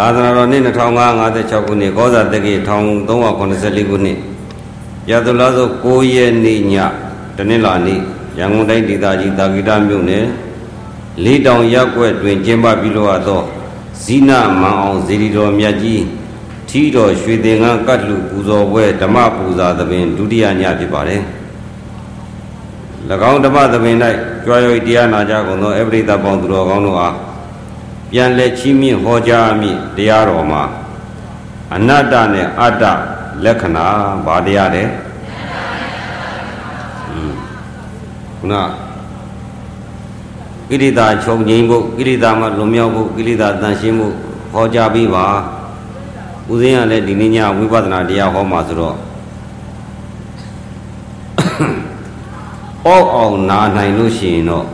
[0.00, 0.62] သာသနာတော်နှစ်
[1.08, 4.18] 2556ခုနှစ်ကောဇာတက္ကိ1384ခုနှစ်
[5.10, 6.74] ရသလားဆို9ရက်နေ့ည
[7.36, 8.00] တနင်္လာနေ့
[8.38, 10.24] ရန်ကုန်တိုင်းဒေသကြီးတာဂိတမြို့နယ်
[11.24, 13.42] လေးတောင်ရက်ွက်တွင်ကျင်းပပြုလုပ်အပ်သော
[14.02, 16.02] ဇီနမန်အောင်ဇေဒီတော်မြတ်ကြီး
[16.68, 21.22] ထီတော်ရွှေသင်္ကန်းကတ်လူပူဇော်ပွဲဓမ္မပူဇာသဘင်ဒုတိယညဖြစ်ပါတယ်၎
[23.30, 23.96] င်းဓမ္မသဘင်၌
[24.44, 27.16] ကြွားရွယ်တရားနာကြကုန်သောအပရိသပေါင်းသူတော်ကောင်းတို့အား
[28.10, 30.62] ပြန်လက်ချီးမြင့်ဟောကြားမိတရားတော်မှာ
[31.74, 32.84] အနတ္တနဲ့အတ္တ
[33.44, 33.86] လက္ခဏာ
[34.26, 34.84] ဘာတရားလဲ
[38.38, 38.54] ခုန
[40.68, 44.14] ကိရိတာချုပ်ငိမ့်ဖို့ကိရိတာမှာလွန်မြောက်ဖို့ကိရိတာတန်ရှင်းဖို့
[44.52, 45.26] ဟောကြားပြီးပါ
[46.50, 48.96] ဦးဇင်းကလည်းဒီနေ့ညဝိပဿနာတရားဟောမှာဆိုတော့
[52.84, 54.66] ပေါ့အောင်နာနိုင်လို့ရှိရင်တော့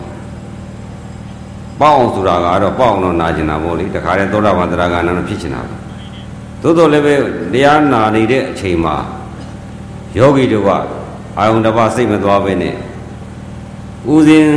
[1.80, 5.74] ပေါ့အောင်ဆိုတာကတော့ပေါ့အောင်တော့နာကျင်တာပေါ့လေတခါတည်းသောတာပန်တရားကနာတော့ဖြစ်ချင်တာပဲ
[6.62, 7.14] သို့တော်လည်းပဲ
[7.52, 8.96] တရားနာနေတဲ့အချိန်မှာ
[10.18, 10.70] ယောဂီတို့က
[11.38, 12.74] အာယုန်တစ်ပါးစိတ်မသွားပဲနဲ့
[14.12, 14.48] ဥစဉ်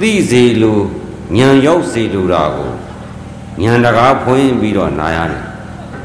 [0.00, 0.78] သိစေလို
[1.36, 2.70] ဉာဏ်ရောက်စေလိုတာကို
[3.62, 5.42] ဉာဏ်တကားဖွင့်ပြီးတော့နာရတယ်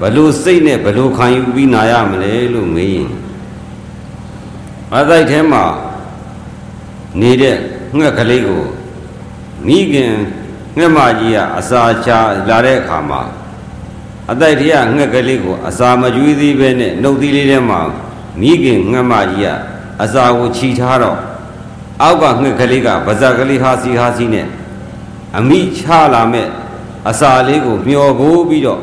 [0.01, 3.09] ဘလို့စိတ်နဲ့ဘလို့ခံယူပြီးနာရမလဲလို့မေးရင်
[4.95, 5.63] အသိုက်ထဲမှာ
[7.21, 7.55] နေတဲ့
[7.97, 8.63] ငှက်ကလေးကို
[9.67, 10.13] မိခင်
[10.77, 12.09] ငှက်မကြီးကအစာချ
[12.49, 13.21] လာတဲ့အခါမှာ
[14.31, 17.79] အတိုက်တရငှက်ကလေးကိုအစာမကျွေးသေးပဲနဲ့နှုတ်သီးလေးထဲမှာ
[18.41, 19.47] မိခင်ငှက်မကြီးက
[20.03, 21.19] အစာကိုခြိထားတော့
[22.01, 24.47] အောက်ကငှက်ကလေးကဗဇက်ကလေးဟာစီဟာစီနဲ့
[25.37, 26.47] အမိချလာမဲ့
[27.09, 28.81] အစာလေးကိုမျောကိုပြီးတော့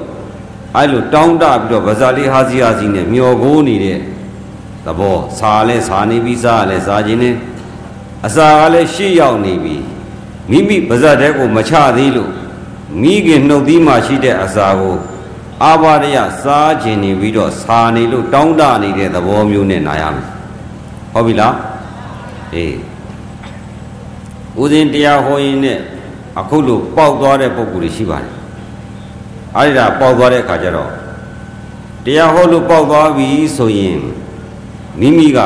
[0.77, 3.99] အဲလိုတောင်းတပြီးတော့ဗဇာလေးဟာစီဟာစီနဲ့မျောကိုနေတဲ့
[4.87, 7.35] သဘောစားလဲစားနေပြီးစားလဲစားခြင်းနဲ့
[8.27, 9.77] အစာကလည်းရှေ့ရောက်နေပြီ
[10.51, 12.31] မိမိပါဇတ်တဲ့ကိုမချသေးလို့
[13.03, 14.97] မိခင်နှုတ်သီးမှရှိတဲ့အစာကို
[15.65, 20.27] အာဘာရယစားခြင်းနေပြီးတော့စာနေလို့တောင်းတနေတဲ့သဘောမျိုးနဲ့နာရမယ်
[21.13, 21.55] ဟုတ်ပြီလား
[22.55, 22.77] အေး
[24.59, 25.79] ဦးဇင်းတရားဟောရင်နဲ့
[26.39, 28.33] အခုလို့ပေါက်သွားတဲ့ပုံကူတွေရှိပါတယ်
[29.57, 30.91] အဲဒီဒါပေါက်သွားတဲ့အခါကျတော့
[32.05, 34.01] တရားဟောလို့ပေါက်သွားပြီဆိုရင်
[35.01, 35.39] မိမိက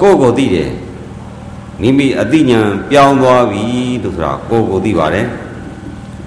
[0.00, 0.70] ကိုယ့်ကိုသိတယ်
[1.82, 3.64] မိမိအသိဉာဏ်ပြောင်းသွားပြီ
[4.02, 5.26] လို့ဆိုတာကိုယ်ကိုသိပါတယ်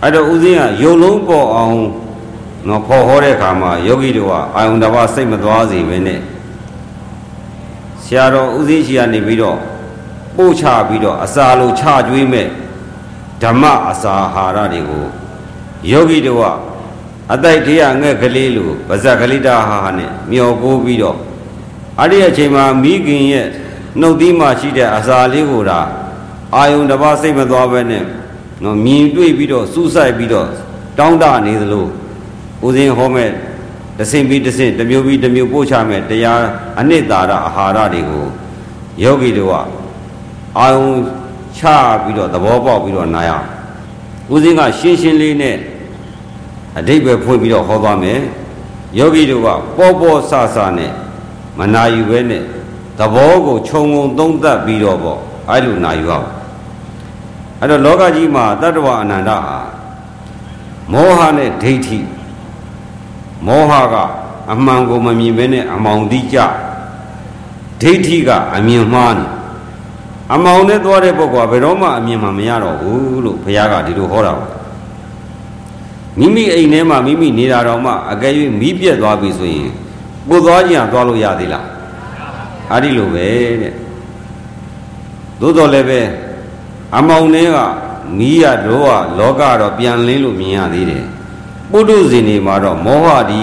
[0.01, 1.77] အဲ့တော့ဦးဇင်းကယုံလုံးပေါ်အောင်
[2.67, 6.19] နော်ခေါ်ဟောတဲ့အခါမှာယောဂီတို့ကအာယုန်တစ်ပါးစိတ်မသွားစေပဲနဲ့
[8.03, 9.57] ဆရာတော်ဦးဇင်းရှိကနေပြီးတော့
[10.37, 12.47] ပို့ချပြီးတော့အစာလိုချကျွေးမဲ့
[13.41, 15.05] ဓမ္မအစာအာဟာရတွေကို
[15.91, 16.45] ယောဂီတို့က
[17.33, 21.17] အတိုက်တရားငှက်ကလေးလိုပါဇက်ကလေးတာဟာဟာနဲ့မျောကိုပြီးတော့
[21.99, 23.47] အဲ့ဒီအချိန်မှာမိခင်ရဲ့
[23.99, 25.79] နှုတ်သီးမှရှိတဲ့အစာလေးကိုဒါ
[26.55, 28.03] အာယုန်တစ်ပါးစိတ်မသွားပဲနဲ့
[28.63, 30.47] နော်မြင်တွေ့ပြီးတော့စူးစိုက်ပြီးတော့
[30.99, 31.85] တောင်းတနေသလို
[32.65, 33.29] ဦးဇင်းဟောမဲ့
[33.99, 36.41] တဆင်ပြီးတဆင်တစ်မျိုးပြီးတစ်မျိုးပို့ချမဲ့တရား
[36.79, 38.25] အနှစ်သာရအာဟာရတွေကို
[39.03, 39.53] ယောဂီတို့က
[40.59, 40.95] အာယုန်
[41.57, 41.61] ချ
[42.03, 43.31] ပြီးတော့သဘောပေါက်ပြီးတော့နာရ
[44.31, 45.57] ဦးဇင်းကရှင်းရှင်းလေးနဲ့
[46.77, 48.19] အတိတ်ပဲဖွင့်ပြီးတော့ဟောသွားမယ်
[48.99, 50.91] ယောဂီတို့ကပေါ်ပေါ်ဆဆနဲ့
[51.57, 52.43] မနာယူပဲနဲ့
[52.99, 55.19] သဘောကိုခြုံငုံသုံးသပ်ပြီးတော့ပေါ့
[55.49, 56.27] အဲ့လိုနာယူအောင်
[57.59, 59.57] အဲ့တော့လောကကြီးမှာတတ္တဝအနန္တဟာ
[60.91, 61.99] မောဟနဲ့ဒိဋ္ဌိ
[63.47, 63.95] မောဟက
[64.51, 66.37] အမှန်ကိုမမြင်ဘဲနဲ့အမောင်တိကြ
[67.81, 69.25] ဒိဋ္ဌိကအမြင်မှားနေ
[70.33, 74.47] အမောင်နဲ့သွားတဲ့ပုဂ္ဂိုလ်ကဘယ်တော့မှအမြင်မှမရတော့ဘူးလို့ဘုရားကဒီလိုဟောတာပါ
[76.19, 79.71] မိမိအိမ်ထဲမှာမိမိနေတာတော့မှအကယ်၍မီးပြက်သွားပြီဆိုရင်
[80.29, 81.65] ကိုသွားခြင်းသွားလို့ရသေးလား
[82.71, 83.27] အဲ့ဒီလိုပဲ
[83.61, 83.73] တဲ့
[85.39, 86.01] သို့တော်လည်းပဲ
[86.97, 87.57] အမောင်တွေက
[88.17, 91.05] မီးရတော့လောကတော့ပြန်လင်းလို့မြင်ရသေးတယ်
[91.71, 93.41] ပုထုဇဉ်တွေမှာတော့မောဟဒီ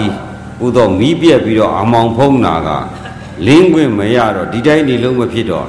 [0.65, 2.69] ဥသောမီးပြက်ပြီးတော့အမောင်ဖုံးတာက
[3.45, 5.67] လင်းခွင့်မရတော့ဒီတိုင်းနေလုံးမဖြစ်တော့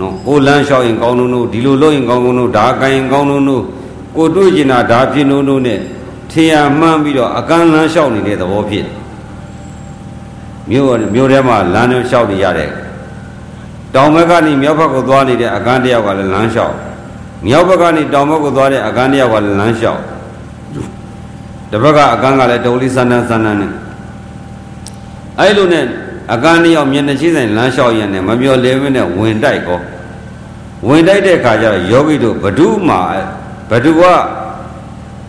[0.00, 3.64] နော်ကိုလန်းလျှောက်ရင်ကောင်းလို့ဒီလိုလုပ်ရင်ကောင်းလို့ဒါကိုင်ကောင်းလို့
[4.16, 5.80] ကိုတွေ့ကျင်တာဒါဖြစ်လို့လို့နဲ့
[6.30, 8.86] ထေရမှန်းပြီးတော့အကန့်လန်းလျှောက်နေတဲ့သဘောဖြစ်
[10.70, 12.70] မြို့မြို့ထဲမှာလမ်းလျှောက်နေရတယ်
[13.94, 16.74] တောင်ဘက်ကနေမြောက်ဘက်ကိုသွားနေတဲ့အကန်းတယောက်ကလည်းလမ်းလျှောက်
[17.46, 20.02] မြောက်ဘက်ကနေတောင်ဘက်ကိုသွားတဲ့အကန်းတယောက်ကလည်းလမ်းလျှောက်
[21.70, 23.72] တစ်ဘက်ကအကန်းကလည်းတုံလေးစန်းတန်းစန်းတန်းနဲ့
[25.38, 25.84] အဲ့လိုနဲ့
[26.34, 29.80] အကန်းတယောက်မျက်နှာချင်းဆိုင်လမ်းလျှောက်ရနေမမျောလဲမနဲ့ဝင်တိုက်ကော
[30.86, 33.00] ဝင်တိုက်တဲ့အခါကျတော့ယောဂီတို့ဘဒုမှာ
[33.70, 34.02] ဘဒုက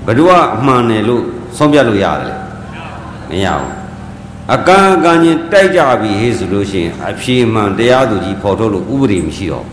[0.08, 1.24] ဘဒုကအမှန်တယ်လို့
[1.58, 2.36] ဆုံးဖြတ်လို့ရတယ်
[3.30, 3.79] မရဘူး
[4.56, 9.66] အကန့်အကန့်ချင်းတိုက်ကြပြီဟေ့ဆိုလို့ရှိရင်အဖြေမှန်တရားသူကြီးဖော်ထုတ်လို့ဥပဒေမရှိတော့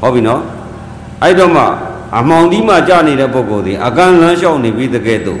[0.00, 0.42] ဟုတ်ပြီနော်
[1.22, 1.64] အဲ့တော့မှ
[2.18, 5.40] အမောင်ဒီမှကြာနေတဲ့ပုဂ္ဂိုလ်ဒီအကန့်လမ်းလျှောက်နေပြီတကယ်တော့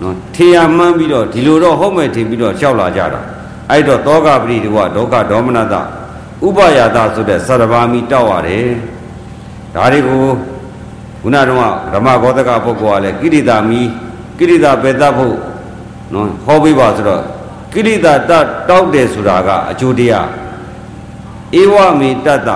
[0.00, 3.20] နော်ထေရမှန်းပြီးတော့ဒီလိုတော့ဟုတ်မဲ့ထင်ပြီးတော့လျှောက်လာကြတာ
[3.70, 5.74] အဲ့တော့တောကပရိဒီဝဒုက္ခဒေါမနတ
[6.46, 8.68] ဥပယာတဆိုတဲ့စရဘာမီတောက်ရတယ်
[9.74, 10.22] ဒါတွေကို
[11.22, 13.80] ခုနကတော့ဓမ္မဂောတကပုဂ္ဂိုလ်ကလည်းကိရိတာမီ
[14.38, 15.36] ကိရိတာပေတဖို့
[16.12, 17.22] နော်ဟောပေးပါဆိုတော့
[17.74, 18.32] ကိရိတာတ
[18.68, 20.28] တောက်တယ်ဆိုတာကအကျိုးတရား
[21.60, 22.50] ဧဝမေတတ္တ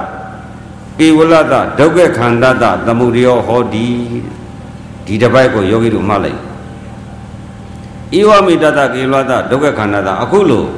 [0.98, 3.88] ကေဝလတဒုက္ခခန္ဓတသမုဒယောဟောဒီ
[5.06, 6.40] ဒီတစ်ပိုက်ကိုယောဂီတို့မှတ်လိုက်
[8.18, 10.68] ဧဝမေတတကေဝလတဒုက္ခခန္ဓတအခုလို့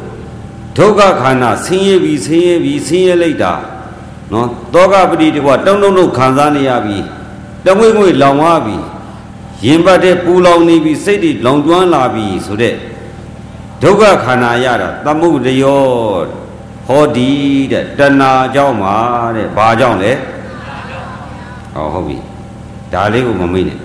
[0.76, 3.52] ဒုက္ခခန္ဓာဆင်းရဲပြီးဆင်းရဲပြီးဆင်းရဲလိုက်တာ
[4.32, 7.04] နော်တောကပတိတကွတုံတုံတုံခံစားနေရပြီး
[7.64, 8.84] တမွေ့ငွေလောင်သွားပြီး
[9.64, 12.75] ရင်ပတ်တဲ့ပူလောင်နေပြီးစိတ်တွေလောင်ကျွမ်းလာပြီးဆိုတဲ့
[13.82, 15.85] ဒုက္ခခန္ဓာရတာသမုဒယော
[16.87, 17.31] ဟောဒီ
[17.73, 18.97] တဲ့တဏှာကြောင့်ပါ
[19.37, 20.12] တဲ့ဘာကြောင့်လဲ
[21.75, 22.19] ဟောဟုတ်ပြီ
[22.93, 23.79] ဒါလေးကိုမမေ့နဲ့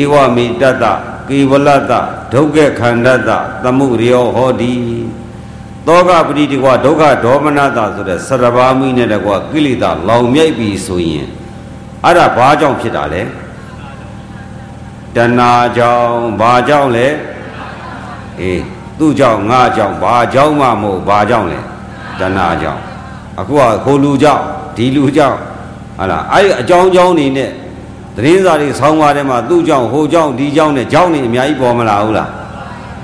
[0.00, 0.84] ဧဝမေတတ
[1.28, 1.92] ကေဝလတ
[2.32, 3.30] ဒုက္ခခန္ဓတ
[3.62, 4.74] သမုဒယောဟောဒီ
[5.86, 11.26] သောကပရိတိကွာဒုက္ခဒေါမနတာဆိုတဲ့စရဘာမိနဲ့တကွာကိလေသာလောင်မြိုက်ပြီဆိုရင်
[12.04, 13.22] အဲ့ဒါဘာကြောင့်ဖြစ်တာလဲ
[15.16, 17.08] တဏှာကြောင့်ဘာကြောင့်လဲ
[18.40, 21.60] အေး သူ့ကြောင့်ငါကြောင့်ဘာကြောင့်မှမဟုတ်ဘာကြောင့်လဲ
[22.20, 22.80] တဏှာကြောင့်
[23.40, 24.42] အခုကခိုလူကြောင့်
[24.76, 25.38] ဒီလူကြောင့်
[25.98, 27.50] ဟာလားအဲ့အကြောင်းကြောင်းနေနဲ့
[28.16, 32.30] သတင်းစာတွေဆောင်းပါးထဲမှာသူ့ကြောင့်ဟိုကြောင့်ဒီကြောင့်နဲ့ကြောင့်နေအများကြီးပေါ်မလာဘူးလား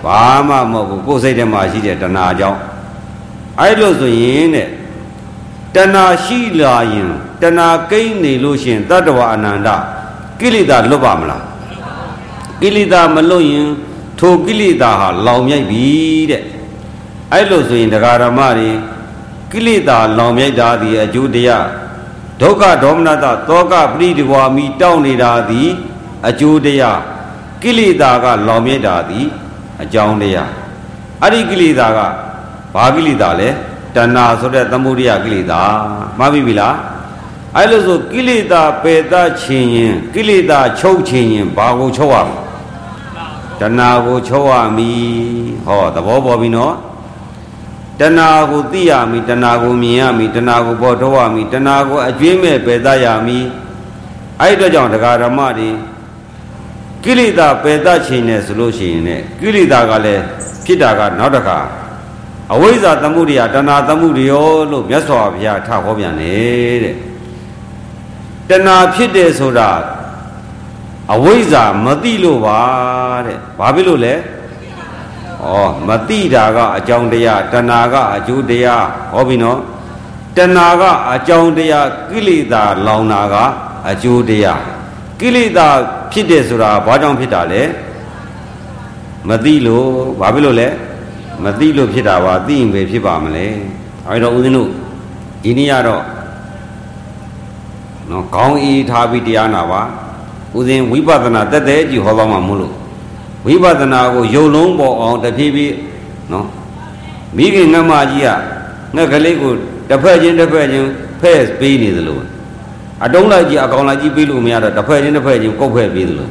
[0.04, 2.58] ဘာမှမဟုတ်ဘူးကိုယ်စိတ်ထဲမှာရှိတဲ့တဏှာကြောင့်
[3.60, 4.68] အဲ့လိုဆိုရင်တဲ့
[5.74, 7.10] တဏှာရှိလာရင်
[7.42, 9.68] တဏှာကိန်းနေလို့ရှင်တတ္တဝအနန္တ
[10.40, 11.42] ကိလေသာလွတ်ပါမလား
[12.60, 13.68] ကိလေသာမလွတ်ရင်
[14.20, 15.88] ထိုကိလေသာဟာလောင်မြိုက်ပြီ
[16.30, 16.42] တဲ့
[17.32, 18.70] အဲ့လိုဆိုရင်တရားဓမ္မတွေ
[19.52, 21.66] ကိလေသာလောင်မြိုက်တာဒီအကျိုးတရား
[22.40, 25.68] ဒုက္ခဒေါမနတသောကပရိဒီဝါမိတောင်းနေတာသည်
[26.28, 27.00] အကျိုးတရား
[27.62, 29.26] ကိလေသာကလောင်မြိုက်တာသည်
[29.82, 30.50] အကြောင်းတရား
[31.22, 31.98] အဲ့ဒီကိလေသာက
[32.74, 33.48] ဘာကိလေသာလဲ
[33.94, 35.60] တဏှာဆိုတဲ့သမုဒိယကိလေသာ
[36.18, 36.76] မှားပြီပြီလား
[37.56, 42.49] အဲ့လိုဆိုကိလေသာပေတခြင်းရင်ကိလေသာချုပ်ခြင်းရင်ဘာကိုချုပ်ရမလဲ
[43.60, 45.02] တဏှာကိုချုပ်ရမည်
[45.64, 46.74] ဟောသဘောပေါ်ပြီနော်
[48.00, 53.46] တဏှာကိုသိရမည်တဏှာကိုမြင်ရမည်တဏှာကိုပေါ်ထုတ်ရမည်တဏှာကိုအကျွေးမဲ့ပေတရမည်
[54.40, 55.70] အဲ့ဒီတော့ကြောင့်တရားဓမ္မတွေ
[57.04, 59.10] ကိလေသာပေတခြင်းနဲ့ဆိုလို့ရှိရင်ね
[59.40, 60.24] ကိလေသာကလည်း
[60.64, 61.58] ဖြစ်တာကနောက်တစ်ခါ
[62.52, 66.96] အဝိဇ္ဇာသမှုရိယတဏှာသမှုရိယောလို့မြတ်စွာဘုရားထဟောပြန်တယ်တဲ့
[68.48, 69.68] တဏှာဖြစ်တယ်ဆိုတာ
[71.14, 72.58] အဝိဇ္ဇာမသိလို့ပါ
[73.26, 74.14] တဲ့ဘာဖြစ်လို့လဲ
[75.44, 75.54] ဩ
[75.88, 79.58] မသိတာကအကြောင်းတရားတဏှာကအကျိုးတရားဟောပြီနော်
[80.36, 83.34] တဏှာကအကြောင်းတရားကိလေသာလောင်တာက
[83.88, 84.60] အကျိုးတရား
[85.20, 85.68] ကိလေသာ
[86.12, 87.62] ဖြစ်တယ်ဆိုတာဘာကြောင့်ဖြစ်တာလဲ
[89.28, 89.86] မသိလို့
[90.20, 90.68] ဘာဖြစ်လို့လဲ
[91.44, 93.46] မသိလို့ဖြစ်တာပါသိရင်ပဲဖြစ်ပါမလဲ
[94.08, 94.70] အဲဒါဦးဇင်းတို့
[95.42, 96.04] ဒီနေ့ကတော့
[98.10, 99.82] နော်ခေါင်းအေးထားပြီးတရားနာပါ
[100.56, 102.74] ဦးဇင်းဝိပဿနာတက်တဲ့ကြည့်ဟောပါမှာမို့လို့
[103.46, 105.74] ဝိပဿနာကိုယုံလုံးပေါ်အောင်တဖြည်းဖြည်း
[106.32, 106.46] နော်
[107.36, 108.28] မိခင်ငမကြီးက
[108.94, 109.52] ငှက်ကလေးကို
[109.88, 110.86] တစ်ဖက်ချင်းတစ်ဖက်ချင်း
[111.20, 112.18] ဖဲ့ပေးနေသလို
[113.04, 116.28] အတုံးလိုက်ကြီးအကောင်လိုက်ကြီးပေးလို့မရတော့တစ်ဖက်ချင်းတစ်ဖက်ချင်းကုတ်ဖဲ့ပေးသလို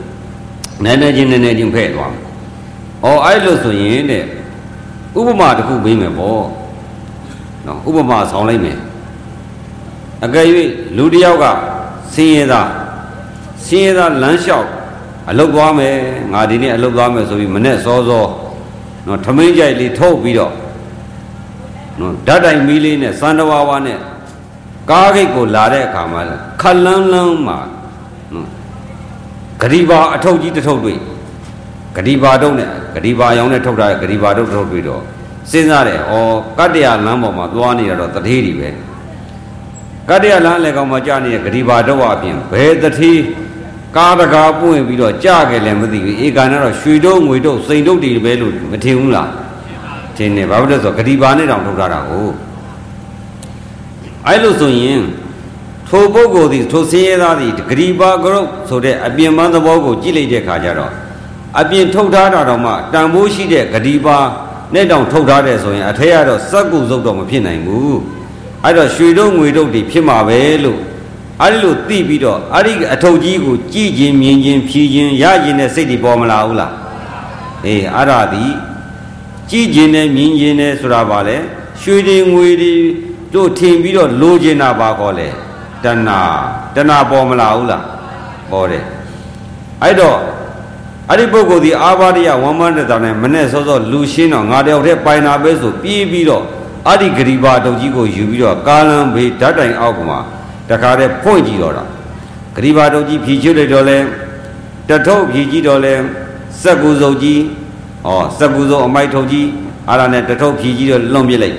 [0.84, 2.24] နည်းနည်းချင်းနည်းနည်းချင်းဖဲ့သွားမယ်။
[3.06, 4.24] အော်အဲ့လိုဆိုရင်တဲ့
[5.18, 6.44] ဥပမာတစ်ခုပေးမယ်ပေါ့
[7.66, 8.78] နော်ဥပမာဆောင်လိုက်မယ်
[10.26, 10.46] အကယ်၍
[10.98, 11.46] လူတစ်ယောက်က
[12.14, 12.70] ဆင်းရဲသား
[13.66, 14.68] ဆင်းရဲသားလမ်းလျှောက်
[15.30, 15.96] အလုတ်သွားမယ်
[16.34, 18.26] ငါဒီနေ့အလုတ်သွားမယ်ဆိုပြီးမနဲ့စောစော
[19.08, 20.54] နော်ထမင်းကြိုက်လေးထုတ်ပြီးတော့
[22.00, 23.98] နော်ဓာတ်တိုင်မီးလေးနဲ့စန္ဒဝါဝါနဲ့
[24.92, 26.22] ကားဂိတ်ကိုလာတဲ့အခါမှာ
[26.62, 27.60] ခလန်းလန်းမှာ
[28.34, 28.48] နော်
[29.62, 31.00] ဂရိပါအထုပ်ကြီးတစ်ထုပ်တွေ့
[31.96, 35.02] ဂတိပါတုံးနဲ့ဂတိပါရောင်နဲ့ထုတ်ထားတဲ့ဂတိပါတုံးထုတ်ပြီးတော့
[35.52, 36.14] စဉ်းစားတယ်ဩ
[36.60, 38.70] ကတ္တရာလမ်းပေါ်မှာသွားနေတာတော့တထေးတွေပဲ
[40.10, 43.20] ကတ္တရာလမ်းလည်းကောင်းမှကြာနေတဲ့ဂတိပါတုံးအပြင်ဘယ်တထေး
[43.98, 49.30] ကားတကားပွင့်ပြီးတော့ကြာခဲ့လည်းမသိဘူးဧကနာတော့ရွှေတုံးငွေတုံးစိန်တုံးတွေပဲလို့မထင်ဘူးလား
[50.18, 52.28] ထင်တယ်ဘာဖြစ်လို့ဆိုဂတိပါနဲ့တောင်ထုတ်ထားတာကို
[54.28, 55.02] အဲ့လိုဆိုရင်
[55.90, 60.92] ထိုပုဂ္ဂိုလ်သည်ထိုဆင်းရဲသားသည်ဂတိပါကရုပ်ဆိုတဲ့အပြင်ပန်းသဘောကိုကြည့်လိုက်တဲ့ခါကျတော့
[61.60, 64.18] အပြင်ထုတ်ထားတာတော့မှတန်ဖိုးရှိတဲ့ဂတိပါ
[64.74, 67.98] နဲ့တောင်ထုတ်ထားတယ်ဆိုရင်အထက်ကတော့စက်ကူစုပ်တော့မဖြစ်နိုင်ဘူး
[68.64, 70.80] အဲ့တော့ရွှေတို့ငွေတို့တွေဖြစ်မှာပဲလို့
[71.44, 76.74] အဲ့ဒီလိုသိပြီးတော့အဲ့ဒီအထုပ်ကြီးကိုကြည်ခြင်းမြင်ခြင်းဖြီးခြင်းရခြင်းနဲ့စိတ်တွေပေါ်မလာဘူးလား
[77.66, 78.46] အေးအဲ့ဒါဒီ
[79.50, 81.38] ကြည်ခြင်းနဲ့မြင်ခြင်းနဲ့ဆိုတာပါလေ
[81.82, 82.74] ရွှေတွေငွေတွေ
[83.34, 85.28] တို့ထင်ပြီးတော့လိုချင်တာပါခေါ်လေ
[85.84, 86.20] တဏှာ
[86.76, 87.84] တဏှာပေါ်မလာဘူးလား
[88.52, 88.84] ပေါ်တယ်
[89.84, 90.18] အဲ့တော့
[91.10, 96.44] အဲ့ဒီပုဂ္ဂိုလ်ဒီအာဘာရိယဝမ္မန္တတာနဲ့မနဲ့စောစောလူရှင်းတော့ငါတယောက်တည်းပိုင်တာပဲဆိုပြေးပြီးတော့
[96.88, 100.20] အဲ့ဒီဂရိဘာတုတ်ကြီးကိုယူပြီးတော့ကာလံဘေးဓာတ်တိုင်အောက်ကမှာ
[100.70, 101.84] တခါတည်းဖွင့်ကြည့်တော့တာ
[102.56, 103.98] ဂရိဘာတုတ်ကြီးဖြီးချွတ်လိုက်တော့လဲ
[104.90, 105.94] တထုပ်ဖြီးကြည့်တော့လဲ
[106.62, 107.42] စက်ကူစုပ်ကြီး
[108.08, 109.48] ဩစက်ကူစုပ်အမိုက်ထုပ်ကြီး
[109.90, 111.58] အဲ့ဒါနဲ့တထုပ်ဖြီးကြည့်တော့လွန်ပြစ်လိုက်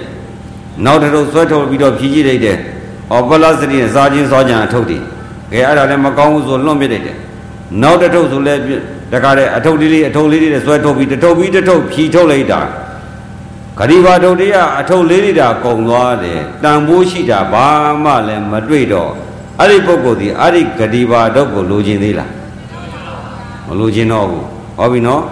[0.84, 2.56] နောက်တထုပ်ဆွဲထုတ်ပြီးတော့ဖြီးကြည့်လိုက်တယ်
[3.14, 5.02] ဩပလတ်စတိနဲ့စားချင်းစောကြံအထုပ်တည်
[5.52, 7.16] ကဲအဲ့ဒါလည်းမကောင်းဘူးဆိုလွန်ပြစ်လိုက်တယ်
[7.82, 8.54] နောက်တထုပ်ဆိုလဲ
[9.12, 12.60] တခါတည်းအထုပ်လေးလေးအထုပ်လေးလေးနဲ့ဆွဲထုတ်ပြီးတထုပ်ပြီးတထုပ်ဖြီးထုတ်လိုက်တာ
[13.80, 17.66] ဂရိဘာတုတ်တရားအထုပ်လေးလေးတာကုံသွားတယ်တန်ဖိုးရှိတာဘာ
[18.04, 19.10] မှလည်းမတွေ့တော့
[19.58, 22.30] အဲ့ဒီပုဂ္ဂိုလ်ဒီအဲ့ဒီဂရိဘာတုတ်ကိုလိုချင်သေးလား
[23.66, 24.46] မလိုချင်တော့ဘူး
[24.78, 25.22] ဟောပြီနော်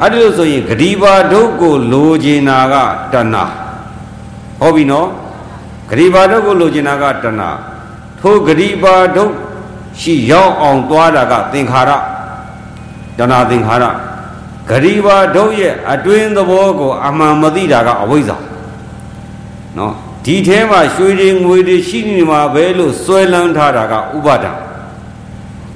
[0.00, 2.74] အဲ့ဒီလိုဆိုရင်ဂရိဘာတုတ်ကိုလိုချင်တာက
[3.12, 3.36] တဏ
[4.60, 5.08] ဟောပြီနော်
[5.90, 7.42] ဂရိဘာတုတ်ကိုလိုချင်တာကတဏ
[8.20, 9.32] ထိုဂရိဘာတုတ်
[10.00, 11.90] ရှိရောက်အောင်သွားတာကသင်္ခါရ
[13.18, 13.84] တဏသင်္ခါရ
[14.70, 18.36] ဂရိဘာဒုတ်ရဲ့အတွင်းသဘောကိုအမှန်မသိတာကအဝိဇ္ဇာ
[19.78, 24.52] နော်ဒီထဲမှာရွှေတွေငွေတွေရှိနေမှာပဲလို့စွဲလန်းထားတာကဥပါဒံ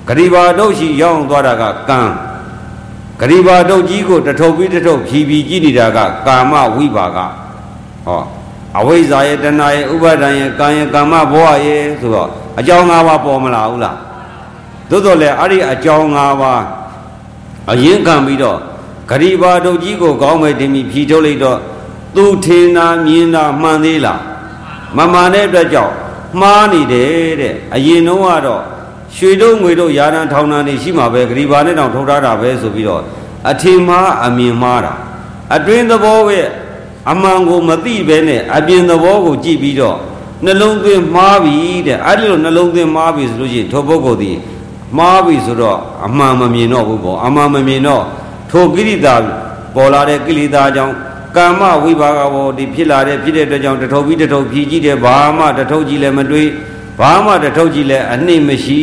[0.08, 2.00] ဂရိဘာဒုတ်ရှိရောက်သွားတာကကံ
[3.20, 7.18] ဂရိဘာဒုတ်ကြီးကိုတထုပ်ပြီးတထုပ်ဖြီးဖြီးကြည့်နေတာကကာမဝိပါက
[8.06, 8.22] ဟော
[8.78, 13.96] အဝိဇ္ဇာရဲ့တဏှာရဲ့ဥပါဒံရဲ့ကံရဲ့ကာမဘောဟရဲ့ဆိုတော့အကြောင်း၅ပါးပေါ်မလာဘူးလား
[14.90, 16.62] သို့တော်လည်းအဲ့ဒီအကြောင်း၅ပါး
[17.70, 18.58] အရင်ခံပြီးတော့
[19.10, 21.58] ဂရိဘာဒုတ်ကြီးကိုကောင်းမဲ့တင်ပြီးဖြီထုတ်လိုက်တော့
[22.16, 24.20] သူထင်တာမြင်တာမှန်သေးလား
[24.96, 25.94] မမှန်တဲ့အတွက်ကြောင့်
[26.40, 28.62] မှားနေတယ်တဲ့အရင်တုန်းကတော့
[29.16, 33.02] ရွှေတို့ငွေတို့ယာရန်ထောင်တာနေရှိမှာပဲဂရိဘာနဲ့တောင်ထုတ်ထားတာပဲဆိုပြီးတော့
[33.50, 34.94] အထင်မှားအမြင်မှားတာ
[35.54, 36.40] အတွင်းသဘောပဲ
[37.10, 39.96] အမှန်ကိုမသိပဲနဲ့အပြင်သဘောကိုကြည့်ပြီးတော့
[40.44, 41.56] နှလုံးသွင်းမှားပြီ
[41.86, 44.32] တဲ့အဲ့ဒီလိုနှလုံးသွင်းမှားပြီဆိုလို့ရှိရင်ထိုပုဂ္ဂိုလ်ဒီ
[44.98, 48.02] မှားပြီဆိုတော့အမှန်မမြင်တော့ဘူးပေါ့အမှန်မမြင်တော့
[48.54, 49.14] ထိုကိရိတာ
[49.74, 50.94] ပေါ်လာတဲ့ကိလေသာကြောင့်
[51.36, 56.50] ကာမဝိပါကဘောဒီဖြစ်လာတဲ့ဖြစ်တဲ့အတွက်ကြောင့်တထုပ်ပြီးတထုပ်ဖြီးကြည့်တယ်ဘာမှတထုပ်ကြည့်လည်းမတွေး
[57.00, 58.80] ဘာမှတထုပ်ကြည့်လည်းအနှစ်မရှိ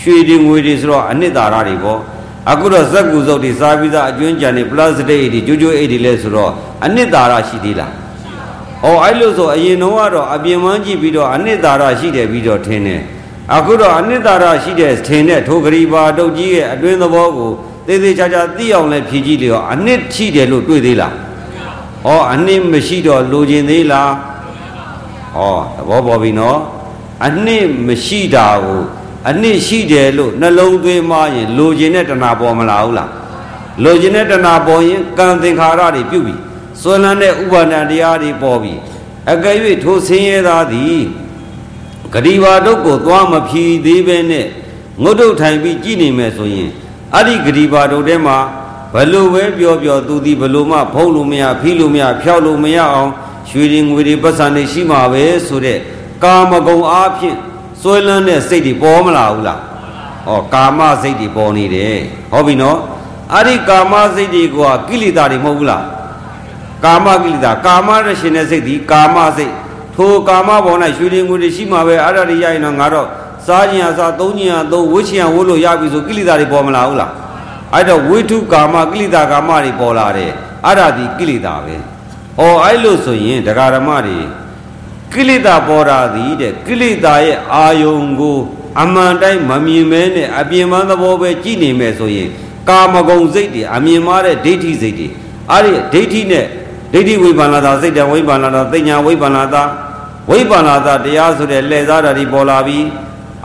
[0.00, 2.00] ရွှေတွေငွေတွေဆိုတော့အနှစ်သာရတွေပေါ့
[2.50, 6.50] အခုတော့ဇက်ကူစုပ်တွေစားပြီးသားအကျွင်းကြံတွေပလတ်စတစ်အိတ်တွေကြိုးကြိုးအိတ်တွေလဲဆိုတော့
[6.84, 7.92] အနှစ်သာရရှိသေးလား။
[8.84, 13.00] အော်အဲ့လိုဆိုအရင်တော့ကတော့အပြင်မှန်းကြည့်ပြီးတော့အနှစ်သာရရှိတယ်ပြီးတော့ထင်တယ်။
[13.56, 17.52] အခုတော့အနှစ်သာရရှိတဲ့ထင်တဲ့ထိုဂရီပါတုတ်ကြီးရဲ့အတွင်းသဘောကို
[17.86, 21.12] သေးသေးချာချာသိအောင်လဲဖြည့်ကြည့်လေရောအနှစ်ရှိတယ်လို့တွေ့သေးလား။
[22.06, 24.10] ဩအနှစ်မရှိတော့လိုချင်သေးလား။
[25.36, 25.40] ဩ
[25.74, 26.58] သဘောပေါ်ပြီနော်။
[27.26, 28.80] အနှစ်မရှိတာကို
[29.28, 33.08] အနှစ်ရှိတယ်လို့နှလုံးသွင်းမှရင်လိုချင်တဲ့တဏှာပေါ်မလာဘူးလား။
[33.84, 36.34] လိုချင်တဲ့တဏှာပေါ်ရင်ကံသင်္ခါရတွေပြုတ်ပြီ။
[36.80, 38.72] ဆွဲလန်းတဲ့ဥပါဒဏ်တရားတွေပေါ်ပြီ။
[39.32, 41.00] အကယ်၍ထိုဆင်းရဲသားသည်
[42.14, 44.46] ဂရိဘာတုတ်ကိုသွားမဖြီးသေးပဲနဲ့
[45.02, 46.70] ငုတ်တုတ်ထိုင်ပြီးကြည်နေမယ်ဆိုရင်
[47.14, 48.38] အဲ့ဒီဂရိဘာတုတ်ထဲမှာ
[48.94, 53.10] ဘလို့ပဲပြောပြောသူသည်ဘလို့မှဖုံးလို့မရဖီးလို့မရဖျောက်လို့မရအောင်
[53.50, 55.78] ရွှေတွေငွေတွေပတ်စံတွေရှိမှာပဲဆိုတဲ့
[56.24, 57.36] ကာမဂုဏ်အားဖြင့်
[57.80, 59.60] စွဲလန်းတဲ့စိတ်တွေပေါ်မလာဘူးလား
[60.26, 61.96] ဟောကာမစိတ်တွေပေါ်နေတယ်
[62.30, 62.78] ဟောပြီနော်
[63.32, 64.58] အဲ့ဒီကာမစိတ်တွေက
[64.88, 65.84] ကိလေသာတွေမဟုတ်ဘူးလား
[66.84, 69.52] ကာမကိလေသာကာမရရှင်တဲ့စိတ်ဒီကာမစိတ်
[69.94, 73.06] ထိုကာမဘော၌ရွှေတွေငွေတွေရှိမှာပဲအဲ့ဒါတွေရရင်တော့ငါတော့
[73.46, 77.12] စားခြင်းအစားသုံးခြင်းအသုံးဝှချခြင်းဝှလို့ရပြီဆိုကိလေသာတွေပေါ်မလာဘူးလား
[77.74, 80.32] အဲ့တော့ဝိထုကာမကိလေသာကာမတွေပေါ်လာတယ်
[80.66, 81.76] အဲ့ဒါဒီကိလေသာပဲ။
[82.40, 84.18] အော်အဲ့လို့ဆိုရင်ဒကာဓမ္မတွေ
[85.12, 88.38] ကိလေသာပေါ်တာသည်တဲ့ကိလေသာရဲ့အာယုံကို
[88.82, 92.28] အမှန်တိုင်းမမြင်မဲနဲ့အပြင်ပန်းသဘောပဲကြည့်နေမယ်ဆိုရင်
[92.68, 95.08] ကာမဂုဏ်စိတ်တွေအမြင်မှားတဲ့ဒိဋ္ဌိစိတ်တွေ
[95.50, 96.46] အဲ့ဒီဒိဋ္ဌိနဲ့
[96.92, 99.62] ဒိဋ္ဌိဝိပန္နတာစိတ်တဝိပန္နတာသိညာဝိပန္နတာ
[100.30, 102.84] ဝိပန္နတာတရားဆိုတဲ့လှည့်စားတာဒီပေါ်လာပြီး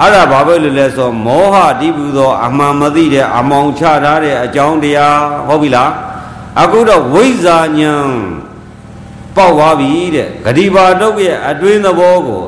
[0.01, 5.91] အဲ့ဒါဘာပဲလို့လဲဆိုမောဟတိပူသောအမှန်မသိတဲ့အမောင်ချထားတဲ့အကြောင်းတရားဟုတ်ပြီလား
[6.62, 8.12] အခုတော့ဝိဇ္ဇာဉာဏ်
[9.36, 12.43] ပေါက်သွားပြီတဲ့ဂတိပါတုတ်ရဲ့အတွင်းသဘောကို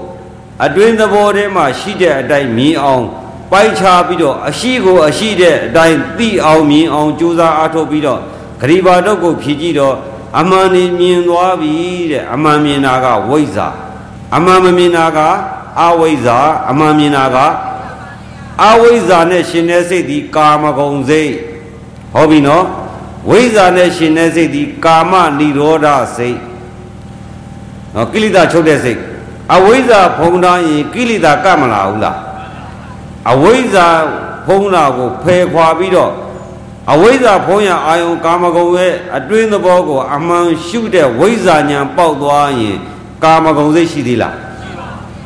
[0.65, 3.05] အတွင်းသဘောထဲမှာရှိတဲ့အတိုင်းမြင်အောင်
[3.51, 8.19] ပိုက်ချပြီးတော့အရှိကိုအရှိတဲ့အတိုင်းသိအောင်မြင်အောင်ကြိုးစားအားထုတ်ပြီးတော့
[8.61, 9.95] ဂရိပါတုတ်ကိုဖြည့်ကြည့်တော့
[10.39, 11.73] အမှန်နေမြင်သွားပြီ
[12.11, 13.67] တဲ့အမှန်မြင်တာကဝိဇ္ဇာ
[14.35, 15.19] အမှန်မမြင်တာက
[15.81, 16.39] အဝိဇ္ဇာ
[16.69, 17.37] အမှန်မြင်တာက
[18.69, 21.33] အဝိဇ္ဇာနဲ့ရှင်တဲ့စိတ်ဒီကာမဂုဏ်စိတ်
[22.13, 22.65] ဟောပြီနော်
[23.29, 26.39] ဝိဇ္ဇာနဲ့ရှင်တဲ့စိတ်ဒီကာမនិရောဓစိတ်
[27.95, 28.99] နော်ကိလေသာချုပ်တဲ့စိတ်
[29.55, 32.17] အဝိဇ္ဇာဖုံးထားရင်ကိလေသာကပ်မလာဘူးလား
[33.31, 33.87] အဝိဇ္ဇာ
[34.45, 36.11] ဖုံးတာကိုဖယ်ခွာပြီးတော့
[36.91, 42.77] အဝိဇ္ဇာဖုံးရအာယုံကာမဂုဏ်ရဲ့အတွင်းသဘောကို အမှန်ရှုတဲ့ဝိဇ္ဇာဉာဏ်ပေါက်သွားရင်
[43.23, 44.35] ကာမဂုဏ်စိတ်ရှိသေးလား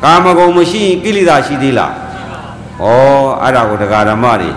[0.04, 1.92] ကာမဂုဏ်မရှိရင်ကိလေသာရှိသေးလား
[2.82, 2.84] ဩ
[3.42, 4.50] အဲ့ဒါကိုတရားဓမ္မတွေ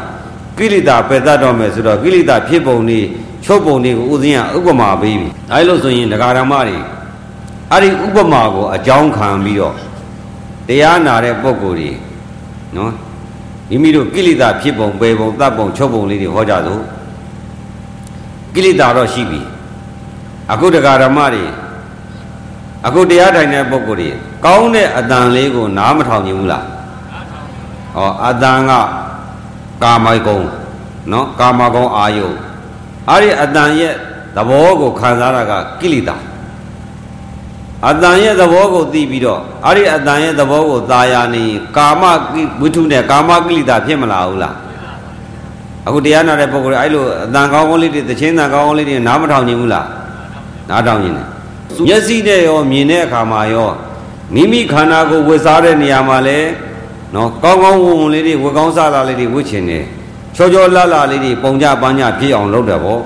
[0.57, 2.99] ကိလေသာပယ်တတ်တော့မယ်ဆိုတော့ကိလေသာဖြစ်ပုံတွေ
[3.45, 6.77] ချုပ်ပုံတွေကိုဥစဉ်ကဥပမာပေးပြီအဲလိုဆိုရင်ဒကာဓမ္မတွေ
[7.71, 9.75] အဲ့ဒီဥပမာကိုအကြောင်းခံပြီးတော့
[10.67, 11.91] တရားနာတဲ့ပုံကိုယ်တွေ
[12.75, 12.93] နော်
[13.69, 16.81] မိမိတို့ကိလေသာဖြစ်ပုံပယ်ပုံတတ်ပုံချုပ်ပုံလေးတွေဟောကြသို့
[18.53, 19.41] ကိလေသာတော့ရှိပြီ
[20.51, 21.45] အခုဒကာဓမ္မတွေ
[22.87, 24.11] အခုတရားထိုင်တဲ့ပုဂ္ဂိုလ်တွေ
[24.45, 26.65] ကောင်းတဲ့အတန်လေးကိုနားမထောင်ကြဘူးလား
[27.95, 28.71] ဟောအတန်က
[29.83, 30.45] ကာမဂုဏ်
[31.11, 32.27] နော်ကာမဂုဏ်အာယု
[33.09, 33.93] အဲ့ဒီအတန်ရဲ့
[34.35, 36.15] သဘောကိုခံစားတာကကိလေသာ
[37.89, 41.43] အတန်ရဲ့သဘောကိုသိပြီးတော့အဲ့ဒီအတန်ရဲ့သဘောကိုသာယာနေ
[41.77, 42.03] ကာမ
[42.61, 44.55] ဝိထုနဲ့ကာမကိလေသာဖြစ်မလာဘူးလား
[45.87, 49.87] အခုတရားနာတဲ့ပုဂ္ဂိုလ်အဲ့လိုအတန်ကောင်းကောင်းလေးတွေသချင်းတန်ကောင်းကောင်းလေးတွေနားမထောင်ကြဘူးလား
[50.69, 51.27] နားထောင်နေတယ်
[51.87, 53.69] မျက်စိနဲ့ရောမြင်တဲ့အခါမှာရော
[54.33, 56.39] မိမိခန္ဓာကိုယ်ဝတ်စားတဲ့နေရာမှာလဲ
[57.15, 59.83] နော်ကောင်းကောင်းဝုံဝုံလေးတွေဝတ်ကောင်းစားလာလေးတွေဝတ်ချင်တယ်
[60.35, 62.99] ချောချောလှလှလေးတွေပုံကြပန်းကြဖြစ်အောင်လုပ်တယ်ဗော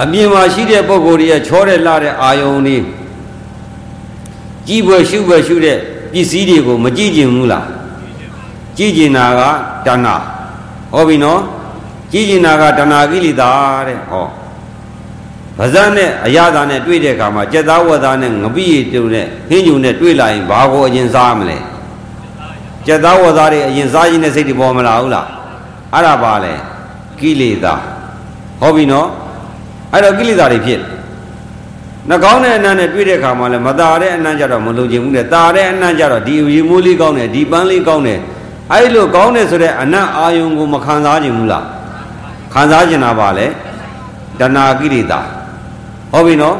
[0.00, 2.76] အမြင်မှာရှိတဲ့ပုံကိုယ်တွေရဲ့ချောတဲ့လှတဲ့အာယုံတွေ
[4.68, 5.78] ကြည်ပွဲရှုပွဲရှုတဲ့
[6.12, 7.66] ပစ္စည်းတွေကိုမကြည့်ကျင်ဘူးလား
[8.76, 9.40] ကြည့်ကျင်တာက
[9.86, 10.14] တဏှာ
[10.92, 11.40] ဟောပြီနော်
[12.12, 13.50] ကြည့်ကျင်တာကတဏှာကိလေသာ
[13.86, 14.26] တဲ့ဟော
[15.59, 21.57] ဗဇတ်နဲ့အရသာနဲ့တွေ့တဲ့အခါမှာကြက်သားဝက်သားနဲ့ငပိရတုံနဲ့ဟင်းညူနဲ့တွေ့လာရင်ဘာကိုအရင်စားမလဲ
[22.85, 25.27] ကြက်သားဝက်သားတွေအရင်စားရင်တဲ့စိတ်တွေပေါ်မလာဘူးလား
[25.93, 26.53] အဲ့ဒါပါလေ
[27.19, 27.73] ကိလေသာ
[28.61, 29.07] ဟုတ်ပြီနော်
[29.93, 30.81] အဲ့တော့ကိလေသာတွေဖြစ်
[32.09, 38.19] နှကောင်းတဲ့အနံ့နဲ့တွေ့တဲ့အခါမှာလည်းမตาတဲ့အနံ့ကြတော့မလုံချင်ဘူးတဲ့ตาတဲ့အနံ့ကြတော့ဒီရေမိုးလေးကောင်းတယ်ဒီပန်းလေးကောင်းတယ်
[38.71, 41.65] အဲ့လိုကောင်းတယ်ဆိုတဲ့အနံ့အာယုံကိုမခံစားခြင်းဘူးလား
[42.53, 43.47] ခံစားခြင်းတာပါလေ
[44.39, 45.19] တဏှာကိလေသာ
[46.12, 46.56] ဟုတ်ပြီနော်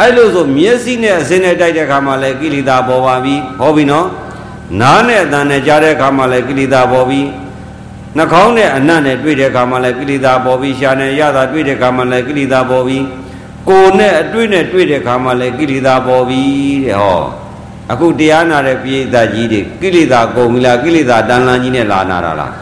[0.00, 4.06] အဲ့လိုဆိုမျက်စိနဲ့အစင်းနဲ့တိုက်တဲ့ခါမှလည်းကိလေသာပေါ်ပါပြီဟုတ်ပြီနော်
[4.80, 7.20] နားနဲ့အသံနဲ့ကြားတဲ့ခါမှလည်းကိလေသာပေါ်ပြီ
[8.16, 12.98] နှာခေါင်းနဲ့အနံ့နဲ့တွေ့တဲ့ခါမှလည်းကိလေသာပေါ်ပြီရှာနဲ့ရတာတွေ့တဲ့ခါမှလည်းကိလေသာပေါ်ပြီ
[13.68, 16.42] ကိုယ်နဲ့အတွေ့နဲ့တွေ့တဲ့ခါမှလည်းကိလေသာပေါ်ပြီ
[16.84, 17.22] တဲ့ဟော
[17.92, 22.52] အခုတရားနာတဲ့ပိဋကကြီးတွေကိလေသာကုန်ပြီလားကိလေသာတန်လန်းကြီးနဲ့လာနာတာလား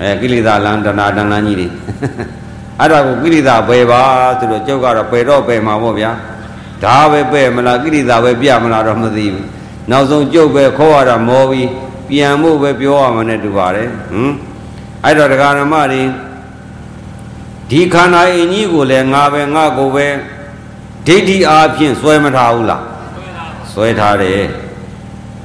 [0.00, 1.68] အဲကိလေသာလန်းတဏှာတန်လန်းကြီးတွေ
[2.80, 4.02] အဲ့ဒါကိုကိရိတာပယ်ပါ
[4.38, 6.10] ဆိုတော့ကျုပ်ကတော့ပယ်တော့ပယ်မှာပေါ့ဗျာ
[6.84, 9.46] ဒါပဲပယ်မလားကိရိတာပဲပြမလားတော့မသိဘူး
[9.90, 11.68] နောက်ဆုံးကျုပ်ပဲခေါ်ရတာမောပြီး
[12.08, 14.34] ပြန်ဖို့ပဲပြောရမှာနဲ့တူပါတယ်ဟမ်
[15.04, 16.02] အဲ့တော့တရားဓမ္မတွေ
[17.70, 20.06] ဒီခန္ဓာအင်းကြီးကိုလည်းငါပဲငါကိုပဲ
[21.06, 22.84] ဒိဋ္ဌိအားဖြင့်စွဲမထားဘူးလား
[23.72, 24.42] စွဲထားတယ်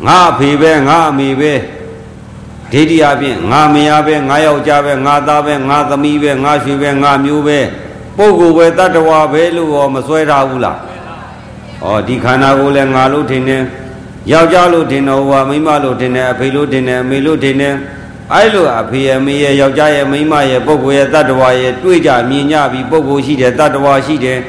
[0.08, 1.54] ငါအဖေပဲငါအမေပဲ
[2.76, 7.60] ဒိဋ္ဌိအပြင်ငါမယားပဲငါယောက်ျားပဲငါသားပဲငါသမီးပဲငါရွှေပဲငါမျိုးပဲ
[8.18, 10.78] ပုဂ္ဂိုလ်ပဲတတ္တဝါပဲလို့ရောမစွဲထားဘူးလား
[11.84, 13.64] ဩဒီခန္ဓာကိုယ်လည်းငါလို့ထင်တယ်
[14.32, 17.76] ယောက်ျားလို့ထင်တော့ဟောမိန်းမလို့ထင်တယ်အဖေလို့ထင်တယ်အမေလို့ထင်တယ်
[18.34, 24.40] အဲ့လိုအဖေရဲ့မေရဲ့ယောက်ျားရဲ့မိန်းမရဲ့ပုဂ္ဂိုလ်ရဲ့တတ္တဝါရဲ့တွေ့ကြမြင်ကြပြီးပုဂ္ဂိုလ်ရှိတယ်တတ္တဝါရှိတယ်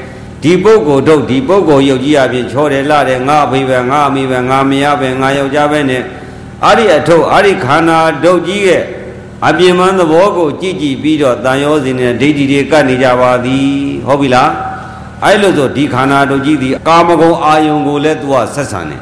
[0.43, 6.03] ဒီပုဂ္ဂိုလ်တို့ဒီပုဂ္ဂိုလ်ယုတ်ကြီးအပြင်ချောတယ်လှတယ်ငါအဖေပဲငါအမေပဲငါမယားပဲငါယောက်ျားပဲနဲ့
[6.65, 8.83] အဲ့ဒီအထုပ်အဲ့ဒီခန္ဓာဒုတ်ကြီးရဲ့
[9.47, 13.67] အပြင်းမသဘောကိုကြည့်ကြည့်ပြီးတော့တန်ရောစင်နဲ့ဒိဋ္ဌိတွေကတ်နေကြပါသည်
[14.07, 14.51] ဟုတ်ပြီလား
[15.23, 19.01] အဲ့လိုဆိုဒီခန္ဓာဒုတ်ကြီးဒီကာမဂုဏ်အာယုံကိုလည်းသူကဆက်ဆံတယ်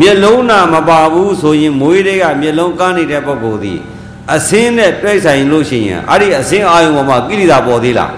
[0.00, 3.74] မျက်လုံးနာမပါဘူးဆိုရင်မွေးတွေကမျက်လုံးကန်းနေတဲ့ပုဂ္ဂိုလ်ဒီ
[4.34, 8.12] အစင်းနဲ့တွဲဆိုင်လို့ရှိရင်အဲ့ဒီအစင်းအာယုံပေါ်မှာကိရိတာပေါ်သေးလား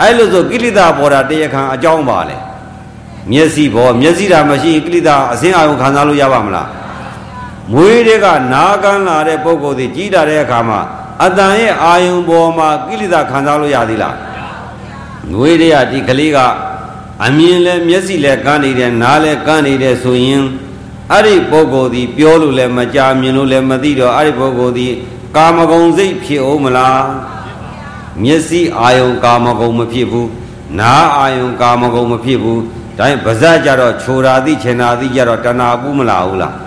[0.00, 2.36] အဲ့လိုဆိုကိရိတာပေါ်တာတရားခံအကြောင်းပါလေ
[3.30, 6.66] မျက်စိပေါ်မျက်စိတာမရှိရင်ကိရိတာအစင်းအာယုံခံစားလို့ရပါမလား
[7.72, 10.80] မွေးတွေကနာကန်းလာတဲ့ပုဂ္ဂိုလ်တွေကြီးတာတဲ့အခါမှာ
[11.24, 14.16] အတန်ရဲ့အာယုံပေါ်မှာကိလေသာခံစားလို့ရသေးလား
[15.30, 16.38] မွေးတွေကဒီကလေးက
[17.24, 20.44] အမြင်လဲမျက်စိလဲကန်းနေတယ်နားလဲကန်းနေတယ်ဆိုရင်
[21.12, 24.88] အဲ့ဒီပုဂ္ဂိုလ်ဒီပြောလို့လည်းမကြမြင်လို့လည်းမသိတော့အဲ့ဒီပုဂ္ဂိုလ်ဒီ
[25.36, 27.02] ကာမဂုဏ်စိတ်ဖြစ်အောင်မလား
[28.22, 30.30] မျက်စိအာယုံကာမဂုဏ်မဖြစ်ဘူး
[30.80, 32.62] နားအာယုံကာမဂုဏ်မဖြစ်ဘူး
[32.98, 36.54] ဒါရင်ဗဇတ်ကြတော့ခြုံရာသိချင်တာသိကြတော့တဏှာပူးမလာဘူးလား။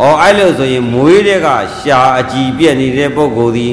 [0.00, 1.48] အော်အဲ့လို့ဆိုရင်မွေးတဲ့က
[1.80, 3.68] ရှာအကြည်ပြက်နေတဲ့ပုဂ္ဂိုလ်ဒီ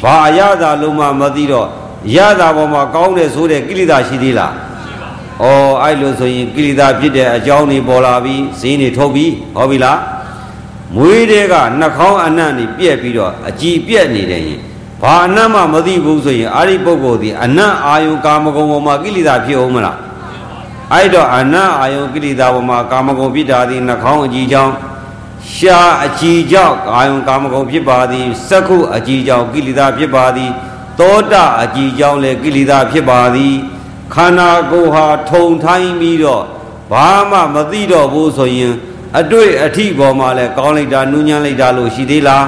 [0.00, 1.68] ဘာအရသာလုံးမှမသိတော့
[2.16, 4.52] ရသာပေါ်မှာကောင်းတယ်ဆိုတဲ့ကိလေသာရှိသေးလား။
[5.42, 9.98] အော်အဲ့လို့ဆိုရင်ကိလေသာဖြစ်တဲ့အကြောင်းတွေပေါ်လာပြီးဈေးတွေထုတ်ပြီးဟောပြီလား။
[10.96, 14.60] မွေးတဲ့ကနှာခေါင်းအနံ့နေပြက်ပြီးတော့အကြည်ပြက်နေတယ်ရင်
[15.02, 19.96] ဘာအနံ့မှမသိဘူးဆိုရင်အဲ့ဒီပုဂ္ဂိုလ်ဒီအနံ့အာယုကာမဂုဏ်ပေါ်မှာကိလေသာဖြစ်အောင်မလား။
[20.92, 24.72] အဲ့တော့အနံ့အာယုကိလေသာပေါ်မှာကာမဂုဏ်ဖြစ်တာဒီနှာခေါင်းအကြည်ကြောင့်
[25.52, 30.50] ရှာအကြည်ကြောင့်ကာယံကာမဂုဏ်ဖြစ်ပါသည်စက္ခုအကြည်ကြောင့်ကိလေသာဖြစ်ပါသည်
[31.00, 33.54] သောတာအကြည်ကြောင့်လည်းကိလေသာဖြစ်ပါသည်
[34.14, 36.44] ခန္ဓာကိုယ်ဟာထုံထိုင်းပြီးတော့
[36.92, 38.74] ဘာမှမသိတော့ဘူးဆိုရင်
[39.18, 42.46] အတွေ့အထိပေါ်မှာလဲကောင်းလိုက်တာနူးညံ့လိုက်တာလို့ရှိသေးလား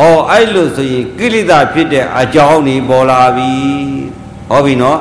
[0.00, 3.50] အော်အဲ့လိုဆိုရင်ကိလေသာဖြစ်တဲ့အကြောင်းနေပေါ်လာပြီ
[4.50, 4.98] ဟောပြီနော်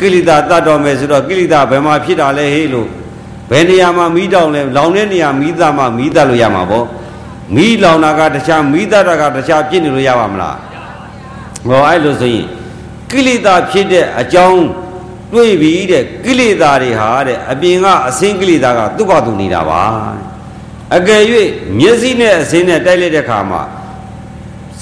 [0.00, 2.88] ကိလေသာတတ်တော်မယ်ဆိုတော့ကိလေသာဘယ်မှာဖြစ်တာလဲဟေးလို့
[3.50, 6.86] ဘယ်နေရာမှာမီးတောင်လဲလောင်တဲ့နေရာမီးသားမှမီးသားလို့ရမှာပေါ့
[7.54, 10.56] မီးလောင်တာကတခြားမီးသားတာကတခြားဖြစ်နေလို့ရပါမလား
[11.66, 12.46] ဟောအဲ့လိုဆိုရင်
[13.10, 14.64] ကိလေသာဖြစ်တဲ့အကြောင်း
[15.32, 19.82] တွေ့ပြီတဲ့ကိလေသာတွေဟာတဲ့အပြင်ကအစင်းကိလေသာကသူ့ဘာသူနေတာပါ
[20.96, 21.22] အကယ်၍
[21.78, 23.62] မျက်စိနဲ့အစင်းနဲ့တိုက်လိုက်တဲ့ခါမှာ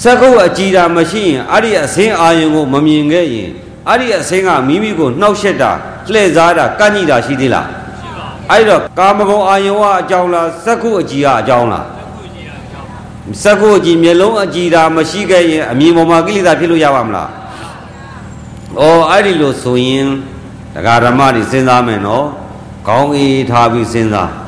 [0.01, 3.49] စကုတ်အကြည်တာမရှိရင်အဲ့ဒီအစင်းအာယုံကိုမမြင်ခဲ့ရင်
[3.89, 5.71] အဲ့ဒီအစင်းကမိမိကိုနှောက်ယှက်တာ
[6.11, 7.82] လှည့်စားတာကန့်ညိတာရှိသေးလားရှိပါ
[8.51, 11.85] အဲ့တော့ကာမဂုဏ်အာယုံကအကြောင်းလားစကုတ်အကြည်ကအကြောင်းလား
[13.43, 17.29] စကုတ်အကြည်မျက်လုံးအကြည်တာမရှိခဲ့ရင်အမြင်ပေါ်မှာကိလေသာဖြစ်လို့ရပါမလား။
[18.79, 20.07] အော်အဲ့ဒီလိုဆိုရင်
[20.73, 22.25] တရားဓမ္မတွေစဉ်းစားမယ်နော်။
[22.87, 24.29] ကောင်းအေးထားပြီးစဉ်းစား။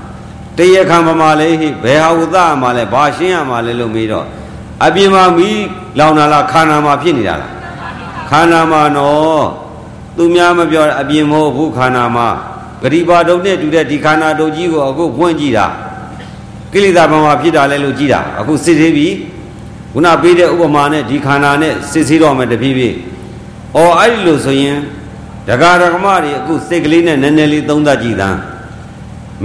[0.58, 4.26] တရားခံပမာလေဟိဘယ်ဟာဥသမှာလဲဘာရှင်းရမှာလဲလို့မေးတော့
[4.86, 5.62] အပြင်မှာမီး
[6.00, 7.52] လောင်တာလားခန္ဓာမှာဖြစ်နေတာလား
[8.30, 9.44] ခန္ဓာမှာနော်
[10.18, 12.28] သူများမပြောအပြင်မဟုတ်ဘူးခန္ဓာမှာ
[12.86, 15.68] ဂရိပါဒုံနဲ့တူတဲ့ဒီခန္ဓာဒုံကြီးကိုအခုဖွင့်ကြည့်တာ
[16.72, 19.08] ကိလေသာဘာမှာဖြစ်တာလဲလို့ကြည့်တာအခုစစ်သေးပြီ
[19.94, 22.96] ခုနပေးတဲ့ဥပမာနဲ့ဒီခန္ဓာနဲ့စစ်ဆေးတော့မယ်တဖြည်းဖြည်း။
[23.76, 24.78] အော်အဲ့ဒီလိုဆိုရင်
[25.48, 28.40] ဒကာဒကမတွေအခုစိတ်ကလေးနဲ့နည်းနည်းလေးသုံးသပ်ကြည့်သမ်း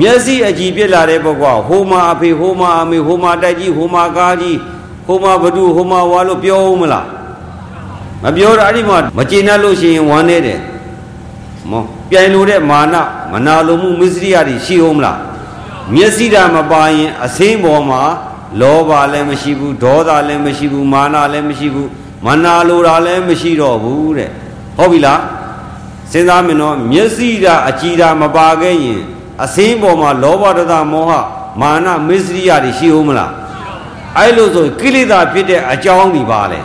[0.00, 4.58] မျက်စိအကြည့်ပြစ်လာတဲ့ပုဂ္ဂိုလ်ဟိုမှာအဖေဟိုမှာအမေဟိုမှာတိုက်ကြီးဟိုမှာကားကြီး
[5.06, 7.06] ဟိုမှာဘဒုဟိုမှာဝါလို့ပြောဦးမလား
[8.22, 10.60] မပြောတော့အဲ့ဒီမှာမကျေနပ်လို့ရှိရင်ဝမ်းနေတယ်
[11.70, 12.94] မော ပြိုင်လို့တဲ့မာန
[13.32, 15.18] မနာလိုမှုမစ္စရိယတွေရှိဦးမလား
[15.94, 18.02] မျက်စိဓာမပါရင်အစင်းပေါ်မှာ
[18.60, 21.88] လောဘလည်းမရှိဘူးဒေါသလည်းမရှိဘူးမာနလည်းမရှိဘူး
[22.26, 24.30] မနာလိုတာလည်းမရှိတော့ဘူးတဲ့
[24.76, 25.20] ဟုတ်ပြီလား
[26.12, 29.00] စဉ်းစားမယ်နော်မျက်စိဓာအကြည်ဓာမပါခဲ့ရင်
[29.44, 31.12] အစင်းပေါ်မှာလောဘဒေါသမောဟ
[31.60, 33.32] မာနမစ္စရိယတွေရှိဦးမလား
[34.18, 36.60] အဲ့လိုဆိုကိလေသာဖြစ်တဲ့အကြောင်းဒီပါလေ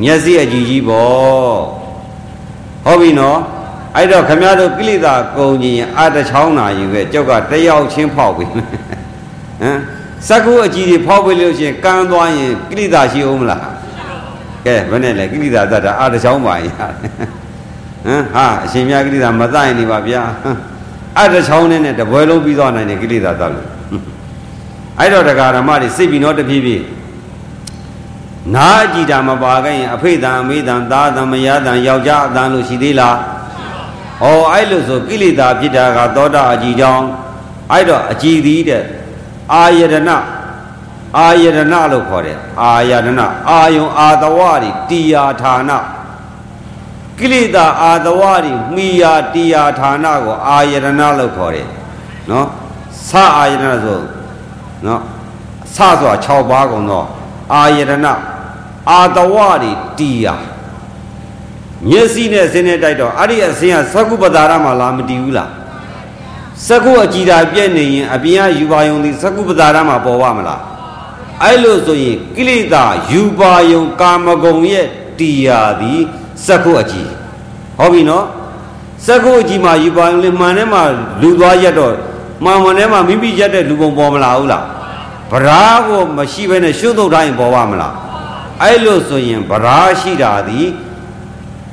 [0.00, 1.60] မျက်စိအကြည်ကြီးပေါ့
[2.84, 3.38] ဟုတ်ပြီနော်
[3.96, 9.78] အဲ့တော့ခမရတို့ကိလေသာကုန်ရင်အတချောင်းနာယူပဲကြောက်ကတယောက်ချင်းဖောက်ပြီဟမ်
[10.28, 13.62] စကုအကြည်တွေဖောက်ပြီလို့ရှိရင်ကန်းသွားရင်ကိလေသာရှိအောင်မလား
[14.66, 20.22] ကဲဘယ်နဲ့လဲကိလေသာတတ်တာအတချောင်းပါရင်ဟမ်ဟာအရှင်မြတ်ကိလေသာမတတ်ရင်နေပါဗျာ
[21.18, 23.68] အတချောင်းနဲ့တပွဲလုံးပြီးသွားနိုင်တယ်ကိလေသာတတ်လို့
[24.98, 26.84] အဲ့တော့တရားဓမ္မတွေစိတ်ပြီးတော့တဖြည်းဖြည်း
[28.54, 33.16] နာအကြည်တာမပါခဲ့ရင်အဖေတံအမေတံသားတံမယားတံယောက်ျားအတန်လို့ရှိသေးလား
[34.22, 37.06] ဟောအဲ့လိုဆိုကိလေသာဖြစ်တာကသောတာအကြည်ကြောင့်
[37.72, 38.82] အဲ့တော့အကြည်သည်တဲ့
[39.52, 40.16] အာယတနာ
[41.18, 45.70] အာယတနာလို့ခေါ်တယ်အာယတနာအာယုံအာတဝရီတိယာဌာန
[47.18, 51.68] ကိလေသာအာတဝရီမိယာတိယာဌာနကိုအာယတနာလို့ခေါ်တယ်
[52.30, 52.46] နော်
[53.08, 54.00] စအာယတနာဆို
[54.86, 55.00] နော်
[55.74, 57.06] စဆိုတာ6ပါးကုန်တော့
[57.54, 58.12] အာယတနာ
[58.90, 60.34] အာတဝရီတိယာ
[61.90, 65.50] မျက်စိနဲ့စင်းနဲ့တိုက်တော့အဲ့ဒီအစင်းကသက္ကုပတာရမှာလာမတည်ဘူးလား
[66.66, 70.60] သက္ကုအကြည်တာပြည့်နေရင်အပြင်ကယူပါယုံသည်သက္ကုပတာရမှာပေါ်ပါမလား
[71.42, 74.86] အဲ့လိုဆိုရင်ကိလေသာယူပါယုံ ကာမဂုဏ်ရဲ့
[75.18, 76.00] တရားသည်
[76.46, 77.08] သက္ကုအကြည်
[77.78, 78.26] ဟုတ်ပြီနော်
[79.06, 80.82] သက္ကုအကြည်မှာယူပါယုံလေးမှန်ထဲမှာ
[81.20, 81.94] လူသွားရက်တော့
[82.44, 84.64] မှန်မှန်ထဲမှာမိမိရက်တဲ့လူပုံပေါ်မလာဘူးလား
[85.32, 87.94] ဗရာကိုမရှိဘဲနဲ့ရှုပ်ထုတ်တိုင်းပေါ်ပါမလား
[88.62, 90.68] အဲ့လိုဆိုရင်ဗရာရှိတာသည်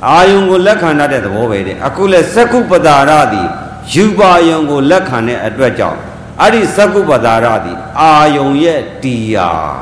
[0.08, 3.48] အာယုံကိုလက်ခံတတ်တဲ့သဘောပဲတဲ့အခုလဲသက္ကုပတာရသည်
[3.94, 6.00] ယူပါယုံကိုလက်ခံတဲ့အတွက်ကြောင့်
[6.42, 9.74] အဲ့ဒီသက္ကုပတာရသည်အာယုံရဲ့တရား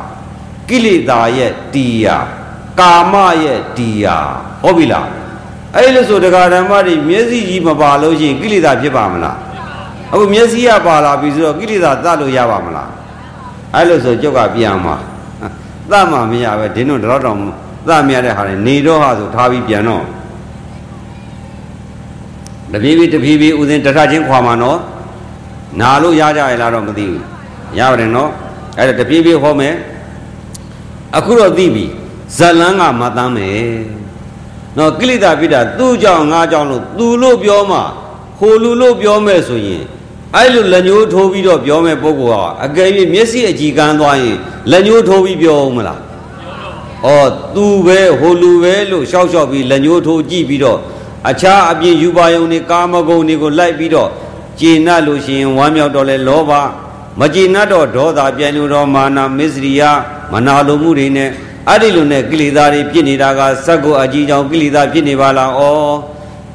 [0.69, 2.25] ကိလေသာရဲ့တရား
[2.80, 4.32] ကာမရဲ့တရား
[4.63, 5.08] ဟုတ်ပြီလား
[5.75, 9.38] အဲ့လိုဆိုတရားဓမ္မတွေမျက်စိကြီးမပါလို့ရှိရင်ကိလေသာဖြစ်ပါမလား
[10.13, 12.89] အခုမျက်စိကပါလာပြီဆိုတော့ကိလေသာသတ်လို့ရပါမလား
[13.75, 14.95] အဲ့လိုဆိုကြုတ်ကပြန်မှာ
[15.91, 17.38] သတ်မှမရပဲဒင်းတို့တော့တော့
[17.89, 20.04] သတ်မြရတဲ့ဟာနေတော့ဟာဆိုထားပြီးပြန်တော့
[22.73, 24.80] တပြေးပြေးတပြေးပြေးဥစဉ်တထချင်းခွာမှာနော်
[25.80, 27.21] နာလို့ရကြရလားတော့မသိဘူး
[27.78, 28.30] ရပါတယ်နော်
[28.78, 29.76] အဲ့ဒါတပြေးပြေးဟောမယ်
[31.17, 31.86] အခုတော့သိပြီ
[32.38, 33.71] ဇလန်းကမတမ်းမယ်
[34.78, 37.78] နော်ကိလေသာပြတာသူ့ကြောင့်ငါကြောင့်လို့သူလို့ပြောမှ
[38.39, 39.84] ဟိုလူလို့ပြောမဲ့ဆိုရင်
[40.36, 44.38] အဲ့လိုလက်ညှိုးထိုးပြီးတော့ပြောမဲ့ပုဂ္ဂိုလ်ကအကယ်၍မျက်စိအကြည်ကန်းသွားရင်
[44.71, 46.00] လက်ညှိုးထိုးပြီးပြောအောင်မလား
[47.05, 47.07] ဩ
[47.55, 50.79] သူပဲဟိုလူပဲလို့ရှောက်ရှောက်ပြီးလက်ညှိုးထိုးကြည့်ပြီးတော့
[51.29, 54.10] အခြားအပြင်ယူပါယုံတွေကာမဂုဏ်တွေကိုလိုက်ပြီးတော့
[54.60, 56.51] ကျေနပ်လို့ရှိရင်ဝမ်းမြောက်တော့လဲလောဘ
[57.19, 59.81] မကျေနပ်တော့ဒေါသပြန်လို့တော့မာနမစ္စရိယ
[60.31, 61.29] မနာလိုမှုတွေနဲ့
[61.67, 65.62] အဲ့ဒီလိုနဲ့ကိလေသာတွေဖြစ်နေတာကစက္ကုအကြီးကြောင့်ကိလေသာဖြစ်နေပါလားဩ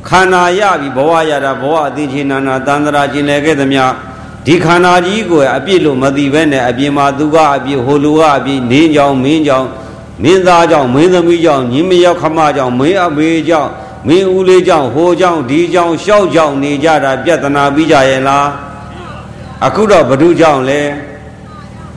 [0.08, 3.82] ခန္ဓာရပြီဘဝရတာဘဝအသိချင်းနာနာတန္တရာကျင်လေခဲ့သမျှ
[4.46, 9.66] ဒီခန္ဓာကြီးကိုအပြစ်လို့မသိဘဲနဲ့အပြင်မှာသူကအပြစ်ဟိုလူကအပြစ်နင်းကြောင်မင်းကြောင်
[10.22, 13.70] မင်းသားကြောင့်မင်းသမီးကြောင့်ညီမရောက်ခမကြောင့်မင်းအမေကြောင့်
[14.06, 18.46] မင်းဦးလေးကြောင့်ဟိုကြောင့်ဒီကြောင့်ရှောက်ကြောင့်နေကြတာပြဿနာပြီးကြရဲ့လား
[19.66, 20.80] အခုတော့ဘု து ကြောင့်လဲ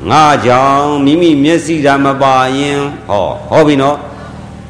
[0.10, 3.98] ငါကြောင့်မိမိမျက်စိဓာမပါရင်ဟောဟောပြီနော်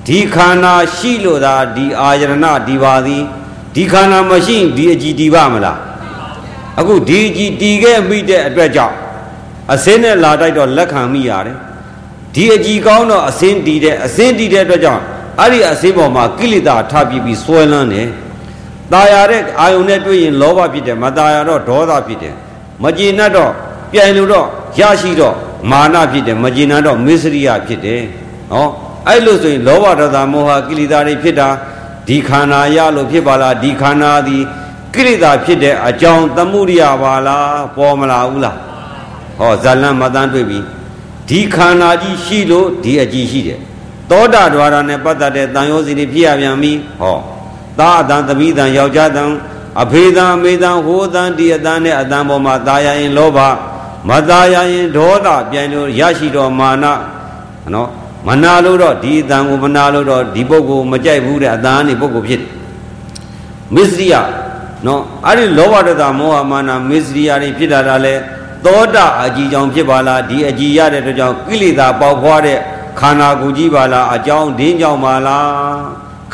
[0.07, 2.33] ဒီခန္ဓာရှိလို့သာဒီအာယရဏ
[2.67, 3.23] ဒီပါသည်
[3.75, 5.79] ဒီခန္ဓာမရှိဒီအကြည်ဒီပါမလား
[6.79, 8.95] အခုဒီအကြည်တီခဲ့မိတဲ့အတွက်ကြောင့်
[9.73, 11.57] အစင်းနဲ့လာတိုက်တော့လက်ခံမိရတယ်
[12.35, 15.02] ဒီအကြည်ကောင်းတော့အစင်းတီးတဲ့အစင်းတီးတဲ့အတွက်ကြောင့်
[15.40, 18.09] အဲ့ဒီအစင်းပေါ်မှာကိလေသာထပြီးပြီးဆွဲလန်းတယ်။
[18.92, 22.35] ตายရတဲ့အာယုန်နဲ့တွေ့ရင်လောဘဖြစ်တယ်မตายရတော့ဒေါသဖြစ်တယ်။
[22.83, 23.52] မကျေနပ်တော့
[23.92, 24.46] ပြိုင်လို့တော့
[24.78, 25.35] ရရှိတော့
[25.70, 28.00] မာနဖြစ်တယ်မကျေနပ်တော့မစ္စရိယဖြစ်တယ်။
[28.52, 28.68] ဟော
[29.09, 31.48] အဲ့လိုဆိုရင်လောဘဒေါသမောဟကိလေသာတွေဖြစ်တာ
[32.09, 34.42] ဒီခန္ဓာရလို့ဖြစ်ပါလားဒီခန္ဓာသည်
[34.94, 38.56] ကိလေသာဖြစ်တဲ့အကြောင်းသမှုရိယပါလားပေါ်မလာဘူးလား
[39.38, 40.59] ဟောဇာလံမတန်းတွေ့ပြီ
[41.29, 43.59] ဒီခန္ဓာကြီးရှိလို့ဒီအကြည့်ရှိတယ်
[44.11, 47.17] သောတာ द्वार နဲ့ပတ်သက်တဲ့တန်ရောစီတွေဖြစ်ရပြန်ပြီဟော
[47.79, 49.29] သာအတန်တပိတန်ယောက်ျားတန်
[49.81, 53.39] အဖေတန်အမေတန်ဟိုတန်ဒီအတန်နဲ့အတန်ပေါ်မှာသာယာရင်လောဘ
[54.09, 56.85] မသာယာရင်ဒေါသပြန်လို့ရရှိတော့မာန
[57.73, 57.89] နော်
[58.27, 62.49] မနာလို့တော့ဒီအတန်ကိုမနာလို့တော့ဒီပုဂ္ဂိုလ်မကြိုက်ဘူးတဲ့အတန်ကနေပုဂ္ဂိုလ်ဖြစ်တယ်
[63.75, 64.15] မစ္စရိယ
[64.85, 68.15] နော်အဲ့ဒီလောဘဒေါသမောဟမာနမစ္စရိယတွေဖြစ်လာတာလဲ
[68.65, 72.60] သောတာအကြည်ကြောင့်ဖြစ်ပါလားဒီအကြည်ရတဲ့အတွက်ကြောင့်ကိလေသာပေါက်ဖွားတဲ့
[72.99, 75.45] ခန္ဓာကိုယ်ကြီးပါလားအကြောင်းဒင်းကြောင့်ပါလား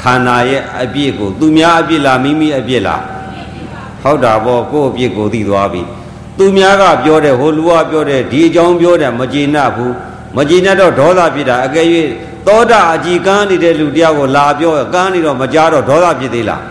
[0.01, 3.01] ခန္ဓာရဲ့အပြစ်ကိုသူများအပြစ်လားမိမိအပြစ်လား
[4.01, 5.81] ဟုတ်တာပေါ့ကိုယ့်အပြစ်ကိုသိသွားပြီ
[6.37, 9.93] သူများကပြောတယ်ဟိုလူကပြောတယ်ဒီအကြောင်းပြောတယ်မကျေနပ်ဘူး
[10.35, 11.85] မကျေနပ်တော့ဒေါသဖြစ်တာအကယ်၍
[12.47, 16.61] သောတာအကြည်ကန်းနေတဲ့လူတရားကိုလာပြောကန်းနေတော့မကြားတော့ဒေါသဖြစ်သေးလား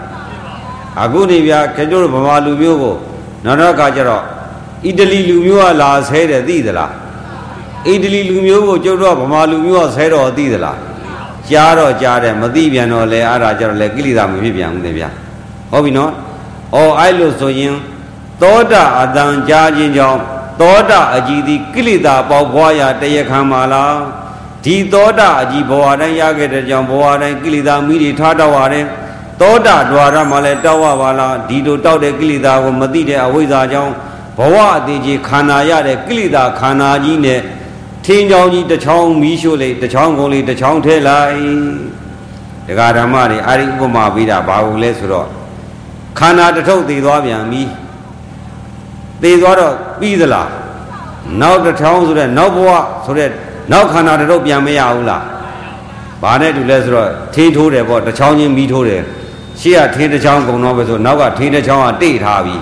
[1.03, 2.96] အခုနေဗျာခင်ဗျတို့ဗမာလူမျိုးကို
[3.44, 4.25] နောက်တော့ခါကျတော့
[4.86, 6.91] အီတလီလူမျိုးကလာဆဲတယ်သိသလား
[7.88, 10.80] အီတလီလူမျိုးကိုကျုပ်တို့ကဗမာလူမျိုးကဆဲတော့သိသလား
[11.49, 15.10] ကြားတော့ကြားတယ်မသိပြန်တော့လေအဲ့ဒါကျတော့လေကိလေသာမဖြစ်ပြန်ဘူးလေဗျာ
[15.71, 16.12] ဟုတ်ပြီနော်
[16.75, 17.75] အော်အဲ့လိုဆိုရင်
[18.41, 20.19] သောတာအတန်ကြားခြင်းကြောင့်
[20.62, 23.95] သောတာအကြည်သည်ကိလေသာပေါက်ဖွားရာတရခံပါလား
[24.63, 28.86] ဒီသောတာအကြည်ဘဝတိုင်းရခဲ့တဲ့ကြောင့်ဘဝတိုင်းကိလေသာမိတွေထားတော့ရတယ်
[29.41, 33.93] သောတာ द्वार မှာလည်းတောက်ရပါလားဒီလိုတောက်တဲ့ကိလေသာကိုမသိတဲ့အဝိဇ္ဇာကြောင့်
[34.40, 37.40] ဘဝအသေးကြီးခန္ဓာရတဲ့ကိလေသာခန္ဓာကြီးနဲ့
[38.05, 41.37] ထင်းချောင်းကြီးတစ်ချောင်းမီးရှို့လိုက်တစ်ချောင်းကုန်လေးတစ်ချောင်းထဲလိုက်
[42.66, 45.26] ဒကာဓမ္မတွေအာရိဥပမာပေးတာဘာလို့လဲဆိုတော့
[46.18, 47.62] ခန္ဓာတစ်ထုပ်တည်သွားပြန်ပြီ
[49.22, 50.50] တည်သွားတော့ပြီးသလား
[51.40, 52.70] နောက်တစ်ချောင်းဆိုတဲ့နောက်ဘဝ
[53.05, 53.31] ဆိုတဲ့
[53.72, 55.24] နောက်ခန္ဓာတစ်ထုပ်ပြန်မရဘူးလား
[56.22, 59.03] ဘာနဲ့တူလဲဆိုတော့ထင်းထိုးတယ်ပေါ့တစ်ချောင်းချင်းမီးထိုးတယ်
[59.61, 62.57] ရှေ့ကထင်းတစ်ချောင်းကုန်တော့ပဲဆိုနောက်ကထင်းတစ်ချောင်းကတိတ်ထားပြီ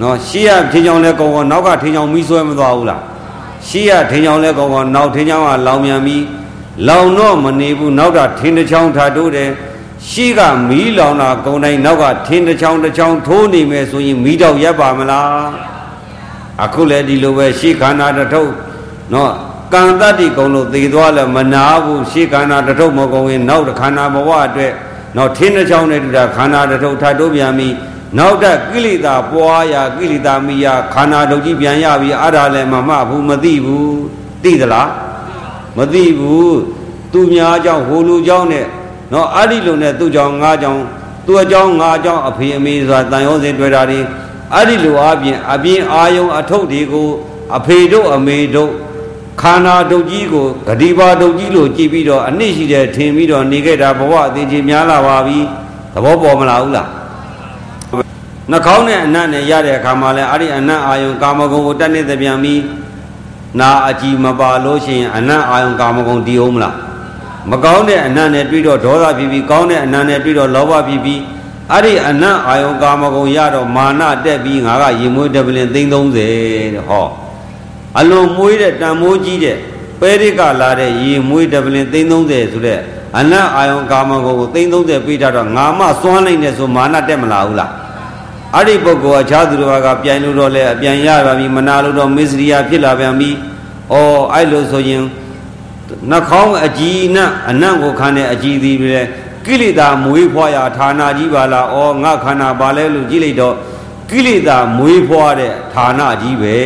[0.00, 3.02] နော်ရှေ့ကထင်းချောင်းလဲကုန်ကုန်နောက်ကထင်းချောင်းမီးဆွဲမသွားဘူးလား
[3.68, 6.24] ရှေ့ကထင်းချောင်းလဲကုန်ကုန်နောက်ထင်းချောင်းကလောင်မြန်ပြီး
[6.88, 9.50] လောင်တော့မနေဘူးနောက်ကထင်းတစ်ချောင်းထားတိုးတယ်
[10.08, 15.48] ရှေ့ကမီးလောင်တာကုန်တိုင်းနောက်ကထင်းတစ်ချောင်းတစ်ချောင်းထိုးနေမယ်ဆိုရင်မီးတော့ရက်ပါမလား
[16.64, 18.50] အခုလည်းဒီလိုပဲရှေ့ခန္ဓာတစ်ထုပ်
[19.14, 19.32] နော်
[19.72, 24.72] ကံတတ္တိကုံလို့သေသွားလဲမနာဘူးရှေ့ခန္ဓာတစ်ထုပ်မကုန်ရင်နောက်တစ်ခန္ဓာဘဝအတွက်
[25.16, 27.74] နောက်ထင်းတစ်ချောင်းနဲ့တူတာခန္ဓာတစ်ထုပ်ထပ်တိုးပြန်ပြီး
[28.18, 34.00] နောက်တဲ့ကိလေသာပွားရာကိလေသာမိယာခန္ဓာဒုတ်ကြီးပြန်ရပြီအဲ့ဒါလည်းမမှဘူးမသိဘူး
[34.42, 34.90] သိသလား
[35.76, 36.58] မသိဘူး
[37.12, 38.66] သူများကြောင့်ဟိုလူကြောင့်နဲ့
[39.12, 40.82] နော်အဲ့ဒီလိုနဲ့သူ့ကြောင့်ငါကြောင့်
[41.26, 44.00] သူ့အကြောင်းငါအကြောင်းအဖေအမေဆိုတာတန်ရောစင်တွေ့တာတွေ
[44.54, 47.08] အဲ့ဒီလိုအပြင်အပြင်အာယုံအထုပ်တွေကို
[47.56, 48.70] အဖေတို့အမေတို့
[49.40, 55.38] ခန္ဓာဒုတ်ကြီးကိုဂတိပါဒုတ်ကြီးလို့ကြည်ပြီးတော့အနစ်ရှိတဲ့ထင်ပြီးတော့နေခဲ့တာဘဝအသေးချင်းများလာပါပြီ
[55.94, 56.88] သဘောပေါ်မလားဘူးလား
[58.50, 62.62] နှာခေါင်းနဲ့အနတ်နဲ့ရတဲ့အခါမှာလဲအဲ့ဒီအနတ်အာယုံကာမဂုဏ်ကိုတက်နေတဲ့ပြန်ပြီး
[63.60, 66.76] နာအကြည်မပါလို့ရှိရင်အနတ်အာယုံကာမဂုဏ်တည်အောင်မလား
[67.50, 71.20] မကောင်းတဲ့အနတ်နဲ့တွေ့တော့ဒေါသဖြစ်ပြီးကောင်းတဲ့အနတ်နဲ့တွေ့တော့လောဘဖြစ်ပြီး
[71.72, 77.06] အဲ့ဒီအနတ်အာယုံကာမဂုဏ်ရတော့မာနတက်ပြီးငါကရေမွေးတပလင်သိန်း30တဲ့ဟော
[77.98, 79.56] အလွန်မွေးတဲ့တန်မိုးကြီးတဲ့
[80.00, 82.80] ပဲရိကလာတဲ့ရေမွေးတပလင်သိန်း30ဆိုတဲ့
[83.18, 87.70] အနတ်အာယုံကာမဂုဏ်ကိုသိန်း30ပေးထားတော့ငါမစွမ်းနိုင်တယ်ဆိုမာနတက်မလာဘူးလား
[88.56, 93.30] အဲ့ဒီပုဂ္ဂိုလ်အခြားသူတော်ကပြိုင်လို့တော့လဲအပြန်ရပါပြီမနာလို့တော့မစ္စရိယဖြစ်လာပြန်ပြီ။
[93.92, 95.02] အော်အဲ့လိုဆိုရင်
[96.10, 99.00] နှာခေါင်းအကြည်နဲ့အနံ့ကိုခံတဲ့အကြည်သည်ပဲ
[99.46, 103.54] ကိလေသာမွေးဖွားရာဌာနကြီးပါလား။အော်ငါခန္ဓာပါလဲလို့ကြည့်လိုက်တော့
[104.10, 106.56] ကိလေသာမွေးဖွားတဲ့ဌာနကြီးပဲ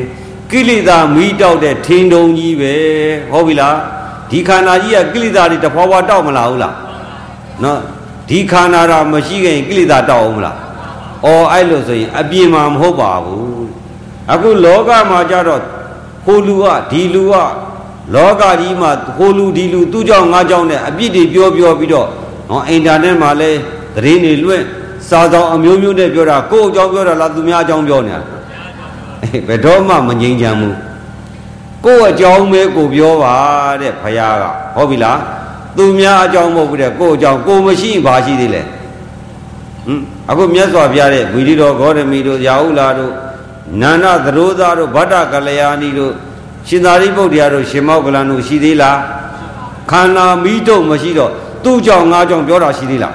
[0.50, 2.74] ။ကိလေသာမီးတောက်တဲ့ထင်းတုံကြီးပဲ။
[3.30, 3.76] ဟုတ်ပြီလား။
[4.30, 6.74] ဒီခန္ဓာကြီးကကိလေသာတွေတဖွာဖွာတောက်မလားဟုတ်လား။
[7.64, 7.80] နော်
[8.28, 10.56] ဒီခန္ဓာတော့မရှိခင်ကိလေသာတောက်အောင်မလား။
[11.24, 13.66] အော်အဲ့လိုဆိုရင်အပြင်မှာမဟုတ်ပါဘူး
[14.32, 15.60] အခုလောကမှာကြတော့
[16.24, 17.34] ဟိုလူကဒီလူက
[18.14, 22.06] လောကကြီးမှာဟိုလူဒီလူသူ့ကြောင့်ငါကြောင့်နဲ့အပြစ်တွေပြောပြောပြီးတော့
[22.50, 23.50] ဟောအင်တာနက်မှာလဲ
[23.94, 24.64] သတင်းတွေလွှင့်
[25.08, 28.20] စာဆောင်အမျိုးမျိုးနဲ့ပြောတာကိုယ့်အကြောင်းပြောတာလားသူများအကြောင်းပြောနေတာ
[29.22, 30.76] အေးဘယ်တော့မှမငြိမ်းချမ်းဘူး
[31.84, 33.34] ကိုယ့်အကြောင်းပဲကိုပြောပါ
[33.80, 34.44] တဲ့ဖယားက
[34.76, 35.18] ဟုတ်ပြီလား
[35.76, 38.70] သူများအကြောင်းမဟုတ်ဘူးတဲ့ကိုယ့်အကြောင်းကိုမရှိရင်ဘာရှိသေးလဲဟမ်
[40.30, 43.12] အခုမြတ်စွာဘုရားတဲ့ဝီရိတော်ဂေါတမီတို့ရာဟုလာတို့
[43.80, 46.12] နန္ဒသရိုးသားတို့ဗတ္တကလျာဏီတို့
[46.68, 48.98] ရှင်သာရိပုတ္တရာတို့ရှင်မောကလန်တို့ရှိသေးလား
[49.90, 51.30] ခန္ဓာမိတုံမရှိတော့
[51.64, 53.14] သူ့ကြောင့်ငါကြောင့်ပြောတာရှိသေးလား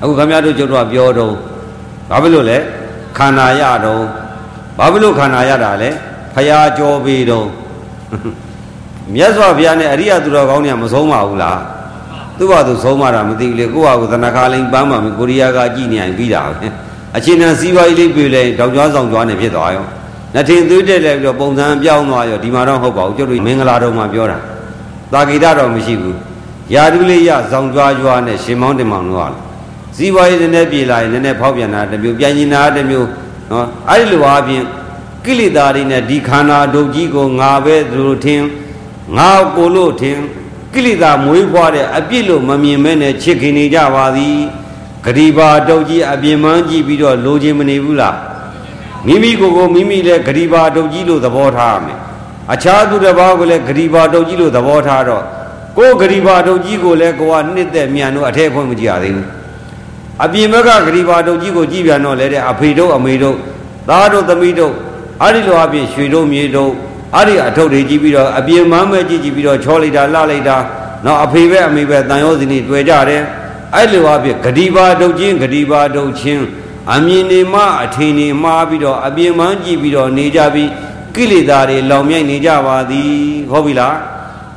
[0.00, 1.34] အခုခမရတို့ကျုပ်တို့ကပြောတော့
[2.10, 2.58] ဘာဖြစ်လို့လဲ
[3.18, 4.02] ခန္ဓာရတော့
[4.78, 5.90] ဘာဖြစ်လို့ခန္ဓာရတာလဲ
[6.34, 7.46] ဖရာကြောပေးတော့
[9.14, 11.58] မြတ်စွာဘုရားနဲ့အရိယသူတော်ကောင်းတွေကမဆုံးပါဘူးလား
[12.38, 16.68] သူ့ဘာသူဆုံးမတာမသိဘူးလေကိုယ့်ဟာကိုယ်သနခါလိန်ပန်းပါမယ်ကိုရီးယားကကြည်နေရင်ပြီးတာပဲ
[17.16, 19.84] အခြေခံစီးပွားရေးလေးပြေလဲတောင်ကျွမ်းဆောင်ကျွမ်းနေဖြစ်သွားရော
[20.34, 24.38] နှစ်ထင်သွေးတက်လဲပြီးတော့ပုံစံပြောင်းသွားရောဒီမှာတော့ဟုတ်ပါဘူးကျုပ်တို့မင်္ဂလာတော်မှာပြောတာ
[25.12, 26.16] တာဂိတတော့မရှိဘူး
[26.74, 29.32] ယာတုလေးရဆောင်ကြွားကြွားနဲ့ရှင်မောင်းတင်မောင်တို့က
[29.96, 33.08] ဇီဝရေးနည်းနည်းပြေလာရင်နည်းနည်းဖောက်ပြန်တာတစ်မျိုးပြန်ရင်တာတစ်မျိုး
[33.50, 34.64] နော်အဲ့ဒီလိုအားဖြင့်
[35.24, 38.42] ကိလေသာတွေနဲ့ဒီခန္ဓာဒုတ်ကြီးကိုငါပဲသူတို့ထင်
[39.16, 40.18] ငါကိုလို့ထင်
[40.72, 44.36] ကိလေသာမွေးဖွားတဲ့အပြစ်လို့မမြင်မဲနဲ့ချစ်ခင်နေကြပါသည်
[45.04, 48.16] ဂရိပါတုတ်ကြီးအပြင်းမှန်းကြည့်ပြီးတော့လိုချင်မနေဘူးလား
[49.06, 51.98] မိမိကိုယ်ကိုမိမိလည်းဂရိပါတုတ်ကြီးလို့သဘောထားရမယ်
[52.52, 55.22] အခြားသူတစ်ပါးကိုလည်းဂရိပါတုတ်ကြီးလို့သဘောထားတော့
[55.76, 59.28] ကိုယ်ဂရိပါတုတ်ကြီးကိုလည်းကိုကနှစ်သက်မြန်တို့အထက်ဖွင့်မကြည့်ရသေးဘူး
[60.24, 63.36] အပြင်ဘက်ကဂရိပါတုတ်ကြီးကိုကြည့်ပြန်တော့လေတဲ့အဖေတို့အမေတို့
[63.88, 64.72] သားတို့သမီးတို့
[65.22, 66.72] အဲ့ဒီလိုအပြင်ရွှေတို့မြေတို့
[67.14, 70.56] အဲ့ဒီအထုပ်တွေကြည့်ပြီးတော့အပြင်မမ်းမဲကြည့်ကြည့်ပြီးတော့ချောလိုက်တာလှလိုက်တာ
[71.04, 73.22] နော်အဖေပဲအမေပဲတန်ရောစီနေတွေ့ကြတယ်
[73.74, 76.44] အဲ့လိုအပြင်ဂတိပါတုတ်ချင်းဂတိပါတုတ်ချင်း
[76.94, 80.70] အမြင်နေမှအထင်နေမှားပြီးတော့အပြင်မန်းကြည့်ပြီးတော့နေကြပြီး
[81.14, 83.12] ကိလေသာတွေလောင်မြိုက်နေကြပါသည်
[83.50, 83.96] ဟုတ်ပြီလား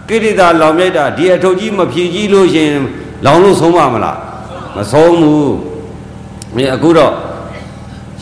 [0.09, 2.71] ကိလေသာလောင်မြိုက်တာဒီအထုပ်ကြီးမဖြည့်ကြီးလို့ရှင်
[3.25, 4.17] လောင်လို့ဆုံးပါမလား
[4.75, 5.53] မဆုံးဘူး
[6.55, 7.13] ဒီအခုတော့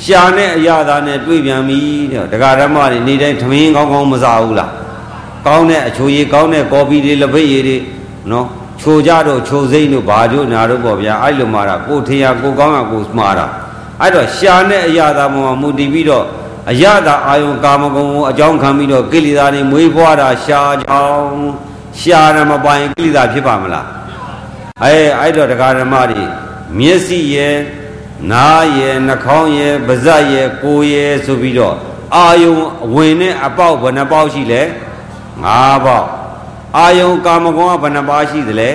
[0.04, 1.80] ရှာနဲ့အရာသာနဲ့တွေ့ပြန်ပြီ
[2.12, 4.72] တဲ့ဒကာရမတွေနေတိုင်းသမင်းကောင်းကောင်းမစားဘူးလား
[5.46, 7.78] ကောင်းတဲ့အချိုရည်ကောင်းတဲ့ကော်ဖီတွေလက်ဖက်ရည်တွေ
[8.32, 8.48] နော်
[8.82, 13.48] ချိုကြတော့ချိုစိမ့်တို့ဘာတို့နာတို့ပေါ့ဗျာအဲ့လိုမှာတာကိုထင်ရကိုကောင်းရကိုမှားတာ
[14.02, 16.26] အဲ့တော့ရှာနဲ့အရာသာပေါ်မှာမူတည်ပြီးတော့
[16.72, 21.32] အရသာအာယုံကာမဂုဏ်ကိုအကြောင်းခံပြီးတော့ကိလေသာတွေမွေးဖွားတာရှာကြောင်း
[22.00, 23.86] ရှာရမပိုင်ကိလေသာဖြစ်ပါမလား
[24.84, 26.24] အဲအဲ့တော့တရားဓမ္မတွေ
[26.80, 27.56] မျက်စိရဲ့
[28.32, 31.76] နားရဲ့နှာခေါင်းရဲ့ပါးစပ်ရဲ့ကိုယ်ရဲ့ဆိုပြီးတော့
[32.16, 32.56] အာယုံ
[32.94, 36.08] ဝင်နဲ့အပေါက်ဘယ်နှပေါက်ရှိလဲ၅ပေါက်
[36.78, 38.70] အာယုံကာမဂုဏ်ကဘယ်နှပါးရှိသလဲ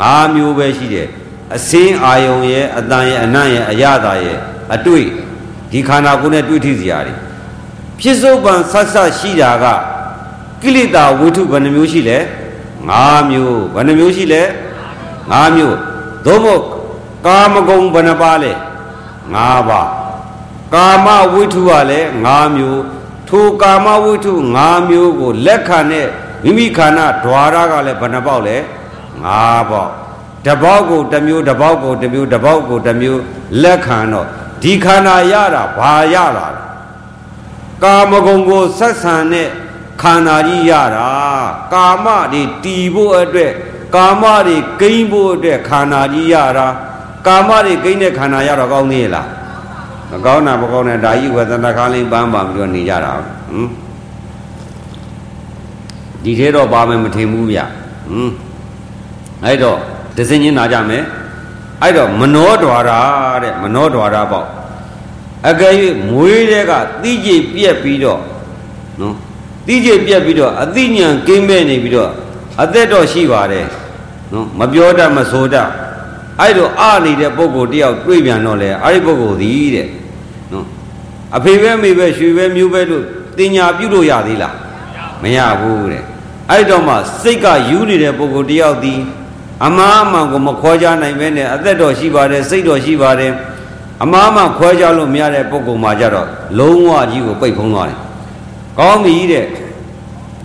[0.00, 1.08] ၅မျိုးပဲရှိတယ်
[1.56, 4.38] အစင်းအာယုံရဲ့အတန်ရဲ့အနံ့ရဲ့အရသာရဲ့
[4.74, 5.06] အတွေ့
[5.70, 7.14] ဒီခန္ဓာကိုယ်နဲ့တွေ့ထိစရာတွေ
[8.00, 9.64] ဖြစ်စုပ်ပံဆက်ဆက်ရှိတာက
[10.62, 12.18] ကိလေသာဝိထုဘယ်နှမျိုးရှိလဲ
[12.88, 14.42] ၅မျိုးဘယ်နှမျိုးရှိလဲ
[15.32, 15.76] ၅မျိုး
[16.26, 16.62] သို့မဟုတ်
[17.26, 18.52] ကာမဂုဏ်ဘယ်နှပါလဲ
[19.30, 19.36] ၅
[19.68, 19.88] ပါး
[20.74, 22.82] ကာမဝိထုကလည်း၅မျိုး
[23.28, 24.58] ထိုကာမဝိထု၅
[24.88, 26.06] မျိုးကိုလက်ခံတဲ့
[26.44, 29.90] မိမိခန္ဓာဓွာရကလည်းဘယ်နှပေါက်လဲ၅ပေါက်
[30.46, 33.20] တပေါက်ကိုတစ်မျိုးတပေါက်ကိုတစ်မျိုးတပေါက်ကိုတစ်မျိုး
[33.62, 34.26] လက်ခံတော့
[34.62, 36.46] ဒီခန္ဓာရတာဘာရတာ
[37.84, 39.48] ကာမဂုဏ်ကိုဆက်ဆံတဲ့
[40.02, 41.08] ခန္ဓာကြီးရတာ
[41.74, 43.52] ကာမတွေတည်ဖို့အတွက်
[43.96, 46.66] ကာမတွေကိန်းဖို့အတွက်ခန္ဓာကြီးရတာ
[47.26, 49.28] ကာမတွေကိန်းတဲ့ခန္ဓာရတော့ကောင်းသေးလား
[50.10, 53.68] မကောင်းတာမကောင်းတဲ့ဒါကြီးဝေဒနာခါလေးပန်းပါပြီးတော့နေကြတာဟမ်
[56.24, 58.30] ဒီထဲတော့ပါမယ်မထင်ဘူးဗျဟမ်
[59.44, 59.78] အဲ့တော့
[60.16, 61.04] ဒဇင်ချင်းနာကြမယ်
[61.82, 62.90] အဲ့တော့မနောဒွါရ
[63.42, 64.46] တဲ့မနောဒွါရပေါ့
[65.48, 65.74] အကယ်၍
[66.08, 68.20] မွေးတဲ့ကတိကျပြက်ပြီးတော့
[69.00, 69.14] နော်
[69.66, 72.10] တိကျပြက်ပြီးတော့အသိဉာဏ်ကင်းမဲ့နေပြီးတော့
[72.62, 73.66] အသက်တော့ရှိပါတယ်
[74.32, 75.68] နော်မပြောတတ်မဆိုတတ်
[76.40, 79.86] အဲ့တော့အနေတဲ့ပုံကိုတယောက်တွေ့ပြန်တော့လေအဲ့ဒီပုံကိုသည်တဲ့
[80.52, 80.66] နော်
[81.36, 83.04] အဖေပဲမေပဲရွှေပဲမျိုးပဲလို့
[83.38, 84.54] တင်ညာပြုလို့ရသေးလား
[85.22, 86.02] မရဘူးတဲ့
[86.50, 89.00] အဲ့တော့မှစိတ်ကယူနေတဲ့ပုံကိုတယောက်သည်
[89.66, 93.32] အမားအမှန်ကိုမခွဲခြားနိုင်ပဲနဲ့အသက်တော်ရှိပါတယ်စိတ်တော်ရှိပါတယ်
[94.02, 96.28] အမားအမှန်ခွဲခြားလို့မရတဲ့ပုံကောင်မှာကြတော့
[96.58, 97.98] လုံးဝကြီးကိုပိတ်ဖုံးသွားတယ်
[98.78, 99.46] ကောင်းပြီတဲ့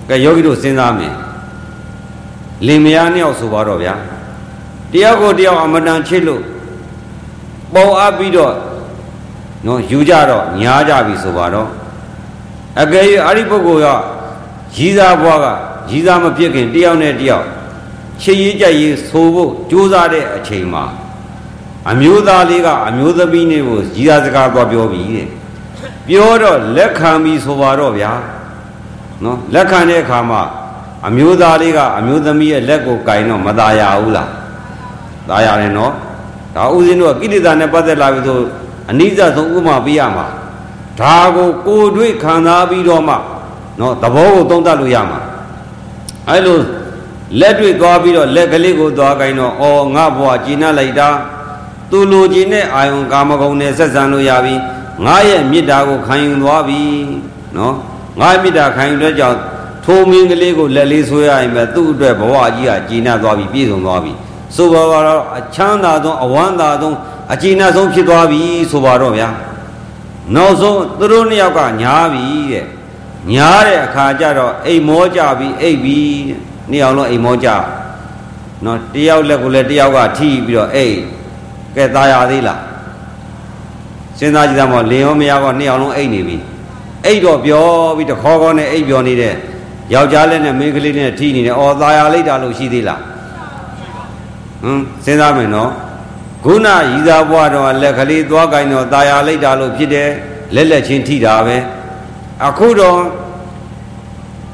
[0.09, 1.13] ကဲယောဂီတို့စဉ်းစားမယ်
[2.67, 3.93] လင်မယားနှစ်ယောက်ဆိုပါတော့ဗျာ
[4.92, 6.42] တယောက်ကိုတယောက်အမတန်ချစ်လို့
[7.74, 8.54] ပုံအပ်ပြီးတော့
[9.66, 11.68] နော်ယူကြတော့ညားကြပြီဆိုပါတော့
[12.80, 13.88] အကယ်၍အဲ့ဒီပုဂ္ဂိုလ်က
[14.76, 15.46] ရည်စားဘွားက
[15.90, 17.46] ရည်စားမဖြစ်ခင်တယောက်နဲ့တယောက်
[18.22, 20.84] ချစ်ရေးကြရေးဆိုဖို့ကြိုးစားတဲ့အချိန်မှာ
[21.90, 25.28] အမျိုးသားလေးကအမျိုးသမီးလေးကိုရည်စားစကားသွားပြောပြီးတဲ့
[26.06, 28.12] ပြောတော့လက်ခံပြီဆိုပါတော့ဗျာ
[29.24, 30.42] နော်လက်ခံတဲ့အခါမှာ
[31.08, 34.30] အမျိုးသားလေးကအမျိုးသမီးရဲ့လက်ကိုကင်တော့မตายရဘူးလား
[35.29, 35.91] သာယာရင်နော်
[36.55, 38.39] ဒါဥစဉ်တို့ကကိလေသာနဲ့ပတ်သက်လာပြီဆို
[38.91, 40.27] အနိစ္စဆုံးဥပမာပြရမှာ
[40.99, 43.15] ဒါကိုကိုယ်တွေ့ခံစားပြီးတော့မှ
[43.79, 45.19] နော်သဘောကိုသုံးသပ်လို့ရမှာ
[46.29, 46.59] အဲလို
[47.39, 51.09] လက်တွေ့သွားပြီးတော့လက်ကလေးကိုသွားခိုင်းတော့အော်ငါဘွားကျဉ်းလိုက်တာ
[51.91, 54.55] သူလိုချင်တဲ့အာယုံကာမဂုဏ်နဲ့ဆက်ဆံလို့ရပြီ
[55.05, 56.81] ငါရဲ့မေတ္တာကိုခံယူသွားပြီ
[57.57, 57.75] နော်
[58.19, 59.39] ငါမေတ္တာခံယူတဲ့ကြောင့်
[59.85, 64.13] ထိုမင်းကလေးကိုလက်လေးဆွဲရရင်ပဲသူ့အတွက်ဘဝကြီးကကျဉ်းသွားပြီပြည့်စုံသွားပြီ
[64.56, 66.96] ဆိုပါတော့အချမ်းသာဆုံးအဝမ်းသာဆုံး
[67.32, 69.28] အကျဉ်းဆုံးဖြစ်သွားပြီဆိုပါတော့ဗျာ
[70.34, 72.66] နောက်ဆုံးသူတို့နှစ်ယောက်ကညားပြီတဲ့
[73.34, 75.98] ညားတဲ့အခါကျတော့အိမ်မောကြပြီအိပ်ပြီ
[76.70, 77.48] နှစ်ယောက်လုံးအိမ်မောကြ
[78.64, 80.96] နော်တယောက်လက်ကိုလည်းတယောက်ကထိပြီးတော့အိပ်
[81.76, 82.60] ကဲตายရသေးလား
[84.18, 86.36] စဉ်းစားကြည့်သမောလင်ရောမယားကောနှစ်ယောက်လုံးအိပ်နေပြီ
[87.06, 87.66] အိပ်တော့ပြော
[87.96, 89.34] ပြီးတခေါခေါနဲ့အိပ်ပြောနေတဲ့
[89.94, 93.00] ယောက်ျားလက်နဲ့မိန်းကလေးနဲ့ထိနေတယ်အော်ตายရလိုက်တာလို့ရှိသေးလား
[94.62, 95.70] ဟမ်စဉ်းစားမယ်နော်
[96.44, 100.10] ခုနရီသာဘွားတော်လက်ကလေးသွားကိုင်းတော့ตายရလိုက်တာလို့ဖြစ်တယ်
[100.54, 101.56] လက်လက်ချင်းထိတာပဲ
[102.46, 103.00] အခုတော့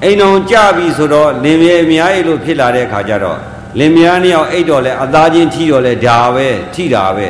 [0.04, 3.38] အိမ်တော်ကြပြီဆိုတော့လင်မြဲအများကြီးလို့ဖြစ်လာတဲ့ခါကျတော့
[3.78, 7.26] လင်မယားနှစ်ယောက်အိတ်တော်လဲအသားချင်းထိတော်လဲဒါပဲထိတာပဲ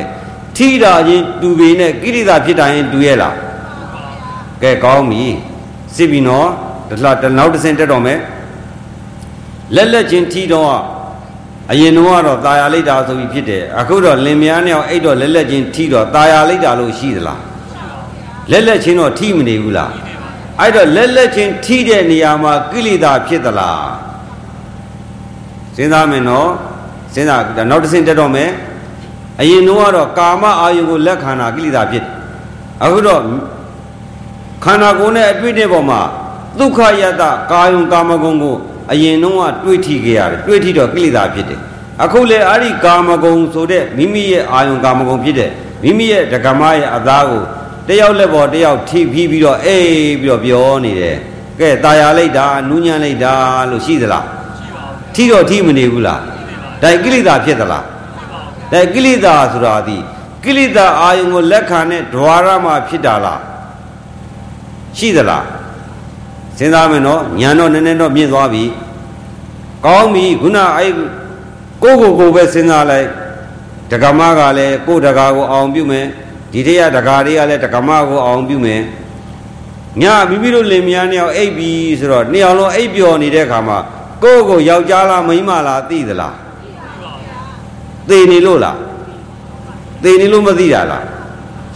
[0.57, 3.35] ထိတာချင်းတူပေနဲ့ကိရိတာဖြစ်တာရင်တူရဲ့လား
[4.63, 5.25] ကဲကောင်းပြီ
[5.95, 6.49] စစ်ပြီနော်
[6.89, 8.19] တလားတနောက်တစ်ဆင့်တက်တော်မယ်
[9.75, 10.73] လက်လက်ချင်းထိတော့
[11.71, 17.41] အရင်တော့ကတော့ตายရလိုက်တာဆိုပြီးဖြစ်တယ်အခုတော့လင်မယားနှစ်ယောက်အိတ်တော်လက်လက်ချင်းထိတော့ตายရလိုက်တာလို့ရှိသလား
[18.51, 19.91] လက်လက်ချင်းတော့ထိမနေဘူးလား
[20.59, 23.89] အဲ့တော့လက်လက်ချင်းထိတဲ့နေရာမှာကိလေသာဖြစ်သလား
[25.75, 26.49] စဉ်းစားမယ်နော်
[27.13, 28.49] စဉ်းစားနောက်တစ်ဆင့်တက်တော့မယ်
[29.39, 32.05] အရင်တော့ကတော့ကာမအာယုကိုလက်ခံတာကိလေသာဖြစ်
[32.83, 33.21] အခုတော့
[34.63, 36.01] ခန္ဓာကိုယ်နဲ့အတွေ့အကြုံပေါ်မှာ
[36.59, 38.55] ဒုက္ခယတကာယုံကာမဂုဏ်ကို
[38.92, 41.60] အရင်တော့ကတွေးထိခဲ့ရတယ်တွေးထိတော့ကိလေသာဖြစ်တယ်
[42.02, 45.50] အခုလေအဲ့ဒီကာမဂုဏ်ဆိုတဲ့မိမိရဲ့အာယုံကာမဂုဏ်ဖြစ်တဲ့
[45.84, 47.42] မိမိရဲ့ဒကမရဲ့အသားကို
[47.88, 51.16] တယောက်လက်ပေါ်တယောက်ထိပြီးပြီးတော့အေးပြီးတော့ပြောနေတယ်
[51.60, 53.34] ကဲตายာလိုက်တာနူးညံ့လိုက်တာ
[53.70, 54.24] လို့ရှိသလား
[54.58, 56.20] ရှိပါဘူးထိတော့ထိမနေဘူးလား
[56.82, 57.84] ဒါကိလေသာဖြစ်သလား
[58.72, 59.98] ဒါကိလေသာဆိုတာဒီ
[60.44, 63.40] ကိလေသာအာယုံကိုလက်ခံတဲ့ ద్వార မှာဖြစ်တာလား
[64.98, 65.44] ရှိသလား
[66.58, 68.64] စဉ်းစားမယ်နော်ညာတော့နည်းနည်းတော့မြင့်သွားပြီ
[69.84, 70.92] ကောင်းပြီခုနအဲ့
[71.82, 73.08] ကိုကိုကိုပဲစဉ်းစားလိုက်
[73.90, 76.06] ဒကမကလည်းကိုဒကာကိုအောင်ပြုမယ်
[76.52, 78.80] ဒီတရဒကာတွေကလည်းဒကမကိုအောင်ပြုမယ်
[80.02, 83.78] ညမိမိတို့လင်မယားနှစ်ယောက်အိပ်ပြီဆိုတော့နှစ်ယောက်လုံးအိပ်ပျော်နေတဲ့ခါမှာ
[84.24, 86.36] ကိုကိုယောက်ျားလားမိန်းမလားသိသလား
[88.08, 88.78] သိနေလို့လား
[90.02, 91.04] သိနေလို့မသိတာလား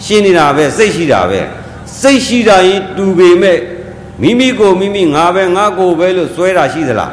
[0.05, 1.41] ရှင်းနေတာပဲစိတ်ရှိတာပဲ
[2.01, 3.59] စိတ်ရှိတာရင်တူပေမဲ့
[4.22, 7.12] မိမိကိုမိမိငါပဲငါကိုပဲလို့စွဲတာရှိသလား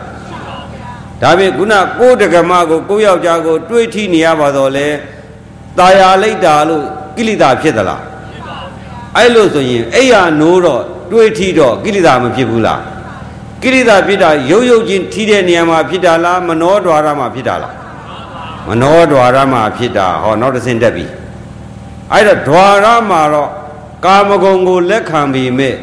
[1.22, 4.88] ဒါဖြင့်ခုနကိုယ်တက္ကမကိုကိုယောက်ျားကို တွေးထိနေရပါတော့လေ
[5.78, 6.84] ตายာလိုက်တာလို့
[7.16, 8.02] ကိလေသာဖြစ်သလား
[9.16, 12.80] အဲ့လို့ဆိုရင်အဲ့ရနိုးတော့တွေးထိတော့ကိလေသာမဖြစ်ဘူးလား
[13.62, 17.74] ကိလေသာဖြစ်တာရုပ်ရုပ်ချင်းထိတဲ့နေရာမှာဖြစ်တာလားမနောဒွါရမှာဖြစ်တာလား
[18.68, 21.06] မနောဒွါရမှာဖြစ်တာဟောနောက်တစ်ဆင့်တက်ပြီ
[22.12, 23.50] အဲ့တော့ဒွါရမှာတော့
[24.04, 25.74] ကာမဂုဏ်ကိုလက်ခံပြီးမဲ့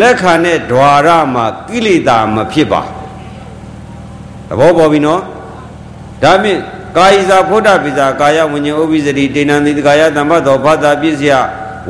[0.00, 2.82] လက်ခံတဲ့ ద్వార မှာကိလေသာမဖြစ်ပါ
[4.48, 5.20] သဘောပေါ်ပြီနော်
[6.22, 6.60] ဒါမြင့်
[6.96, 11.32] ကာယိဇာဖုဒ္ဓပိဇာကာယဝิญဉ်ဥပ္ပိစတိတေနံတိတကာယသမ္ပတောဘာသာပစ္စယ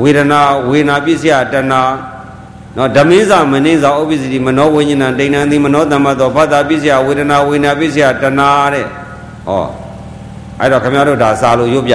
[0.00, 8.40] ဝေဒနာဝေနာပစ္စယတဏနော်ဓမင်းစာမင်းစာဥပ္ပိစတိမနောဝิญဉ်တေနံတိမနောသမ္ပတောဘာသာပစ္စယဝေဒနာဝေနာပစ္စယတဏ
[8.72, 8.86] တဲ့
[9.46, 9.64] ဟော
[10.60, 11.94] အဲ့တော့ခင်ဗျားတို့ဒါစာလို့ရုပ်ပြ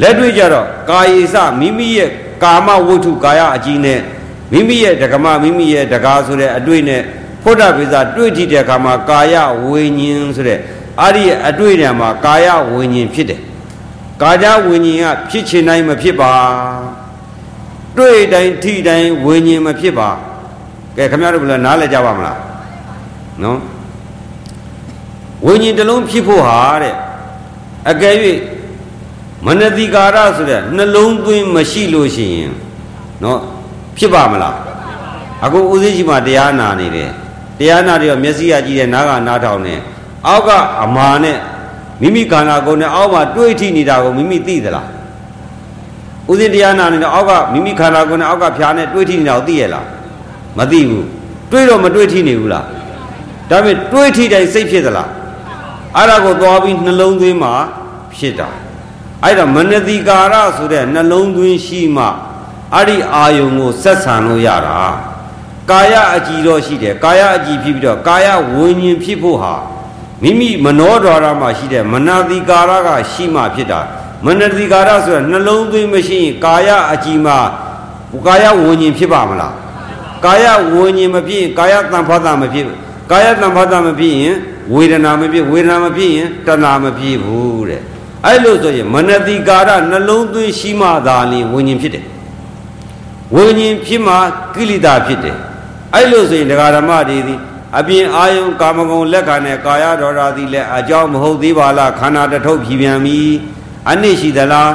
[0.00, 2.10] လက်တွေ့ကြတော့ကာယိစမိမိရဲ့
[2.42, 4.00] ကာမဝိတ္ထုကာယအကြီးနဲ့
[4.52, 7.02] မိမိရဲ့ဒကမမိမိရဲ့ဒကာဆိုတဲ့အတွေ့နဲ့
[7.42, 9.34] ဖုဒ္ဓပိစာတွေ့ထိတဲ့အခါမှာကာယ
[9.68, 10.58] ဝိညာဉ်ဆိုတဲ့
[11.00, 13.40] အဲ့ဒီအတွေ့အကြံမှာကာယဝိညာဉ်ဖြစ်တယ်
[14.22, 16.32] ကာယဝိညာဉ်ကဖြစ်ချင်တိုင်းမဖြစ်ပါ
[17.96, 20.08] တွေ့တိုင်းထိတိုင်းဝိညာဉ်မဖြစ်ပါ
[20.96, 22.38] ကဲခင်ဗျားတို့ဘယ်လိုနားလည်ကြပါမလား
[23.42, 23.58] နော်
[25.46, 26.94] ဝိညာဉ်တစ်လုံးဖြစ်ဖို့ဟာတဲ့
[27.90, 28.14] အကယ်၍
[29.46, 32.52] မနတိကာရဆိုတဲ့နှလုံးသွင်းမရှိလို့ရှိရင်
[33.24, 33.40] နော်
[33.98, 34.56] ဖြစ်ပါမလား
[35.44, 37.10] အခုဦးသိကြီးမှာတရားနာနေတယ်
[37.58, 39.80] တရားနာတယ်မျက်စိကကြည့်တယ်နားကနားထောင်တယ်
[40.26, 40.50] အောက်က
[40.84, 41.38] အမာနဲ့
[42.00, 44.88] မိမိခန္ဓာကိုယ်နဲ့အောက်မှာတွေးထိနေတာကိုမိမိသိသလား
[46.30, 49.86] ဦးသိတရားနာနေတော့အောက်ကမိမိခန္ဓာကိုယ်နဲ့အောက်ကဖြာနဲ့တွေးထိနေတာကိုသိရလား
[50.58, 51.06] မသိဘူး
[51.50, 52.64] တွေးတော့မတွေးထိနေဘူးလား
[53.50, 55.10] ဒါပေမဲ့တွေးထိတိုင်းစိတ်ဖြစ်သလား
[55.96, 57.50] အဲ့ဒါကိုသွားပြီးနှလုံးသွင်းမှ
[58.16, 58.48] ဖြစ်တာ
[59.24, 62.04] အဲ့ဒါမနတိကာရဆိုတဲ့နှလုံးသွင်းရှိမှ
[62.75, 64.79] အဲ့ဒီအာယုံကိုဆက်ဆံလို့ရတာ
[65.69, 69.53] ကာယအကြည်တော့ရှိတယ်ကာယအကြည်ဖြစ်ပြီးတော့ကာယဝิญဉ်ဖြစ်ဖို့ဟာ
[70.21, 73.79] မိမိမနောဒွါရမှာရှိတဲ့မနာတိကာရကရှိမှဖြစ်တာ
[74.25, 77.37] မနတိကာရဆိုတာနှလုံးသွင်းမရှိရင်ကာယအကြည်မှာ
[78.27, 79.53] ကာယဝิญဉ်ဖြစ်ပါမလား
[80.25, 82.65] ကာယဝิญဉ်မဖြစ်ရင်ကာယတံဖတ်တာမဖြစ်
[83.11, 84.35] ကာယတံဖတ်တာမဖြစ်ရင်
[84.73, 87.81] ဝေဒနာမဖြစ်ဝေဒနာမဖြစ်ရင်တဏှာမဖြစ်ဘူးတဲ့
[88.25, 92.05] အဲ့လိုဆိုရင်မနတိကာရနှလုံးသွင်းရှိမှသာလျှင်ဝิญဉ်ဖြစ်တယ်
[93.35, 94.15] ဝิญဉ်ဖြစ်မှ
[94.55, 95.37] ကိလေသာဖြစ်တယ်
[95.95, 97.39] အဲ့လိုဆိုရင်ဒကာဓမ္မတွေသည်
[97.79, 103.19] အပြင်အာယုံကာမဂုဏ်လက်ခံတဲ့ကာယဒေါရသည်လည်းအကြောင်းမဟုတ်သေးပါလားခန္ဓာတထုပ်ဖြီးပြန်ပြီ
[103.89, 104.71] အနစ်ရှိသလား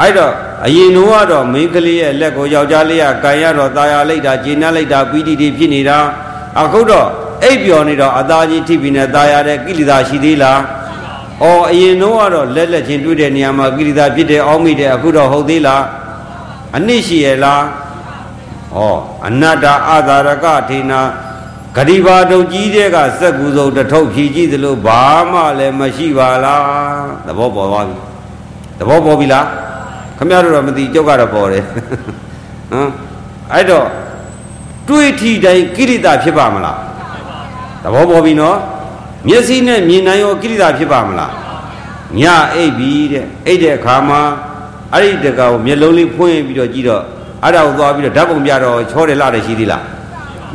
[0.00, 0.32] အဲ့တော့
[0.66, 5.98] အရင်တော့ကတော့မိန်းကလေးရဲ့လက်ကိုယောက်ျားလေးကကန်ရတော့ตายရလိုက်တာဂျင်းနှလိုက်တာပီတိတိဖြစ်နေတာ
[6.60, 7.08] အခုတော့
[7.44, 10.60] အိပ်ပျော်နေတော့အသားကြီးထိပြီးနေตายရတဲ့ကိလေသာရှိသေးလား
[11.42, 15.82] အော်အရင်တော့ကတော့လက်လက်ချင်းတွေ့တဲ့နေရာမှာကိလေသာဖြစ်တယ်အောင်းမိတယ်အခုတော့ဟုတ်သေးလား
[16.75, 17.63] အနစ်ရှိရဲ့လား
[18.75, 18.77] ဩ
[19.27, 21.01] အနတ္တအာသာရကထေနာ
[21.75, 27.97] ဂရိဘာတုတ်ကြီးတဲ့ကစက်ကူစုံတထုပ်ဖြည်ကြည့်သလိုဘာမှလည်းမရှိပါလားသဘောပေါ်သွားပြီ
[28.79, 29.45] သဘောပေါ်ပြီလား
[30.17, 31.63] ခမရတို့တော့မသိကြောက်ကတော့ပေါ်တယ်
[32.71, 32.89] ဟမ်
[33.53, 33.87] အဲ့တော့
[34.87, 36.77] တွေးထီတိုင်းကိရိတာဖြစ်ပါမလား
[37.83, 38.57] သဘောပေါ်ပြီနော်
[39.27, 41.31] မျက်စိနဲ့မြင်နိုင်ရောကိရိတာဖြစ်ပါမလား
[42.19, 42.21] ည
[42.53, 44.21] အိပ်ပြီတဲ့အိပ်တဲ့အခါမှာ
[44.93, 47.03] အဲ့ဒီတကောင်မျက်လုံးလေးဖွင့်ပြီးတော့ကြည့်တော့
[47.43, 49.83] အဲ့ဒါကိုသွားပြီးတော့ဓာတ်ပုံပြတော့ချောတယ်လာတယ်ရှိသေးလား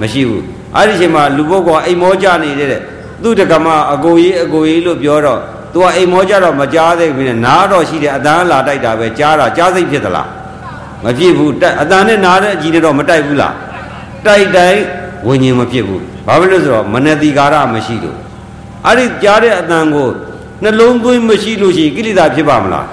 [0.00, 0.42] မရှိဘူး
[0.76, 2.80] အဲ့ဒီချိန်မှာလူပုဂ္ဂိုလ်အိမ်မောကြနေတဲ့
[3.22, 5.40] သူတကမအကိုကြီးအကိုကြီးလို့ပြောတော့
[5.72, 10.28] သူကအိမ်မောကြတော့မကြားသေးဘူးနဲ့နားတော့ရှိတယ်အတန်းလာတိုက်တာပဲကြားတာကြားစိတ်ဖြစ်သလား
[11.04, 11.52] မဖြစ်ဘူး
[11.82, 13.54] အတန်းနဲ့နားတဲ့အကြည့်တော့မတိုက်ဘူးလား
[14.26, 14.82] တိုက်တိုင်း
[15.26, 18.16] ဝิญဉ်မဖြစ်ဘူးဘာဖြစ်လို့ဆိုတော့မနတိကာရမရှိလို့
[18.86, 20.08] အဲ့ဒီကြားတဲ့အတန်းကို
[20.62, 22.86] နှလုံးသွင်းမရှိလို့ရှိရင်ကိလေသာဖြစ်ပါမလား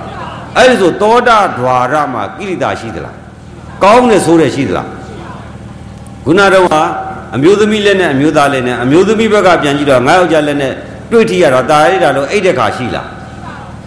[0.57, 3.15] အဲ့ဒီဆိုသောတာဓွာရမှာကိရိတာရှိသလား
[3.83, 4.87] ကောင်းတယ်ဆိုတယ်ရှိသလား
[6.25, 6.75] ခုနတော့က
[7.35, 10.73] အမျိုးသမီးလက်နဲ့အမျိုးသားလက်နဲ့အမျိုးသမီးဘက်ကပြန်ကြည့်တော့ငါယောက်ျားလက်နဲ့
[11.11, 13.07] တွေ့ထီရတော့တာရိတာလို့အိတ်တခါရှိလား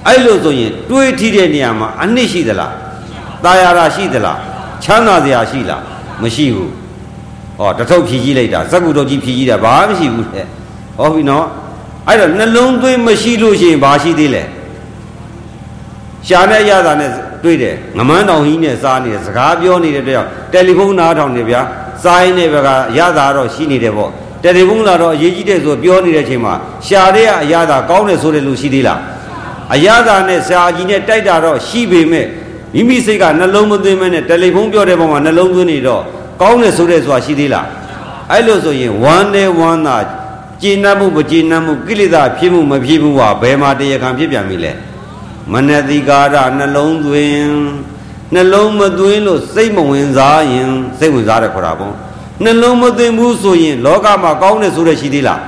[0.07, 2.73] အဲ့လိုဆိုရင်တွေ့ထီတဲ့နေရာမှာအနှစ်ရှိသလား
[3.45, 4.39] တာယာရာရှိသလား
[4.83, 5.83] ချမ်းသာစရာရှိလား
[6.23, 6.73] မရှိဘူး
[7.59, 10.47] ဟောတထုပ်ဖြီးကြီးလိုက်တာစက္ကူတုပ်ကြီးဖြီးကြီးတာဘာမှမရှိဘူးတဲ့
[10.99, 11.47] ဟောပြီနော်
[12.09, 14.43] အဲ့တော့နှလုံးသွင်းမရှိလို့ရှိရင်ဘာရှိသေးလဲ
[16.29, 17.11] ရှာနဲ့ရတာနဲ့
[17.43, 21.61] တွေ့တယ်ငမန်းတောင်ကြီးနဲ့စားနေတယ်စကားပြောနေတဲ့တယောက်တယ်လီဖုန်းနားထောင်နေဗျာ
[22.03, 22.69] စားရင်းနဲ့ဘက်က
[22.99, 24.11] ရတာတော့ရှိနေတယ်ပေါ့
[24.43, 26.55] တယ်လီဖုန်းလာတော့အရေးကြီးတဲ့ဆိုပြောနေတဲ့အချိန်မှာ
[26.87, 28.99] ရှာတဲ့ကအရသာကောင်းတယ်ဆိုတဲ့လူရှိသေးလား
[29.75, 32.27] အရသာနဲ့ဆရာကြီးနဲ့တိုက်တာတော့ရှိပေမဲ့
[32.75, 36.03] မိမိစိတ်ကနှလုံးမသွင်းမဲနဲ့တယ်လီဖုန်းပြောတဲ့ပုံမှာနှလုံးသွင်းနေတော့
[36.41, 37.67] ကောင်းတယ်ဆိုတဲ့ဆိုတာရှိသေးလား
[38.31, 39.97] အဲ့လိုဆိုရင်ဝမ်းနဲ့ဝမ်းသာ
[40.63, 44.73] ကျင့်နှမှုမကျင့်နှမှုကိလေသာဖြစ်မှုမဖြစ်မှုဟာဘယ်မှာတရားခံဖြစ်ပြန်ပြီလဲ
[45.53, 47.51] မနတိကာရနှလုံးသွင်း
[48.35, 50.69] နှလုံးမသွင်းလို့စိတ်မဝင်စားရင်
[50.99, 51.95] စိတ်ဝင်စားတယ်ခေါ်တာပေါ့
[52.45, 55.41] နှလုံးမသွင်းဘူးဆိုရင် လောကမှာကောင်းတယ်ဆိုတဲ့ရှိသေးလား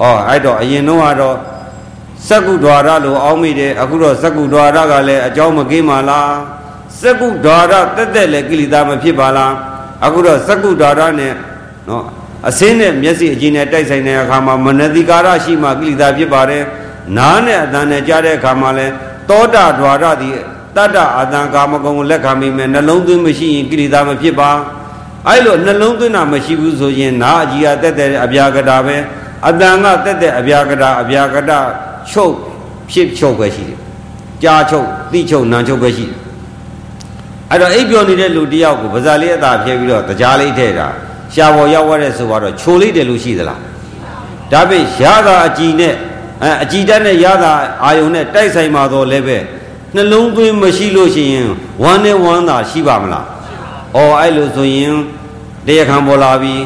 [0.00, 1.36] ဟောအဲ့တော့အရင်တော့ကတော့
[2.28, 6.32] စက္ကုဒွါရလို့အောင်းမိတယ်အခုတော့စက္ကုဒွါရကလည်းအကြောင်းမကင်းပါလား
[7.00, 9.52] စက္ကုဒွါရတက်တက်လည်းကိလေသာမဖြစ်ပါလား
[10.04, 11.32] အခုတော့စက္ကုဒွါရနဲ့
[11.88, 12.04] နော်
[12.48, 16.62] အစင်းနဲ့မျက်စိအကြည့်နဲ့တိုက်ဆိုင်တဲ့အခါမှာမနတိကာရရှိမှကိလေသာဖြစ်ပါတယ်
[17.16, 18.92] နားနဲ့အတန်နဲ့ကြားတဲ့အခါမှာလည်း
[19.28, 20.36] သောတာဓွာရသည်
[20.76, 24.50] တတ္တအာတံကာမဂုဏ်ကိုလက်ခံမိမယ်နှလုံးသွင်းမရှိရင်ကိလေသာမဖြစ်ပါ
[25.28, 28.96] အဲ့လိုနှလုံးသွင်းတာမရှိဘူးဆိုရင်နာအကြီးအသက်တဲ့အပြာကတာပဲ
[29.48, 31.58] အတန်ကတက်တဲ့အပြာကတာအပြာကတာ
[32.10, 32.34] ချုပ်
[32.90, 33.78] ဖြစ်ချုပ်ပဲရှိတယ်
[34.42, 36.18] ကြာချုပ်တိချုပ်နံချုပ်ပဲရှိတယ်
[37.50, 40.88] အဲ့တော့အိပ်ပျော်နေတဲ့လူတယောက်ကိုပါဇာလေးအသာဖြဲပြီးတော့ကြားလေးထည့်တာ
[41.34, 43.60] ရှားပေါ်ရောက်ရတဲ့ဆိုတော့ချိုလိုက်တယ်လို့ရှိသလား
[44.52, 45.94] ဒါပေမဲ့ရာသာအကြည်နဲ့
[46.42, 47.52] အဲအကြည်တက်နဲ့ရတာ
[47.84, 49.38] အာယုံနဲ့တိုက်ဆိုင်မှာတော့လည်းပဲ
[49.94, 51.48] နှလုံးသွင်းမရှိလို့ရှိရင်
[51.82, 53.24] ဝမ်းနဲ့ဝမ်းသာရှိပါမလား။
[53.96, 54.94] အော်အဲ့လိုဆိုရင်
[55.66, 56.62] တရားခံပေါ်လာပြီး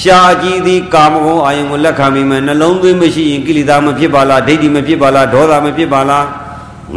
[0.00, 6.26] ရှားကြည့်သည်ကာမဂုဏ်အာယုံကိုလက်ခံမိမယ်နှလုံးသွင်းမရှိရင်ကိလေသာမဖြစ်ပါလားဒိဋ္ဌိမဖြစ်ပါလားဒေါသမဖြစ်ပါလား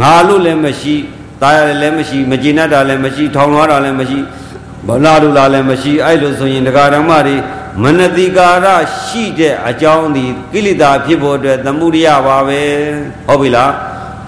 [0.01, 0.95] ငါလို့လည်းမရှိ
[1.41, 4.19] တာရလည်းမရှိမကျေနပ်တာလည်းမရှိထောင်လွှားတာလည်းမရှိ
[4.87, 7.35] ဗလာလူလာလည်းမရှိအဲ့လိုဆိုရင်ဒကာဓမ္မတွေ
[7.83, 8.67] မနတိကာရ
[9.03, 12.61] ရှိတဲ့အကြောင်းဒီကိလေသာဖြစ်ဖို့အတွက်သမှုရိယပါပဲ
[13.27, 13.71] ဟုတ်ပြီလား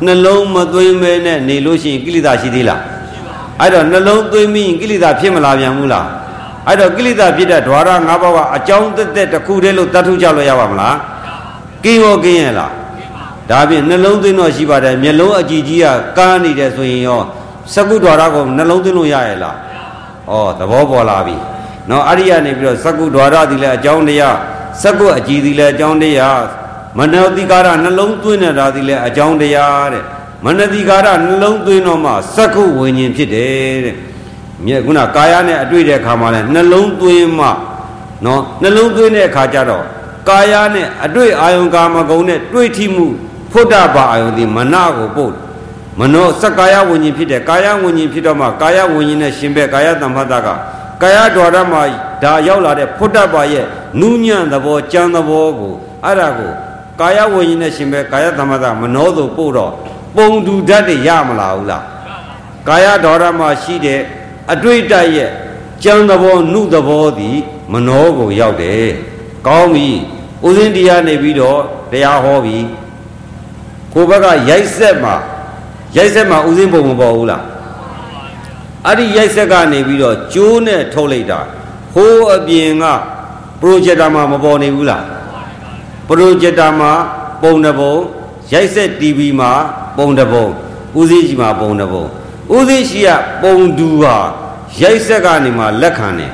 [0.05, 2.81] နှလုံးမသွင်းမဲနဲ့နေလို့ရှိရင်ကိလေသာရှိသေးလား
[3.59, 6.07] အဲ့တော့နှလုံးသွင်းပြီးရင်ကိလေသာဖြစ်မလာပြန်ဘူးလား
[6.67, 10.95] အဲ့တော့ကိလေသာဖြစ်တဲ့ဓဝရ၅ပါးကအကြောင်းတက်တက်တစ်ခုတည်းလို့တတ်ထုကြလို့ရပါမလား
[11.83, 12.71] ကင်းရောကင်းရဲ့လား
[13.49, 15.85] ဒါဖြင့်နှလုံးသွင်းတော့ရှိပါတယ်မျက်လုံးအကြည့်ကြီးက
[16.17, 17.21] ကားနေတယ်ဆိုရင်ရော
[17.73, 19.55] စကုဓဝရကိုနှလုံးသွင်းလို့ရရဲ့လား
[20.31, 21.37] ဩသဘောပေါ်လာပြီ
[21.90, 24.36] နော်အဲ့ဒီကနေပြီးတော့စကုဓဝရသည်လည်းအကြောင်းတရား
[24.82, 26.42] စကုအကြည့်သည်လည်းအကြောင်းတရား
[26.98, 30.04] မနောတိကာရနှလုံးသွင်းနေတာဒီလဲအကြောင်းတရားတဲ့
[30.44, 33.96] မနတိကာရနှလုံးသွင်းတော့မှစက္ခုဝิญဉ်ဖြစ်တယ်တဲ့
[34.64, 37.48] မြဲခုနကာယနဲ့အတွေ့တဲ့အခါမှာလဲနှလုံးသွင်းမှ
[38.24, 39.84] နော်နှလုံးသွင်းတဲ့အခါကျတော့
[40.28, 43.06] ကာယနဲ့အတွေ့အာယုံကာမဂုဏ်နဲ့တွေ့ထိမှု
[43.52, 45.32] ဖုဒ္ဓဘာအာယုံဒီမနကိုပို့
[46.00, 50.48] မနောစက္ကာယဝิญဉ်ဖြစ်တဲ့ကာယဝิญဉ်ဖြစ်တော့မှကာယဝิญဉ်နဲ့ရှင်ဘက်ကာယတမ္ပတ္တက
[51.01, 51.81] ကာယဒွါရမှာ
[52.23, 53.65] ဒါရောက်လာတဲ့ဖုဒ္ဓဘာရဲ့
[53.99, 55.73] နူးညံ့သဘောကြမ်းသဘောကို
[56.05, 56.51] အဲ့ဒါကို
[56.99, 59.71] ကာယဝิญဉ်နဲ့ရှင်ဘက်ကာယတမ္ပတ္တမနောသို့ပို့တော့
[60.15, 61.83] ပုံတူဓာတ်တွေရမလားဘူးလား
[62.67, 63.99] ကာယဒွါရမှာရှိတဲ့
[64.51, 65.29] အတွေ့တရဲ့
[65.83, 67.37] ကြမ်းသဘောနုသဘောသည်
[67.73, 68.89] မနောကိုရောက်တယ်
[69.47, 69.87] ကောင်းပြီ
[70.45, 71.59] ဥစဉ်တရားနေပြီးတော့
[71.91, 72.57] တရားဟောပြီ
[73.93, 75.15] ကိုဘက်ကရိုက်ဆက်မှာ
[75.97, 77.43] ရိုက်ဆက်မှာဥစဉ်ပုံမပေါ်ဘူးလား
[78.89, 81.39] အဲ့ဒီရိုက်ဆက်ကနေပြီးတော့ကျိုးနဲ့ထုတ်လိုက်တာ
[81.93, 82.85] ဟိုးအပြင်က
[83.61, 85.03] ပရိုဂျက်တာမှာမပေါ်နေဘူးလား
[86.07, 86.91] ပရိုဂျက်တာမှာ
[87.41, 87.93] ပုံတစ်ပုံ
[88.53, 89.51] ရိုက်ဆက် TV မှာ
[89.97, 90.45] ပုံတစ်ပုံ
[90.99, 92.03] ဥစဉ်ကြီးမှာပုံတစ်ပုံ
[92.57, 93.09] ဥစဉ်ရှိက
[93.43, 94.15] ပုံတူဟာ
[94.81, 96.31] ရိုက်ဆက်ကနေမှလက်ခံတယ်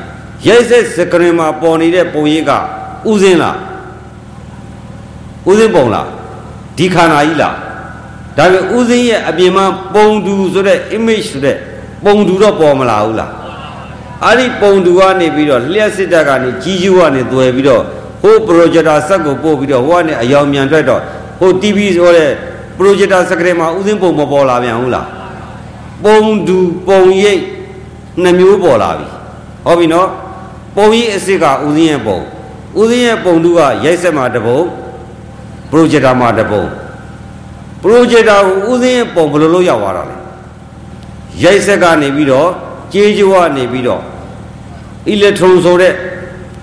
[0.48, 2.52] ရိုက်ဆက်စကရင်မှာပေါ်နေတဲ့ပုံရိပ်က
[3.12, 3.58] ဥစဉ်လား
[5.50, 6.08] ဥစဉ်ပုံလား
[6.78, 7.56] ဒီခန္ဓာကြီးလား
[8.38, 11.58] ဒါပေမဲ့ဥစဉ်ရဲ့အပြင်မှာပုံတူဆိုတဲ့ image ဆိုတဲ့
[12.06, 13.32] ပုံတူတော့ပေါ်မလာဘူးလား
[14.24, 17.84] အဲ့ဒီပုံတူကနေပြီးတော့လျှက်စစ်တပ်ကနေကြီးကျူးကနေသွယ်ပြီးတော့
[18.22, 21.02] ဟို projector ဆက်ကိုပို့ပြီးတော့ဟိုကနေအယောင်မြန်ထွက်တော့
[21.40, 22.32] ဟို TV ဆိုတဲ့
[22.78, 25.08] projector စကရင်မှာဥစဉ်ပုံမပေါ်လာပြန်ဘူးလား
[26.04, 27.42] ပုံတူပုံရိပ်
[28.24, 29.08] နှစ်မျိုးပေါ်လာပြီ
[29.66, 30.10] ဟောပြီနော်
[30.76, 32.20] ပုံရိပ်အစ်စ်ကဥစဉ်ရဲ့ပုံ
[32.80, 34.60] ဥစဉ်ရဲ့ပုံတူကရိုက်ဆက်မှာတပုံ
[35.72, 36.64] ပရိုဂျက်တာမှာတပုံ
[37.82, 40.16] ပရိုဂျက်တာကိုဥစဉ်ရဲ့ပုံဘယ်လိုလုပ်ရောက်သွားတာလဲ
[41.44, 42.50] ရိုက်ဆက်ကနေပြီးတော့
[42.94, 44.02] ကြေးကြွကနေပြီးတော့
[45.10, 45.94] အီလက်ထရွန်ဆိုတဲ့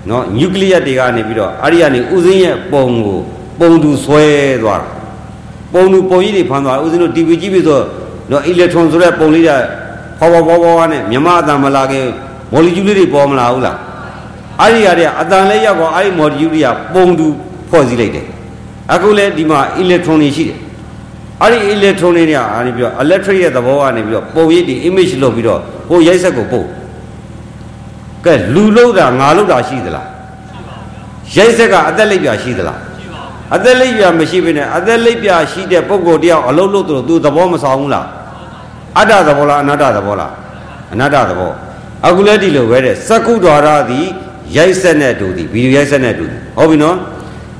[0.09, 3.19] နော်နျူကလ িয়ার တွေကနေပြီးတော့အဲ့ဒီကနေဥစဉ်ရဲ့ပုံကို
[3.59, 4.25] ပုံတူဆွဲ
[4.61, 4.87] သွားတာ
[5.73, 7.79] ပုံတူပုံကြီးတွေဖန်သွားဥစဉ်တို့ TV ကြည့်ပြီးဆို
[8.31, 9.57] နော်အီလက်ထရွန်ဆိုတဲ့ပုံလေးတွေ
[10.19, 12.05] ဖောဖောဖောဖောနဲ့မြမအတန်မလာခင်
[12.51, 13.77] မော်လီကျူးလေးတွေပေါ်မလာဘူးလား
[14.61, 17.27] အဲ့ဒီဟာတွေကအတန်လေးရောက်တော့အဲ့ဒီမော်လီကျူးတွေကပုံတူ
[17.69, 18.25] ဖွဲ့စည်းလိုက်တယ်
[18.93, 20.57] အခုလဲဒီမှာအီလက်ထရွန်တွေရှိတယ်
[21.42, 26.66] အဲ့ဒီအီလက်ထရွန်တွေเนี่ยအားနေပြီးတော့ electric ရဲ့သဘောကနေပြီးတော့ပုံရိပ်တွေ image လုပ်ပြီးတော့ဟိုရိုက်ဆက်ကိုပို့
[28.24, 30.06] ကဲလူလို့တာငါလို့တာရှိသလား
[31.36, 32.78] ရိုက်ဆက်ကအသက်လိပ်ပြရှိသလား
[33.54, 38.06] အသက်လိပ်ပြမရှိဘဲနဲ့အသက်လိပ်ပြရှိတဲ့ပုံကိုတယောက်အလုံးလို့သူသူသဘောမဆောင်ဘူးလား
[38.98, 40.32] အတ္တသဘောလားအနတ္တသဘောလား
[40.92, 41.52] အနတ္တသဘော
[42.06, 44.06] အခုလည်းဒီလိုပဲတဲ့စကုဒ္ဒရာသည်
[44.56, 46.96] ရိုက်ဆက်နဲ့တူသည်ဗီဒီယိုရိုက်ဆက်နဲ့တူသည်ဟုတ်ပြီနော်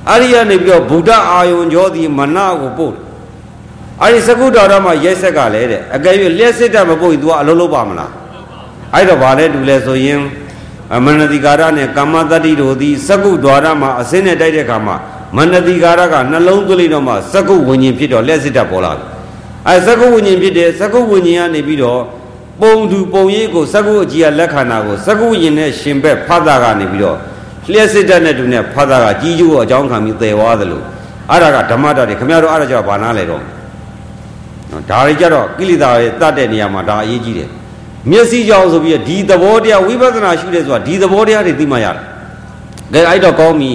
[0.09, 2.95] အဲ့ဒီကနေပြီးတော့ဗုဒ္ဓအာယုံကျော်သည်မနကိုပို့
[4.03, 8.12] အဲ့ဒီစကုဒ္ဒရာမှာရိုက်ဆက်ကလည်းတဲ့အကယ်၍လျှက်စစ်တက်မပို့ရင် तू ကအလုံးလုံးပါမလား
[8.95, 10.21] အဲ့တော့ဗာလဲတူလဲဆိုရင်
[10.95, 14.97] အမနတိကာရနဲ့ကမ္မတတိတို့သည်စကုဒ္ဒရာမှာအစင်းနဲ့တိုက်တဲ့အခါမှာ
[15.37, 19.05] မနတိကာရကနှလုံးသွင်းလိုက်တော့မှစကုဝิญဉ်ဖြစ်တော့လျှက်စစ်တက်ပေါ်လာပြီ
[19.69, 22.01] အဲစကုဝิญဉ်ဖြစ်တယ်စကုဝิญဉ်ကနေပြီးတော့
[22.61, 27.19] ပုံသူပုံရိပ်ကိုစကုအကြီးကလက်ခန္ဓာကိုစကုဝิญဉ်နဲ့ရှင်ဘက်ဖတ်တာကနေပြီးတော့
[27.73, 30.83] လျှက်စစ်တက်နဲ့တူနဲ့ဖတ်တာကကြီးကျိုးအကြောင်းခံပြီးသေသွားသလို
[31.31, 33.43] အဲ့ဒါကဓမ္မတတ်တွေခင်ဗျားတို့အဲ့ဒါကြောင့်ဘာနာလဲတော့
[34.73, 37.49] နော်ဒါတွေကြတော့ကိလေသာတွေတတ်တဲ့နေရာမှာဒါအရေးကြီးတယ်
[38.11, 42.03] မျက်စိကြောင့်ဆိုပြီးဒီသဘောတရားဝိပဿနာရှုတယ်ဆိုတာဒီသဘောတရားတွေသိမှရတယ်
[42.95, 43.73] ကဲအဲ့တော့ကောင်းပြီ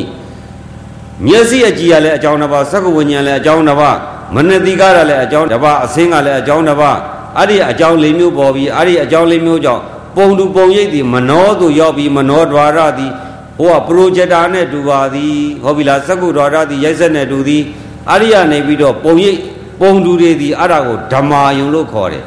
[1.25, 3.97] မျက်စိအကြည့်ရလဲအကြောင်းတစ်ပါးစက္ကဝိညာဉ်လဲအကြောင်းတစ်ပါး
[4.35, 6.97] မနတိကားရလဲအကြောင်းတစ်ပါးအစင်းကလည်းအကြောင်းတစ်ပါး
[7.37, 9.81] အဲ့ဒီအကြောင်း၄မျိုးပေါ်ပြီးအဲ့ဒီအကြောင်း၄မျိုးကြောင့်
[10.15, 13.11] ပုံတူပုံရိပ်ဒီမနောသူရောက်ပြီးမနော द्वार သည်
[13.57, 17.63] ဟိုကပရိုဂျက်တာနဲ့တူပါသည်ဟုတ်ပြီလားစက္ကု द्वार သည်ရိုက်ဆက်နဲ့တူသည်
[18.09, 19.39] အဲ့ဒီကနေပြီးတော့ပုံရိပ်
[19.80, 22.24] ပုံတူတွေသည်အဲ့ဒါကိုဓမ္မာယုံလို့ခေါ်တယ်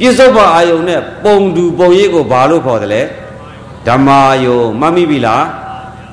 [0.00, 3.02] ပြစ္ဆုတ်ပါအာယုံနဲ့ပုံတူပုံရိပ်ကိုဘာလို့ခေါ်တယ်လဲ
[3.88, 5.44] ဓမ္မာယုံမှတ်မိပြီလား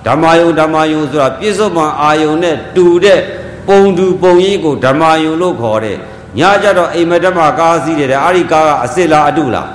[0.07, 3.19] ဓမ္မာယုံဓမ္မာယုံဆိုတာပြစ္ဆုတ်ပါအာယုံနဲ့တူတဲ့
[3.67, 5.97] ပုံတူပုံရိပ်ကိုဓမ္မာယုံလို့ခေါ်တယ်
[6.39, 9.69] ညကြတော့အိမ်မက်ထက်မှာကားစီးတယ်တဲ့အဲ့ဒီကားကအစ်စ်လားအတုလား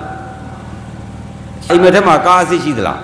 [1.68, 2.98] အိမ်မက်ထက်မှာကားအစ်စ်ရှိသလား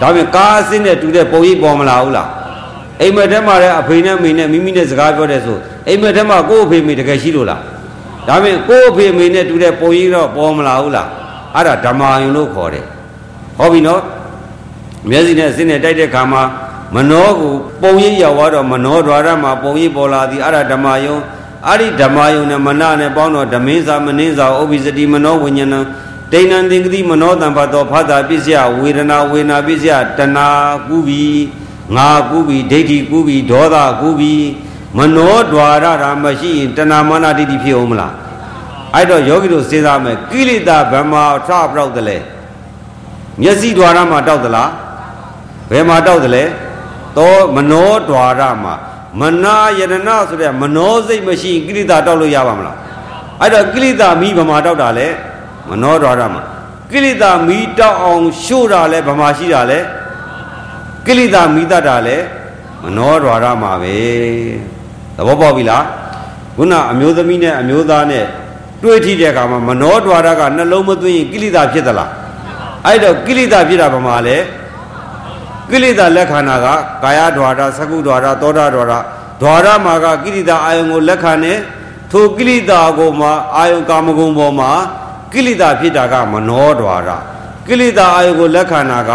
[0.00, 2.28] ဒါပြင်ကားအစ်စ်နဲ့တူတဲ့ပုံရိပ်ပေါ်မလာဘူးလား
[3.00, 7.62] အိမ်မက်ထဲမှာလည်းအဖေနဲ့မိနဲ့မိမိနဲ့စကားပြောတယ်ဆိုအိမ်မက်ထဲမှာကိုယ့်အဖေမိတကယ်ရှိလို့လား
[8.28, 11.08] ဒါမင်းကိုယ့်အဖေမိနဲ့တူတဲ့ပုံရိပ်တော့ပေါ်မလာဘူးလား
[11.54, 12.84] အဲ့ဒါဓမ္မာယုံလို့ခေါ်တယ်
[13.58, 14.02] ဟုတ်ပြီနော်
[15.08, 16.42] မျက်စိနဲ့အစင်းနဲ့တိုက်တဲ့ခါမှာ
[16.94, 21.16] မနောကိုပုံရိပ်ရောက်သွားတော့မနောဒွါရမှာပုံရိပ်ပေါ်လာသည်အဲ့ဒါဓမ္မာယုံ
[21.68, 25.74] အဲ့ဒီဓမ္မာယုံနဲ့မနနဲ့ပေါင်းတော့ဓမင်းစာမနင်းစာဥပ္ပိစတိမနောဝိညာဏ
[26.32, 30.48] ဒိဏံသင်္ကတိမနောတံဘတ်တော်ဖာတာပစ္စယဝေဒနာဝေနာပစ္စယတဏှာ
[30.88, 31.24] ကုပြီ
[31.96, 34.34] ငါကူပြီဒိဋ္ဌိကူပြီဒေါသကူပြီ
[34.96, 38.12] မနောဒွာရတာမရှိရင်တဏမာနဒိဋ္ဌိဖြစ်အောင်မလား
[38.94, 42.18] အဲ့တော့ယောဂီတို့စဉ်းစားမယ်ကိလေသာဗမာထပြောက်တယ်လေ
[43.40, 44.70] မျက်စိဒွာရမှာတောက်သလား
[45.70, 46.44] ဘယ်မှာတောက်တယ်လဲ
[47.16, 48.74] သောမနောဒွာရမှာ
[49.20, 52.76] မနာယတနာဆိုတဲ့မနောစိတ်မရှိရင်ကိလေသာတောက်လို့ရပါမလား
[53.40, 55.06] အဲ့တော့ကိလေသာမိဗမာတောက်တာလေ
[55.70, 56.42] မနောဒွာရမှာ
[56.90, 59.78] ကိလေသာမိတောက်အောင်ရှို့တာလေဗမာရှိတာလေ
[61.06, 62.16] ကိလေသာမီးတတ်တာလဲ
[62.82, 63.96] မနောဒွါရမှာပဲ
[65.16, 65.84] သဘောပေါက်ပြီလား
[66.56, 68.24] ခုနအမျိုးသမီးနဲ့အမျိုးသားနဲ့
[68.82, 72.10] တွေ့ထိတဲ့အခါမှာမနောဒွါရကနှလုံးမသွင်းရင်ကိလေသာဖြစ်သလား
[72.86, 74.36] အဲ့တော့ကိလေသာဖြစ်တာဗမာလဲ
[75.70, 76.66] ကိလေသာလက်ခန္ဓာက
[77.02, 78.92] ကာယဒွါရသကုဒွါရသောတာဒွါရ
[79.42, 81.54] ဒွါရမှာကကိလေသာအာယုံကိုလက်ခံနေ
[82.12, 84.70] ထိုကိလေသာကိုမှအာယုံကာမဂုဏ်ပေါ်မှာ
[85.32, 87.08] ကိလေသာဖြစ်တာကမနောဒွါရ
[87.66, 89.12] ကိလေသာအာယုံကိုလက်ခံတာက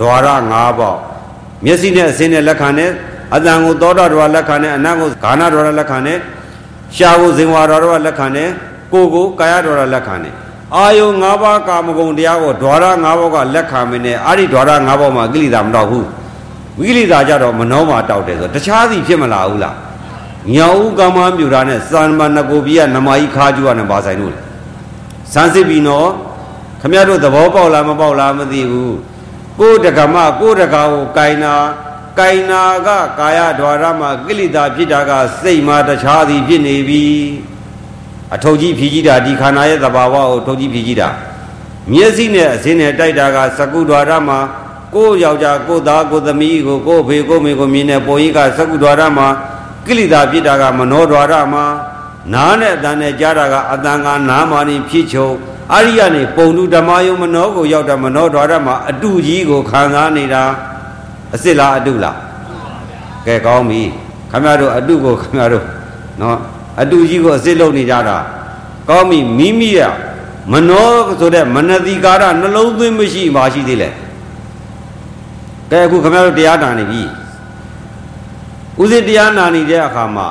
[0.00, 0.98] ဒွါရ၅ပေါက်
[1.64, 2.86] မျက်စိနဲ့အစင်းနဲ့လက်ခံနေ
[3.34, 6.14] အတန်ကိုသောတာဒွါရလက်ခံနေအနံ့ကိုဂါနာဒွါရလက်ခံနေ
[6.96, 8.44] ရှားကိုဇင်ဝါဒွါရလက်ခံနေ
[8.92, 10.30] ကိုယ်ကိုကာယဒွါရလက်ခံနေ
[10.74, 16.06] အာယုံ၅ပါးကာမဂုဏ်တရားကိုဒွါရ၅ပါးကလက်ခံမင်းနဲ့အဲ့ဒီဒွါရ၅ပါးမှာကိလေသာမတော့ဘူး
[16.78, 19.76] ဝိလိသာကြတော့မနှောမှာတောက်တယ်ဆိုတခြားစီဖြစ်မလာဘူးလား
[20.54, 24.40] ညောင်ဥကမ္မမြူတာနဲ့စံမနကိုပြည့်နမကြီးခါကျူကနဲ့ပါဆိုင်လို့လေ
[25.32, 26.08] စမ်းစစ်ပြီနော်
[26.80, 28.94] ခမရတို့သဘောပေါက်လားမပေါက်လားမသိဘူး
[29.60, 31.54] ကိုယ်တကမကိုယ်တကာကိုကင်နာ
[32.18, 32.88] ကင်နာက
[33.18, 37.04] ကာယဒွါရမှာကိလေသာဖြစ်တာကစိတ်မှာတခြားစီဖြစ်နေပြီ
[38.34, 41.08] အထုပ်ကြီးဖြီးကြီးတာဒီခန္ဓာရဲ့သဘာဝကိုထုပ်ကြီးဖြီးကြီးတာ
[41.90, 44.38] မျက်စိနဲ့အစင်းနဲ့တိုက်တာကစကုဒွါရမှာ
[44.94, 49.28] ကိုယ်ယောက်ျားကိုယ်သားကိုယ်သမီးကိုကိုယ်ဖေကိုယ်မေကိုမြင်တဲ့ပုံကြီးကစကုဒွါရမှာ
[49.86, 51.64] ကိလေသာဖြစ်တာကမနောဒွါရမှာ
[52.32, 55.28] နားနဲ့အတန်နဲ့ကြားတာကအတန်ကနားမာနေဖြစ်ချုံ
[55.72, 60.42] အရိယနေပုံတူဓမ္မယုံမနောကိုရောက်တာမနောဒွါရမှာအတုကြီးကိုခံစားနေတာ
[61.32, 62.16] အစ်စ်လားအတုလား
[63.26, 63.82] ကဲကောင်းပြီ
[64.30, 65.64] ခမရတို့အတုကိုခမရတို့
[66.20, 66.38] နော်
[66.80, 68.16] အတုကြီးကိုအစ်စ်လုပ်နေကြတာ
[68.88, 69.80] ကောင်းပြီမိမိရ
[70.52, 70.88] မနော
[71.20, 73.88] ဆိုတဲ့မနတိကာရနှလုံးသွင်းမရှိပါရှိသေးလေ
[75.70, 77.02] ကဲအခုခမရတို့တရားနာနေပြီ
[78.80, 80.28] ဥစဉ်တရားနာနေတဲ့အခါမှာ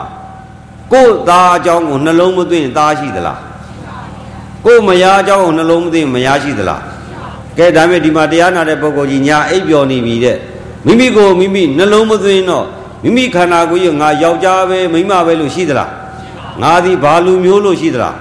[0.93, 3.39] ကိုယ်သားအကြောင်းကိုနှလုံးမသွင်းသားရှိသလား
[4.65, 6.81] ကိုယ်မယားအကြောင်းကိုနှလုံးမသွင်းမယားရှိသလား
[7.57, 10.37] ကဲဒါမဲ့ဒီမှာတရားနာတဲ့ပုဂ္ဂိုလ်ကြီးညာအိပ်ပျော်နေပြီတဲ့
[10.85, 12.65] မိမိကိုမိမိနှလုံးမသွင်းတော့
[13.03, 15.89] မိမိခန္ဓာကိုယ်ကြီးငါယောက်ျားပဲမိန်းမပဲလို့ရှိသလား
[16.61, 18.15] ငါသည်ဘာလူမျိုးလို့ရှိသလား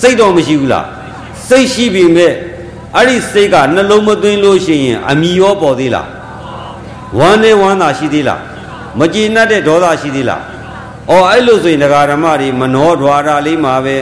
[0.00, 0.86] စိတ်တော့မရှိဘူးလား
[1.48, 2.32] စိတ်ရှိပြီမဲ့
[2.96, 6.08] အဲ့ဒီစိတ်ကနှလုံးမသွင်းလို့ရှိရင်အမိရောပေါ်သေးလား
[7.18, 8.40] ဝမ်းနဲ့ဝမ်းသာရှိသေးလား
[8.98, 10.40] မကြည်နပ်တဲ့ဒေါသရှိသေးလား။
[11.10, 13.96] အော်အဲ့လိုဆိုရင်ဒကာဓမ္မတွေမနောဒွါရလေးမှာပဲ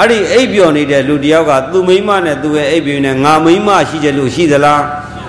[0.00, 4.80] အဲ့ဒီအိပ်ပျော်နေတဲ့လူတယောက်ကသူ့မိန်းမနဲ့သူ့ရဲ့အိပ်ပျော်နေငါမိန်းမရှိတယ်လို့ရှိသလား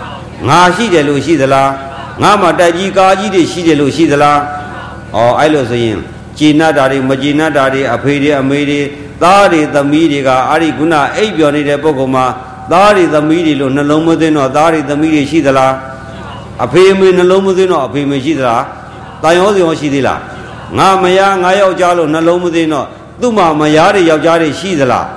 [0.48, 1.70] ။ငါရှိတယ်လို့ရှိသလား။
[2.22, 4.38] ငါမှတိုက်ကြီးကားကြီးတွေရှိတယ်လို့ရှိသလား။
[5.16, 6.00] အော်အဲ့လိုဆိုရင်
[6.38, 8.80] ကြည်နပ်တာတွေမကြည်နပ်တာတွေအဖေတွေအမေတွေ
[9.22, 12.26] သားတွေသမီးတွေကအဲ့ဒီခုနအိပ်ပျော်နေတဲ့ပုဂ္ဂိုလ်မှာ
[12.72, 15.72] သားတွေသမီးတွေလို့နှလုံးမသွင်းတော့သားတွေသမီးတွေရှိသလား။
[16.64, 18.62] အဖေအမေနှလုံးမသွင်းတော့အဖေမရှိသလား။
[19.24, 20.20] တာယောစီရောရှိသေးလား။
[20.78, 22.88] ငါမယားငါယောက်ျားလို့နှလုံးမသိတော့
[23.22, 25.08] သူ့မှာမယားတွေယောက်ျားတွေရှိသလား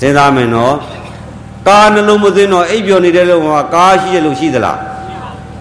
[0.00, 0.74] စဉ်းစားမယ်နော်
[1.68, 4.78] ကားနှလုံးမသိတော့အိပ်ပျော်နေတဲ့လူမှာကားရှိတယ်လို့ရှိသလား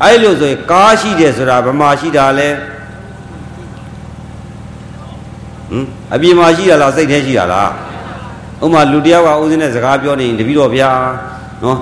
[0.03, 2.49] အဲ့လိုဆိုရင်ကားရှိတယ်ဆိုတာဗမာရှိတာလဲ
[5.71, 7.69] ဟမ်အပြင်မှာရှိရလားစိတ်ထဲရှိရလား
[8.63, 10.91] ဥမာလူတယောက်ကဦးစင်းနဲ့စကားပြောနေရင်တပည့်တော်ဗျာ
[11.63, 11.77] နော်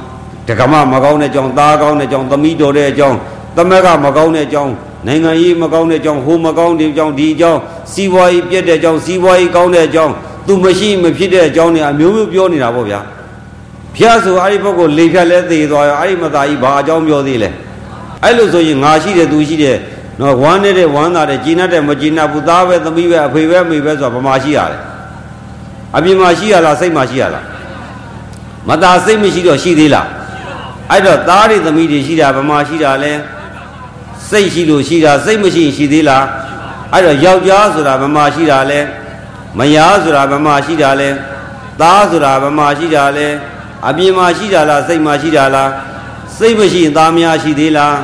[0.48, 3.18] တက္ကမမကောင်းတဲ့အကြောင်းသားကောင်းတဲ့အကြောင်းသမီးတော်တဲ့အကြောင်း
[3.58, 4.74] သမက်ကမကောင်းတဲ့အကြောင်း
[5.08, 7.60] နိုင်ငံရေးမကောင်းတဲ့အကြောင်းဟိုမကောင်းတဲ့အကြောင်းဒီအကြောင်း
[7.94, 10.14] စီးပွားရေးပြက်တဲ့အကြောင်းစီးပွားရေးကောင်းတဲ့အကြောင်း
[10.48, 13.00] သူမရှိမဖြစ်တဲ့အကြောင်းတွေအမျိုးမျိုးပြောနေတာပေါ့ဗျာ
[13.96, 17.50] ဖျားဆိုအဲ့ဒီဘက်ကိုလေဖြတ်လဲသေသွားရောအဲ့ဒီမသားကြီးဘာအကြောင်းပြောသေးလဲ
[18.24, 19.78] အဲ့လိုဆိုရင်ငါရှိတယ်သူရှိတယ်
[20.22, 24.82] နော်ဝမ်းနေတဲ့ဝမ်းသာတဲ့ဂျင်းတဲ့မဂျင်းဘူးသားပဲသမီးပဲအဖေပဲအမေပဲဆိုတာဗမာရှိရတယ်
[25.96, 27.46] အပြင်မှာရှိရလားစိတ်မှာရှိရလား
[28.68, 30.08] မသားစိတ်မရှိတော့ရှိသေးလား
[30.92, 33.14] အဲ့တော့သားတွေသမီးတွေရှိတာဗမာရှိတာလဲ
[34.30, 36.26] စိတ်ရှိလို့ရှိတာစိတ်မရှိရင်ရှိသေးလား
[36.94, 38.80] အဲ့တော့ယောက်ျားဆိုတာဘယ်မှာရှိတာလဲ
[39.58, 41.10] မယားဆိုတာဘယ်မှာရှိတာလဲ
[41.82, 43.28] သားဆိုတာဘယ်မှာရှိတာလဲ
[43.88, 45.70] အပြင်မှာရှိတာလားစိတ်မှာရှိတာလား
[46.38, 47.96] စိတ်မရှိရင်သားများရှိသေးလား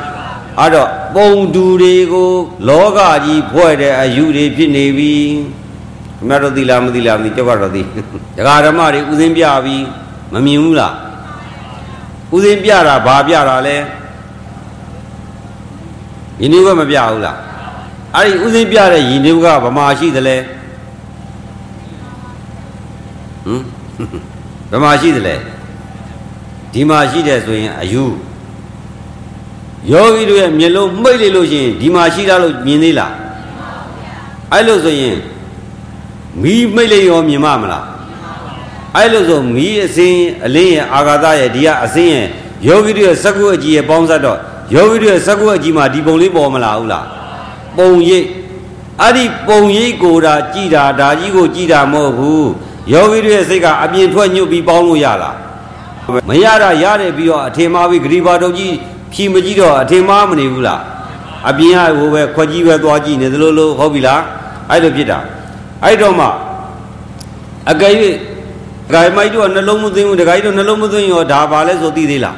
[0.59, 2.31] အဲ့တော့ပုံတူတွေကို
[2.67, 5.13] လောကကြီးဖွဲ့တဲ့အယူတွေဖြစ်နေပြီ
[6.17, 7.81] ခင်ဗျားတို့သိလားမသိလားမသိကြောက်ကတော့သိ
[8.37, 9.83] ဒကာဓမ္မတွေဥစဉ်ပြပြီး
[10.33, 10.93] မမြင်ဘူးလား
[12.35, 13.77] ဥစဉ်ပြတာဘာပြတာလဲ
[16.43, 17.37] ယဉ်နေဘမပြဘူးလား
[18.15, 20.35] အဲ့ဒီဥစဉ်ပြတဲ့ယဉ်နေဘကဗမာရှိသလဲ
[23.45, 23.61] ဟမ်
[24.71, 25.35] ဗမာရှိသလဲ
[26.73, 28.03] ဒီမှာရှိတယ်ဆိုရင်အယူ
[29.91, 33.13] ယောဂီတို့ရဲ့မျက်လုံးမှိတ်လိုက်လို့ရှိရင်ဒီမှာရှိတာလို့မြင်သေးလား
[34.51, 35.17] အဲ့လို့ဆိုရင်
[36.41, 37.85] မီးမှိတ်လိုက်ရောမြင်မမလား
[38.95, 42.27] အဲ့လို့ဆိုမီးအစင်းအလင်းရဲ့အာဂါသရဲ့ဒီကအစင်းရဲ့
[42.67, 44.39] ယောဂီတို့ရဲ့စကုအကြီးရဲ့ပေါင်းစပ်တော့
[44.71, 47.05] ယောဂီတို့ရဲ့စကုအကြီးမှာဒီပုံလေးပေါ်မလာဘူးလား
[47.77, 48.27] ပုံရိပ်
[49.01, 52.49] အဲ့ဒီပုံရိပ်ကိုဒါကြည်တာဒါကြီးကိုကြည်တာမဟုတ်ဘူး
[52.93, 55.35] ယောဂီတို့ရဲ့စိတ်ကအပြင်ထွက်ညွတ်ပြီးပေါင်းလို့ရလား
[56.29, 58.73] မရတာရတယ်ပြီးတော့အထင်မှားပြီးဂရိပါတော့ကြီး
[59.13, 60.81] ဖြီမကြည့်တော့အထင်မှားမနေဘူးလား
[61.49, 64.21] အပြင်ကဟိုပဲခွက်ကြီးပဲသွားကြည့်နေသလိုလိုဟုတ်ပြီလား
[64.69, 65.19] အဲ့လိုဖြစ်တာ
[65.83, 66.27] အဲ့တော့မှ
[67.71, 67.93] အကယ်၍
[68.93, 72.37] ဂိုင်မိုက်တို့ကနှလုံးမသွင်းဘူးတခါကြီးတို့နှလုံးမသွင်းရောဒါပါလဲဆိုသိသေးလား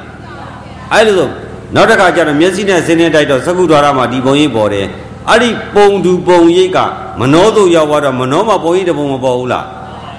[0.93, 1.29] အဲ့လိုဆို
[1.75, 4.87] နောက်တစ်ခါကျတော့မျက်စိနဲ့စင်းနဲ့တိုက်တော့သကုဒ္ဒရာမှာဒီပုံရိပ်ပေါ်တယ်
[5.29, 6.77] အဲ့ဒီပုံတူပုံရိပ်က
[7.19, 9.65] မနှောသို့ရောက်သွားတော့မနှောမှာပုံရိပ်တပုံမပေါ်ဘူးလား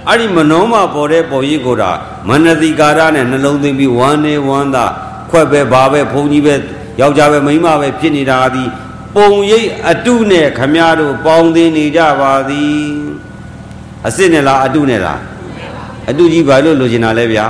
[0.09, 1.91] အဲ့ဒီမနှောမှာပေါ်တဲ့ပုံရိပ်ကိုဒါ
[2.29, 4.85] မနတိကာရနဲ့နှလုံးသွင်းပြီးဝမ်းနေဝမ်းသာ
[5.31, 6.55] ခွက်ပဲဘာပဲဘုံကြီးပဲ
[7.01, 8.65] ယောက်ျားပဲမိန်းမပဲဖြစ်နေတာဒီ
[9.15, 12.85] ပုံရိပ်အတုနဲ့ခမည်းတော်ပေါင်းသင်းနေကြပါသည်
[14.05, 15.21] အစ်စ်နဲ့လားအတုနဲ့လား
[16.11, 17.47] အတုကြီးဘာလို့လိုချင်တာလဲဗျာ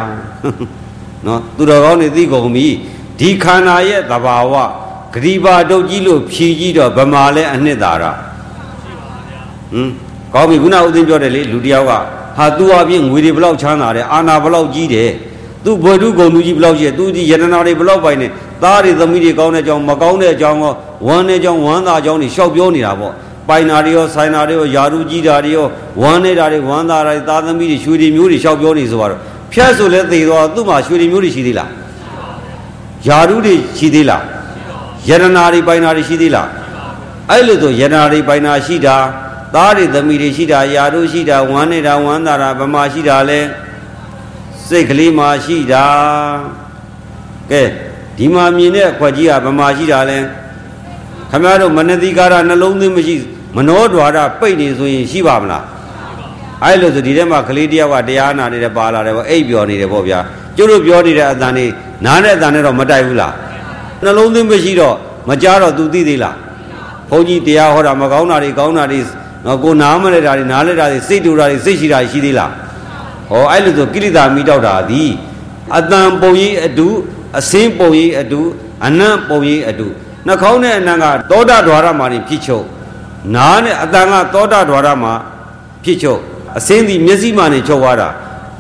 [1.27, 2.67] နော်သူတော်ကောင်းတွေသိကုန်ပြီ
[3.21, 4.55] ဒီခန္ဓာရဲ့သဘာဝ
[5.15, 8.05] ဂရိပါတုတ်ကြီးလို့ဖြီးကြီးတော့ဗမာလဲအနှစ်သာရ
[9.73, 9.91] ဟမ်
[10.35, 11.93] ကောင်းပြီခုနဦးသိန်းပြောတယ်လေလူတယောက်က
[12.37, 15.11] ဟာသူအပြင်ငွေတွေဘလောက်ချမ်းသာတယ်အာနာဘလောက်ကြီးတယ်
[15.65, 18.27] သူဘွယ်ထုဂုံသူကြီးဘလောက်ရှိတယ်သူဒီယတနာတွေဘလောက်ပိုင်နေ
[18.63, 20.73] သားတွေသမီးတွေကောင်းတဲ့အကြောင်းမကောင်းတဲ့အကြောင်းကော
[21.07, 23.13] ဝမ်းတဲ့အကြောင်းဝမ်းသာအကြောင်းတွေရှောက်ပြောနေတာပေါ့
[23.49, 25.67] ပိုင်နာတွေရောဆိုင်နာတွေရောယာရုကြီးတာတွေရော
[26.03, 29.21] ဝမ်းနေတာတွေဝမ်းသာတာတွေသားသမီးတွေရွှေတွေမျိုးတွေရှောက်ပြောနေဆိုတော့
[29.53, 31.71] ဖြတ်ဆိုလဲသေသွားသူ့မှာရွှေတွေမျိုးတွေရှိသေးလား
[33.07, 34.23] ယာရုတွေရှိသေးလား
[35.09, 36.49] ယတနာတွေပိုင်နာတွေရှိသေးလား
[37.31, 38.97] အဲ့လိုဆိုယတနာတွေပိုင်နာရှိတာ
[39.55, 43.41] သားတွေသမီးတွေရှိတာယာရုရှိတာဝမ်းနေတာဝမ်းသာတာဗမာရှိတာလဲ
[44.69, 45.85] စိတ်ကလေးမှာရှိတာ
[47.51, 47.63] ကဲ
[48.17, 50.19] ဒီမှာမြင်တဲ့အခွက်ကြီးကဗမာရှိတာလဲ
[51.31, 53.15] ခမရတို့မနတိကာရနှလုံးသွင်းမရှိ
[53.57, 55.65] မနောဒွါရပိတ်နေဆိုရင်ရှိပါမလား
[56.65, 60.19] အဲ့လိုဆိုဒီထဲမှာကလေးတယောက်ကတရားနာနေတယ်ပါလာတယ်ပေါ့အိပ်ပျော်နေတယ်ပေါ့ဗျာ
[60.57, 61.73] ကျုပ်တို့ပြောနေတဲ့အတန်လေး
[62.05, 63.33] နားတဲ့အတန်နဲ့တော့မတိုက်ဘူးလား
[64.03, 64.97] နှလုံးသွင်းမရှိတော့
[65.29, 66.37] မကြားတော့ तू သိသေးလား
[67.11, 69.01] ဘုန်းကြီးတရားဟောတာမကောင်းတာတွေကောင်းတာတွေ
[69.45, 72.51] နော်ကိုနားမလဲတာတွေနားလဲတာတွေစိတ်တူတာတွေစိတ်ရှိတာရှိသေးလား
[73.31, 75.11] ဟောအဲ့လိုဆိုကိရိတာမိတောက်တာသည်
[75.77, 76.87] အတန်ပုံကြီးအတူ
[77.39, 78.41] အစင်းပုံကြီးအတူ
[78.87, 79.87] အနံ့ပုံကြီးအတူ
[80.27, 82.65] နှာခေါင်းနဲ့အနံ့ကသောတာဒွါရမှာဖြစ်ချုပ်
[83.35, 85.13] နားနဲ့အတန်ကသောတာဒွါရမှာ
[85.85, 86.21] ဖြစ်ချုပ်
[86.59, 88.09] အစင်းဒီမျက်စိမှနေချုပ်သွားတာ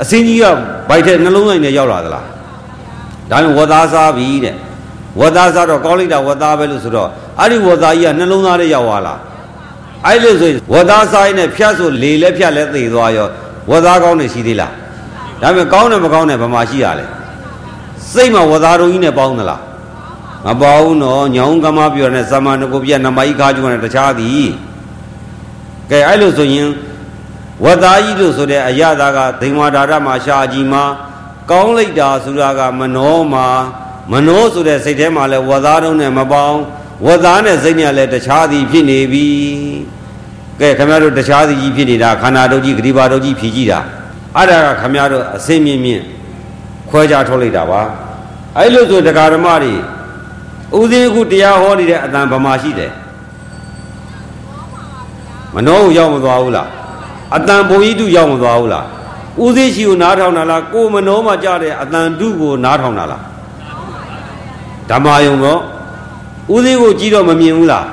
[0.03, 0.45] အစင်းကြီးက
[0.89, 2.24] ဗိုက်ထဲနှလုံးသားနဲ့ရောက်လာသလား
[3.31, 4.55] ဒါမှဝတ်သားစားပြီတဲ့
[5.20, 7.09] ဝတ်သားစားတော့ကောင်းလိုက်တာဝတ်သားပဲလို့ဆိုတော့
[7.41, 9.18] အဲ့ဒီဝတ်သားကြီးကနှလုံးသားထဲရောက်သွားလား
[10.07, 13.29] အဲ့လိုဆိုဝတ်သားစားရင်ဖြတ်ဆိုလေလဲဖြတ်လဲသေသွားရော
[13.70, 14.72] ဝတ်သားကောင်းနေရှိသေးလား
[15.41, 17.05] ဒါပေမဲ့ကောင်းတယ်မကောင်းတယ်ဘာမှရှိရလဲ
[18.12, 19.61] စိတ်မှာဝတ်သားတော်ကြီးနဲ့ပေါင်းသလား
[20.47, 24.47] မပေါင်းတော့ညောင်းကမပြောတဲ့သမဏကိုပြနမကြီးခါကျွန်းတဲ့တခြားသည်
[25.91, 26.68] ကဲအဲ့လိုဆိုရင်
[27.64, 30.85] ဝတ်သားကြီးလို့ဆိုတဲ့အရသာကဒိန်ဝါဒါရမှာရှားကြီးမှာ
[31.51, 33.49] ကောင်းလိုက်တာဆိုတာကမနောမှာ
[34.12, 36.61] မနောဆိုတဲ့စိတ်ထဲမှာလဲဝတ်သားတုံးနဲ့မပေါင်း
[37.07, 39.26] ဝတ်သားနဲ့စိတ်နဲ့လည်းတခြားသည်ဖြစ်နေပြီ
[40.61, 43.80] ကဲခင်ဗျားတို့တခြားသည်ကြီးဖြစ်နေတာခန္ဓာတို့ကြီးဂရိပါတို့ကြီးဖြည်ကြည့်တာ
[44.36, 46.03] အဲ့ဒါကခင်ဗျားတို့အစင်းမြင့်မြင့်
[46.90, 47.82] ခွဲခြားထုတ်လိုက်တာပါ
[48.59, 49.74] အဲ့လိုဆိုတရားဓမ္မတွေ
[50.78, 52.92] ဥသိခုတရားဟောနေတဲ့အတန်ဗမာရှိတယ်
[55.55, 56.68] မနှောကိုရောက်မသွားဘူးလား
[57.36, 58.86] အတန်ဘုံကြီးတုရောက်မသွားဘူးလား
[59.45, 63.22] ဥသိရှိကိုနားထောင်တာလားကိုမနှောမှကြတဲ့အတန်တုကိုနားထောင်တာလား
[64.91, 65.61] ဓမ္မယုံတော့
[66.55, 67.87] ဥသိကိုကြည့်တော့မမြင်ဘူးလား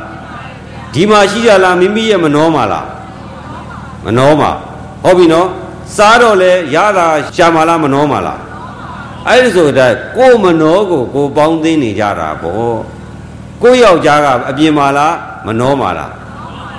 [0.93, 2.87] ဒီမှာရှိကြလားမိမိရဲ့မနှောမှာလား
[4.05, 4.51] မနှောမှာ
[5.03, 5.47] ဟုတ်ပြီနော်
[5.95, 8.39] စားတော့လဲရတာရှာမလားမနှောမှာလား
[9.27, 12.77] အဲ့ဒီဆိုတဲ့ကိုမနှောကိုကိုပေါင်းသိနေကြတာပေါ့
[13.61, 15.13] ကိုယောက်ျားကအပြင်မှာလား
[15.45, 16.11] မနှောမှာလား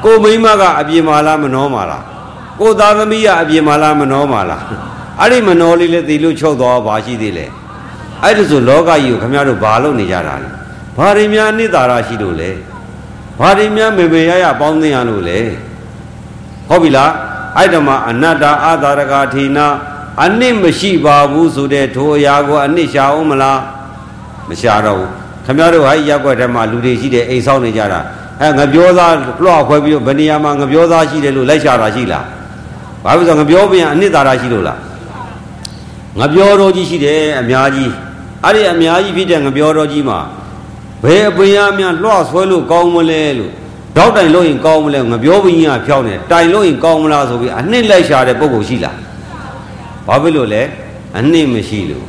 [0.05, 2.03] ကိုမိန်းမကအပြင်မှာလားမနှောမှာလား
[2.61, 4.63] ကိုသားသမီးကအပြင်မှာလားမနှောမှာလား
[5.21, 7.47] အဲ့ဒီမနှောလေးလည်းသိလို့ချုပ်သွားပါရှိသေးလေ
[8.23, 10.49] အဲ့ဒီဆိုလောကကြီးကိုခမရတို့ဘာလုပ်နေကြတာလဲ
[10.97, 12.51] ဘာတွေများအနိတာရရှိလို့လဲ
[13.39, 15.39] ဘာတွေများမေမေရရပေါင်းသိရလို့လဲ
[16.69, 17.13] ဟုတ်ပြီလား
[17.57, 19.67] အဲ့တမှာအနတ္တအာသာရကထေနာ
[20.25, 23.61] အနစ်မရှိပါဘူးဆိုတဲ့ထိုအရာကိုအနစ်ရှာအောင်မလား
[24.49, 25.11] မရှာတော့ဘူး
[25.47, 28.01] ခမရတို့ဟာရက်ွက်ထဲမှာလူတွေရှိတယ်အိမ်ဆောက်နေကြတာ
[28.41, 32.25] အဲငပြောသားလွှတ်ခွဲပြီးတော့ဘယ်နေရာမှာငပြောသားရှိတယ်လို့လိုက်ရှာတာရှိလား
[33.05, 34.79] ဘာဖြစ်လို့ငပြောပြန်အနစ်သာရရှိလို့လား
[36.21, 37.93] ငပြောတော်ကြီးရှိတယ်အများကြီး
[38.45, 40.19] အဲ့ဒီအများကြီးဖြစ်တဲ့ငပြောတော်ကြီးမှာ
[41.03, 43.53] ဘယ်အပင်ရများလွှတ်ဆွဲလို့ကောင်းမလဲလို့
[43.97, 48.97] တောက်တိုင်လို့ရင်ကောင်းမလဲငပြောဘင်းကြီးကဖြောင်းနေတိုင်လို့ရင်ကောင်းမလားဆိုပြီးအနှစ်လိုက်ရှာတဲ့ပုံကိုရှိလား
[50.07, 50.63] ဘာဖြစ်လို့လဲ
[51.19, 52.05] အနှစ်မရှိလို့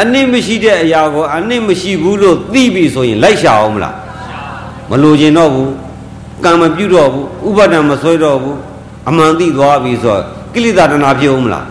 [0.00, 3.94] အနှစ်မရှိတဲ့အရာကိုအနှစ်မရှိဘူးလို့သိပြီဆိုရင်လိုက်ရှာအောင်မလား
[4.90, 5.72] မလိုချင်တော့ဘူး
[6.44, 8.58] ကံမပြုတ်တော့ဘူးဥပါဒံမဆွဲတော့ဘူး
[9.08, 10.22] အမှန်သိသွားပြီဆိုတော့
[10.54, 11.66] ကိလေသာတဏှာဖြစ်အောင်မလား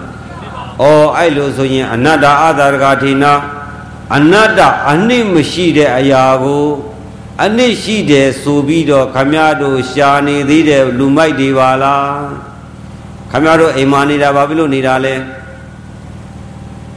[0.81, 0.85] ဩ
[1.17, 3.33] အဲ့လိုဆိုရင် အနတ္တအာသာရကထေနာ
[4.15, 4.59] အနတ္တ
[4.91, 6.67] အနှစ်မရှိတဲ့အရာကို
[7.43, 12.21] အနှစ်ရှိတယ်ဆိုပြီးတော့ခမရတို့ရှာနေသေးတယ်လူမိုက်တွေပါလား
[13.31, 15.19] ခမရတို့အိမ်မာနေတာဘာဖြစ်လို့နေတာလဲဟ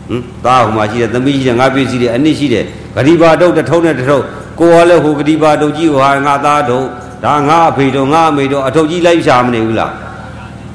[0.08, 2.64] ဟမ်သားဟိုမှာရှိတယ်သမီးရှိတယ်ငါပြည့်စည်တယ်အနစ်ရှိတယ်
[2.96, 4.24] ဂရိဘာတုတ်တစ်ထုံးနဲ့တစ်ထုံး
[4.58, 6.86] ကိုကလည်းဟိုဂရိဘာတုတ်ကြီးဟိုဟာငါသားတုတ်
[7.24, 9.92] ဒါငါအဖေတို့ငါအမေတို့အထုပ်ကြီးလိုက်ရှာမနေဘူးလား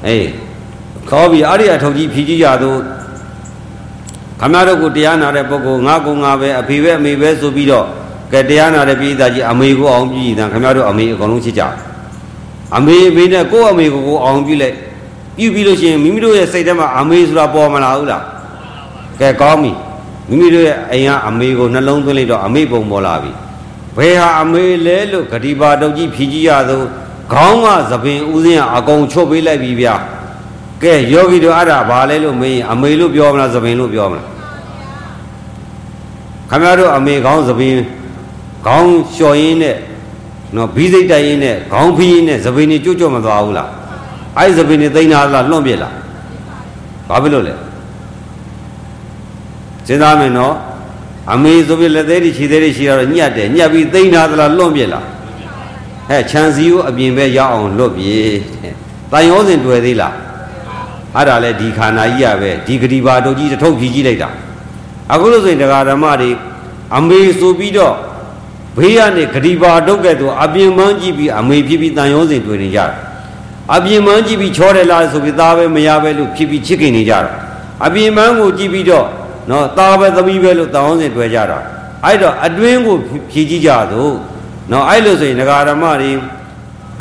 [0.06, 0.28] အေး
[1.10, 2.78] ခေါ်ပြီးအဲ့ဒီအထုပ်ကြီးဖြီးကြည့်ကြသို့
[4.40, 7.86] ခမရတို့ကိုတရားနာတဲ့ပုဂ္ဂိုလ်ငါကုငါပဲအဖေပဲအမေပဲဆိုပြီးတော့
[8.32, 11.62] ကဲတရားနာတဲ့ပြည်သားကြီးအမေကိုအောင်ပြည်သားခမရတို့အမေအကုန်လုံးချစ်ကြ
[12.76, 14.76] အမေအမေနဲ့ကိုယ့်အမေကိုကိုအောင်ပြည်လိုက်
[15.38, 18.24] ပြုပြီးလို့ရှိရင်မိမိတို့ရဲ့စိတ်ထဲမှာအမေဆိုတာပေါ်မလာဘူးလား
[19.20, 19.72] ကဲကောင်းပြီ
[20.28, 23.32] မိမိတို့ရဲ့အိမ်ကအမေကိုနှလုံးသွင်းလိုက်တော့အမေပုံပေါ်လာပြီ
[23.96, 26.82] ဘယ်ဟာအမေလဲလို့ဂတိပါတုတ်ကြီးဖြီးကြီးရသော
[27.32, 29.94] ခေါင်းကသပင်ဥစဉ်ကအကုန်ချုပ်ပေးလိုက်ပြီဗျာ
[30.82, 34.26] ကဲယောဂီတို့အဲ့ဒါဘာလဲလို့မေးရင်အမေလို့ပြောမလားသပင်လို့ပြောမလား
[36.50, 37.74] ခမရတို့အမေခေါင်းသပင်
[38.66, 39.76] ခေါင်းလျှော်ရင်းနဲ့
[40.56, 43.70] နော်ဘီးစိတ်တိုက်ရင်းနဲ့ခေါင်းဖီးရင်းနဲ့သပင်တွေကြွကြွမသွားဘူးလား
[44.36, 45.94] အဲ့သပင်တွေသိမ်းတာလားလွန့်ပြစ်လား
[47.08, 47.54] ဘာဖြစ်လို့လဲ
[49.86, 50.54] စဉ်းစားမယ်နော်
[51.32, 55.04] အမေဆိုပြီးလက်သေးတွေခြေသေးတွေရှိတော့ညှက်တယ်ညှက်ပြီးသိမ်းတာသလားလွန့်ပြစ်လား
[56.08, 58.74] ဟဲ့ခြံစည်းကိုအပြင်ပဲရောက်အောင်လွတ်ပြေတဲ့
[59.12, 60.14] တန်ရောစဉ်တွေ့သေးလား
[61.16, 64.28] အဲ့ဒါလဲဒီခန္ဓာကြီးရပဲဒီဂတိပါတုတ်ကြီးတစ်ထုပ်ဖြီးကြည့်လိုက်တာ
[65.12, 66.30] အခုလို့ဆိုရင်တရားဓမ္မတွေ
[66.96, 67.94] အမေဆိုပြီးတော့
[68.76, 72.92] ဘေးကနေဂတိပါတုတ်ကဲ့သို့အပြင်မှန်းကြည့်ပြီးအမေဖြစ်ပြီးတန်ရောစဉ်တွေ့နေကြတယ်
[73.74, 77.32] အပြင်မှန်းကြည့်ပြီးချောတယ်လားဆိုပြီးသားပဲမရပဲလို့ဖြစ်ပြီးချစ်ခင်နေကြတာ
[77.86, 79.06] အပြင်မှန်းကိုကြည့်ပြီးတော့
[79.50, 81.58] နော်သားပဲသမီးပဲလို့တောင်းစင်တွေ့ကြတာ
[82.04, 82.96] အဲ့တော့အတွင်းကို
[83.30, 84.14] ဖြည့်ကြည့်ကြသို့
[84.72, 86.10] နော်အဲ့လိုဆိုရင်ဒကာဓမ္မတွေ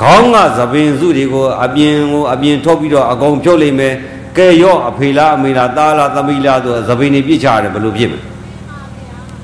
[0.01, 3.93] ခေါင်းကသပင်စုတွေကိုအပြင်ကိုအပြင်ထုတ်ပြီးတော့အကုန်ဖြုတ်လိုက်မယ်
[4.38, 8.20] ကဲရော့အဖေလားအမေလားသားလားသမီးလားဆိုသပင်တွေပြစ်ချရတယ်ဘယ်လိုဖြစ်မလဲ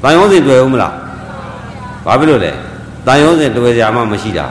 [0.03, 0.93] တန်ရုံးစင်တွေ့ဦးမလား
[2.05, 2.51] ဘာဖြစ်လို့လဲ
[3.07, 4.45] တန်ရုံးစင်တွေ့ကြမှမရှိတာ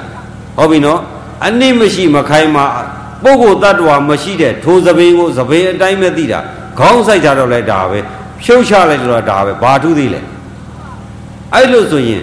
[0.56, 1.00] ဟုတ်ပြီနော်
[1.46, 2.62] အနည်းမရှိမခိုင်းမှ
[3.24, 6.38] ပုဂ္ဂိုလ်တ attva မရှိတဲ့ထိုသပင်ကိုသပင်အတိုင်းပဲသိတာ
[6.78, 7.98] ခေါင်းဆိုင်ကြတော့လဲဒါပဲ
[8.42, 10.20] ဖြုတ်ချလိုက်တော့ဒါပဲဘာထူးသေးလဲ
[11.54, 12.22] အဲ့လိုဆိုရင်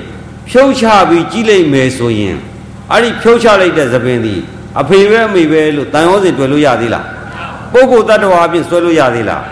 [0.49, 2.37] ဖြုတ်ချပြီးကြီးလိုက်မယ်ဆိုရင်
[2.91, 4.41] အဲ့ဒီဖြုတ်ချလိုက်တဲ့သပင်သည်
[4.81, 7.05] အဖေပဲအမေပဲလို့တန်ရောစဉ်တွေ့လို့ရသေးလား
[7.73, 9.43] ပုဂ္ဂိုလ်တ attva အပြင်ဆွဲလို့ရသေးလား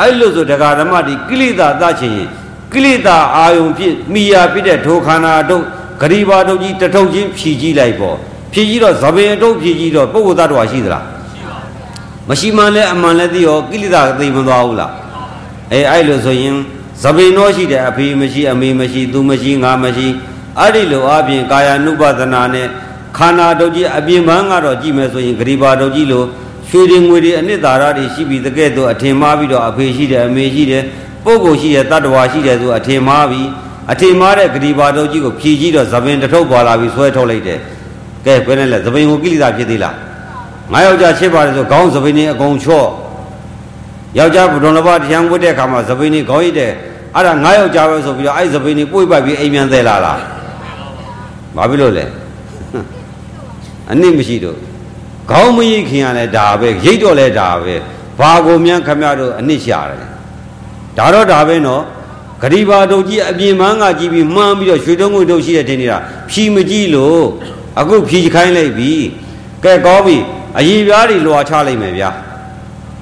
[0.00, 2.28] အဲ့လိုဆိုဒကာဓမ္မဒီကိလေသာတတ်ချင်ရင်
[2.72, 5.64] ကိလေသာအာယုံဖြစ်မိယာဖြစ်တဲ့ဒုခန္ဓာတို့
[6.00, 8.16] ဂရိဘာတို့ကြီးတထုပ်ချင်းဖြီးကြည့်လိုက်ပေါ့
[8.52, 11.04] ဖြီးကြည့်တော့သပင်အတုပ်ဖြီးကြည့်တော့ပုဂ္ဂိုလ်တ attva ရှိသလား
[12.28, 14.92] မရှိမှလည်းအမှန်လည်းသိရောကိလေသာသိမသွားဘူးလား
[15.72, 16.56] အဲအဲ့လိုဆိုရင်
[17.02, 20.08] သဗေနောရှိတယ်အဖေမရှိအမေမရှိသူမရှိငါမရှိ
[20.60, 22.66] အဲ့ဒီလိုအပြင်ကာယ ानु ပဒနာနဲ့
[23.16, 26.24] ခန္ဓာတုတ်ကြီးအပြင်ပန်းကတော့ကြည့်မယ်ဆိုရင်ဂရိပါတုတ်ကြီးလို
[26.68, 30.82] ရွှေတွေငွေတွေအနှစ်သာရတွေရှိပြီးတကဲ့သို့အထင်မှားပြီးတော့အဖေရှိတယ်အမေရှိတယ်
[31.24, 33.48] ပုဂ္ဂိုလ်ရှိတယ်တတ္တဝါရှိတယ်ဆိုအထင်မှားပြီး
[33.92, 37.58] အထင်မှားတဲ့ဂရိပါတုတ်ကြီးကိုဖြည်ကြည့်တော့သပင်တစ်ထုပ်ပေါ်လာပြီးဆွဲထုတ်လိုက်တယ်
[38.26, 39.94] ကဲဘယ်နဲ့လဲသပင်ကိုကိလေသာဖြစ်သေးလား
[40.72, 42.88] ငါယောက်ျားချစ်ပါတယ်ဆိုခေါင်းသပင်နေအကုန်ချော့
[44.18, 46.70] ယောက်ျားဘုဒ္ဓလဘတရားဝတ်တဲ့အခါမှာသပိန်ကြီးခေါင်းရည်တဲ့
[47.14, 50.35] အဲ့ဒါငါယောက်ျားပဲဆိုပြီးတော့အဲ့သပိန်ကြီးပွေ့ပိုက်ပြီးအိမ်ပြန်သေးလာလား
[51.56, 52.04] ဘာဖြစ်လို့လဲ
[53.92, 54.58] အနစ်မရှိတော့
[55.30, 57.74] ခေါင်းမရိတ်ခင်ရလဲဒါပဲရိတ်တော့လဲဒါပဲ
[58.18, 59.98] ဘာကိုမြန်ခမရတို့အနစ်ရှာတယ်
[60.98, 61.82] ဒါတော့ဒါပဲနော်
[62.42, 65.98] ဂရိဘာတို့ကြီးအပြင်မန်းကကြည့်ပြီးမှန်းပြီးတော့ရွှေတုံးငွေတို့ရှိတဲ့ထင်နေတာ
[66.30, 67.24] ဖြီမကြည့်လို့
[67.80, 68.92] အခုဖြီခိုင်းလိုက်ပြီ
[69.64, 70.16] ကဲကောပြီ
[70.58, 72.10] အည်ပြားတွေလွာချလိုက်မယ်ဗျာ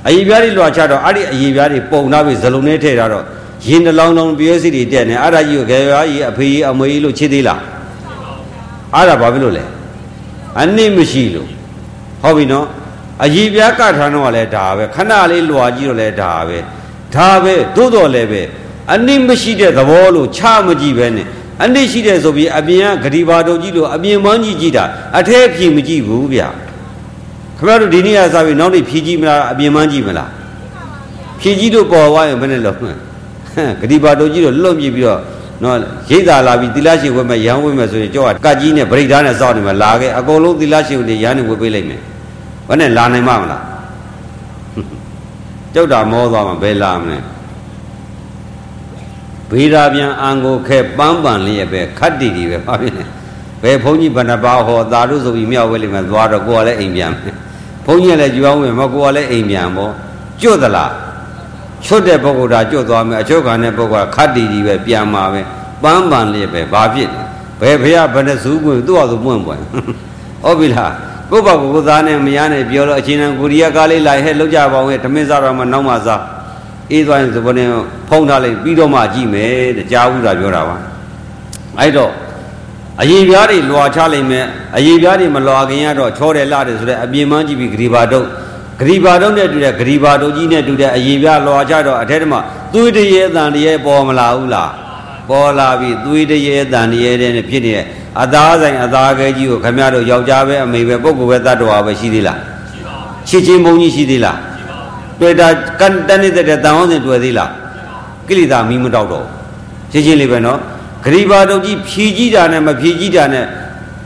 [0.09, 3.25] အည်ပြားတွေလွှာချတော့အဲ့ဒီအည်ပြားတွေပုံနာပြီးဇလုံးနဲ့ထည့်ထားတော့
[3.67, 7.61] ရင်တလောင်းလောင်းပြည့်စီတွေတက်နေအဲ့ဒါကြီးကိုခေရွာကြီးအဖေကြီးအမေကြီးလို့ချစ်သေးလား
[8.95, 9.64] အဲ့ဒါဘာဖြစ်လို့လဲ
[10.61, 11.49] အနစ်မရှိလို့
[12.22, 12.66] ဟုတ်ပြီနော်
[13.24, 16.59] အည်ပြားကထားတော့လည်းဒါပဲခဏလေးလွှာကြည့်တော့လည်းဒါပဲ
[17.14, 18.42] ဒါပဲသို့တော်လည်းပဲ
[18.92, 21.26] အနစ်မရှိတဲ့သဘောလို့ချမကြည့်ပဲနဲ့
[21.62, 24.84] အနစ်ရှိတဲ့ဆိုပြီးအပြင်ကဂတိဘာတော်ကြီးလို့အပြင်မန်းကြီးကြည့်တာ
[25.18, 26.49] အထဲဖြီမကြည့်ဘူးဗျာ
[27.59, 30.30] ခင်ဗျားတို့ဒီနေ့ကစားပြီးနောက်နေ့ဖြီးကြည့်မလားအပြင်မှန်းကြည့်မလား
[31.40, 32.95] ဖြီးကြည့်တို့ပေါ်သွားရင်ဘယ်နဲ့လို့ဟမ်
[33.80, 35.20] ဂတိပါတို့ကြီးတို့လွတ်ပြပြီးတော့
[35.65, 35.79] နော်
[36.11, 42.01] ရိတ်သာလာပြီးသီလရှိဝတ်မဲ့ရန်ဝတ်မဲ့ဆိုရင်ကြောက်ကတ်ကြီးနဲ့ဗရိတ်သားနဲ့စောင့်နေမှာလာခဲ့အကုန်လုံးသီလရှိတွေရန်နေဝတ်ပေးလိုက်မယ်
[42.69, 43.62] ဘယ်နဲ့လာနိုင်မှာမလား
[45.75, 47.19] ကြောက်တာမောသွားမှာဘယ်လာမလဲ
[49.51, 53.05] ဘေးရာပြန်အံကိုခဲပန်းပန်လျက်ပဲခတ်တီတီပဲဘာဖြစ်လဲ
[53.62, 57.35] ဘယ်ဘုန်းကြီးဘဏ္ဍပါဟောသာတို့ဆိုပြီးမြောက်ဝဲလိမ့်မယ်သွားတော့ကိုကလည်းအိမ်ပြန်မယ်
[57.87, 59.93] ဘုန်းကြီးလည်းကြွအောင်ဝင်မကိုကလည်းအိမ်ပြန်ပေါ့
[60.41, 60.93] ကျွတ်သလား
[61.87, 65.41] ချွတ်တဲ့ပုဂ္ဂိုလ်ဒါကျွတ်သွားမယ်အချုပ်ခံတဲ့ပုဂ္ဂိုလ်ကခတ်တီတီပဲပြန်มาပဲ
[65.82, 67.22] ပန်းပန်လျက်ပဲဘာဖြစ်လဲ
[67.61, 69.62] ဘယ်ဖះဘယ်နဲ့ဇူးပွင့်သူ့ဟာသူပွင့်ပွင့်
[70.45, 70.93] ဟုတ်ပြီလား
[71.30, 76.22] ကိုယ့်ဘာကိုယ်သားနဲ့မရနဲ့ပြောလို့အချင်းတန်ကိုရီးယားကားလေးလိုက်ဟဲ့လောက်ကြပါဦးဟဲ့ဓမင်းစားတော့မှနောက်မှစား
[76.93, 77.68] အေးသွားရင်သဘောနဲ့
[78.09, 80.76] ဖုံးထားလိုက်ပြီးတော့မှကြည့်မယ်တကြားဘူးတာပြောတာပါ
[81.78, 82.12] အဲ့တော့
[83.01, 84.45] အရေးပြားတွေလွာချလိုက်မယ်
[84.76, 88.26] အရေးပြားတွေမလွာခင်ရတော့ချောတယ်လာတယ်ဆိုတော့အပြင်မှန်းကြည့်ပြီးဂရီဘာတော့
[88.81, 92.35] ဂရိဘာတုတ်နဲ့တူတဲ့ဂရိဘာတုတ်ကြီးနဲ့တူတဲ့အရေပြလွာကြတော့အထက်တမ
[92.72, 94.70] သွေးတရေအတန်တရေပေါ်မလာဘူးလား
[95.29, 97.85] ပေါ်လာပြီသွေးတရေအတန်တရေတဲ့ဖြစ်နေတဲ့
[98.22, 102.39] အသားဆိုင်အသားကဲကြီးကိုခမရတို့ယောက်ျားပဲအမေပဲပုဂ္ဂိုလ်ပဲတတ်တော်ပဲရှိသေးလား
[103.29, 104.39] ရှိချင်းဘုံကြီးရှိသေးလား
[105.20, 105.49] တွေ့တာ
[105.81, 107.51] ကန်တနေတဲ့တန်အောင်စဉ်တွေ့သေးလား
[108.29, 109.27] ကိလေသာမီးမတောက်တော့
[109.93, 110.59] ရှင်းရှင်းလေးပဲနော်
[111.05, 113.47] ဂရိဘာတုတ်ကြီးဖြီးကြီးတာနဲ့မဖြီးကြီးတာနဲ့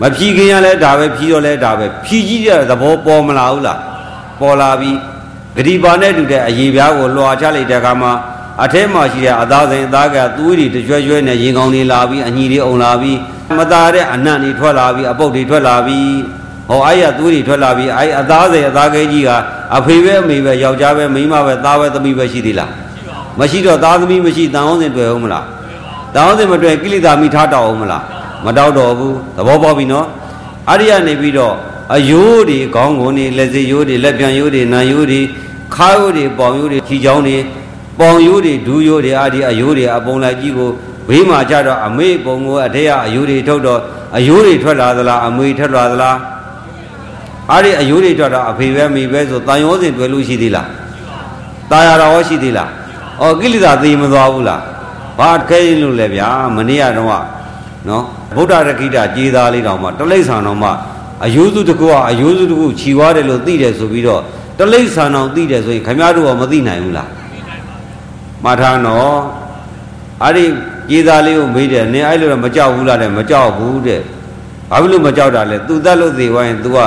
[0.03, 3.79] မဖြီးခင်ရလဲဒါပဲဖြီးတော့လဲဒါပဲဖြီးကြီးတဲ့သဘောပေါ်မလာဘူးလား
[4.41, 4.97] ပေါ်လာပြီး
[5.57, 8.13] ဂရိပါနဲ့တူတဲ့အရေပြားကိုလွှာချလိုက်တဲ့အခါမှာ
[8.65, 13.19] အထဲမှာရှိတဲ့အသားစိန်အသားကသွေးတွေတကြွကြွနဲ့ရင်ကောင်းတွေလာပြီးအညီတွေအုံလာပြီး
[13.59, 16.11] မตาတဲ့အနံ့တွေထွက်လာပြီးအပုတ်တွေထွက်လာပြီး
[16.69, 19.31] ဟောအဲ့ရသွေးတွေထွက်လာပြီးအဲ့အသားစိန်အသားကဲကြီးက
[19.77, 22.71] အဖေပဲအမေပဲယောက်ျားပဲမိန်းမပဲသားပဲသမီးပဲရှိသေးလား
[23.39, 25.45] မရှိတော့သားသမီးမရှိတန်အောင်စင်တွေ့အောင်မလား
[26.15, 28.03] တန်အောင်စင်မတွေ့ကိလေသာမိထားတောက်အောင်မလား
[28.47, 30.07] မတောက်တော့ဘူးသဘောပေါက်ပြီနော်
[30.69, 31.55] အဲ့ဒီကနေပြီးတော့
[31.96, 35.22] အယိုးတွေခေါင်းကုန်တွေလက်စီယိုးတွေလက်ပြန်ယိုးတွေနံယိုးတွေ
[35.76, 37.38] ခါယိုးတွေပေါင်ယိုးတွေခြေချောင်းတွေ
[38.00, 40.70] ပေါင်ယိုးတွေဒူးယိုးတွေအာဒီအယိုးတွေအပုံလိုက်ကြီးကို
[41.10, 43.80] ဘေးမှာကြတော့အမေပုံကိုအထက်ကအယိုးတွေထုတ်တော့
[44.18, 46.18] အယိုးတွေထွက်လာသလားအမွေထွက်လာသလား
[47.52, 50.68] အဲ့ဒီအယိုးတွေထွက်တော့အဖေပဲမိပဲဆိုတန်ရောစဉ်တွေ့လို့ရှိသေးလား
[51.72, 52.70] ตายရတော့ရှိသေးလား
[53.22, 54.62] အော်ကိလေသာသိမသွားဘူးလား
[55.20, 57.24] ဘာခဲရင်လို့လဲဗျာမနေ့ကတော့
[57.90, 58.04] နော်
[58.36, 60.70] ဗုဒ္ဓရခိတကြေးသားလေးတောင်မှတလိ္ဆာတော်မှ
[61.25, 64.23] အယိုးစုတကူကအယိုးစုတကူခြီွားတယ်လို့သိတယ်ဆိုပြီးတော့
[64.59, 67.11] တလိ္ဆာတော်သိတယ်ဆိုရင်ခမရတို့ကမသိနိုင်ဘူးလား
[68.45, 69.17] မှားထားနော်
[70.23, 70.45] အဲ့ဒီ
[70.91, 74.01] ကြေးသားလေးကိုမေးတယ်နင်အဲ့လိုတော့မကြောက်ဘူးလားတဲ့မကြောက်ဘူးတဲ့
[74.71, 76.79] ဘာဖြစ်လို့မကြောက်တာလဲသူတတ်လို့သေသွားရင် तू က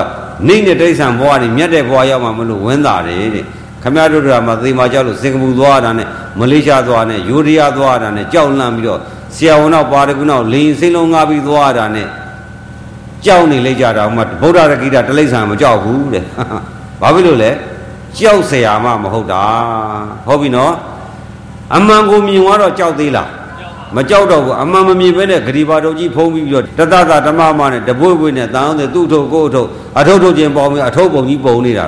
[0.48, 3.46] နှိမ့်တဲ့တိဋ္ဌံဘဝနေမြတ်တဲ့ဘဝရောက်မှမလို့ဝင်းတာတယ်တဲ့
[3.84, 6.08] ခမရတို့ကမှသေမှာကြောက်လို့စင်ကာပူသွားတာနဲ့
[6.40, 9.00] မလေးရှားသွားနဲ့ယူရီးယားသွားတာနဲ့ကြောက်လန့်ပြီးတော့
[9.36, 12.08] ဆရာဝန်တော့ပါတကူတော့လိန်စိမ့်လုံးငါပြီးသွားတာနဲ့
[13.27, 16.25] ကြောက်နေလိုက်ကြတာမှဗုဒ္ဓရကိတာတလိ္ဆာမကြောက်ဘူးတဲ့
[17.01, 17.51] ဘာဖြစ်လို့လဲ
[18.19, 19.43] ကြောက်เสียမှမဟုတ်တာ
[20.27, 20.73] ဟုတ်ပြီနော်
[21.77, 23.29] အမှန်ကိုမြင်သွားတော့ကြောက်သေးလား
[23.97, 31.87] မကြောက်တော့ဘူးအမှန်မမြင်ဘဲနဲ့ဂရိပါတော်ကြီးဖုံးပြီးပြီးတော့တတတာဓမ္မမနဲ့တပွေ့ပွေ့နဲ့တန်အောင်တဲ့သူ့ထုတ်ကို့ထုတ်အထုတ်ထုတ်ခြင်းပေါင်းပြီးအထုတ်ပုံကြီးပုံနေတာ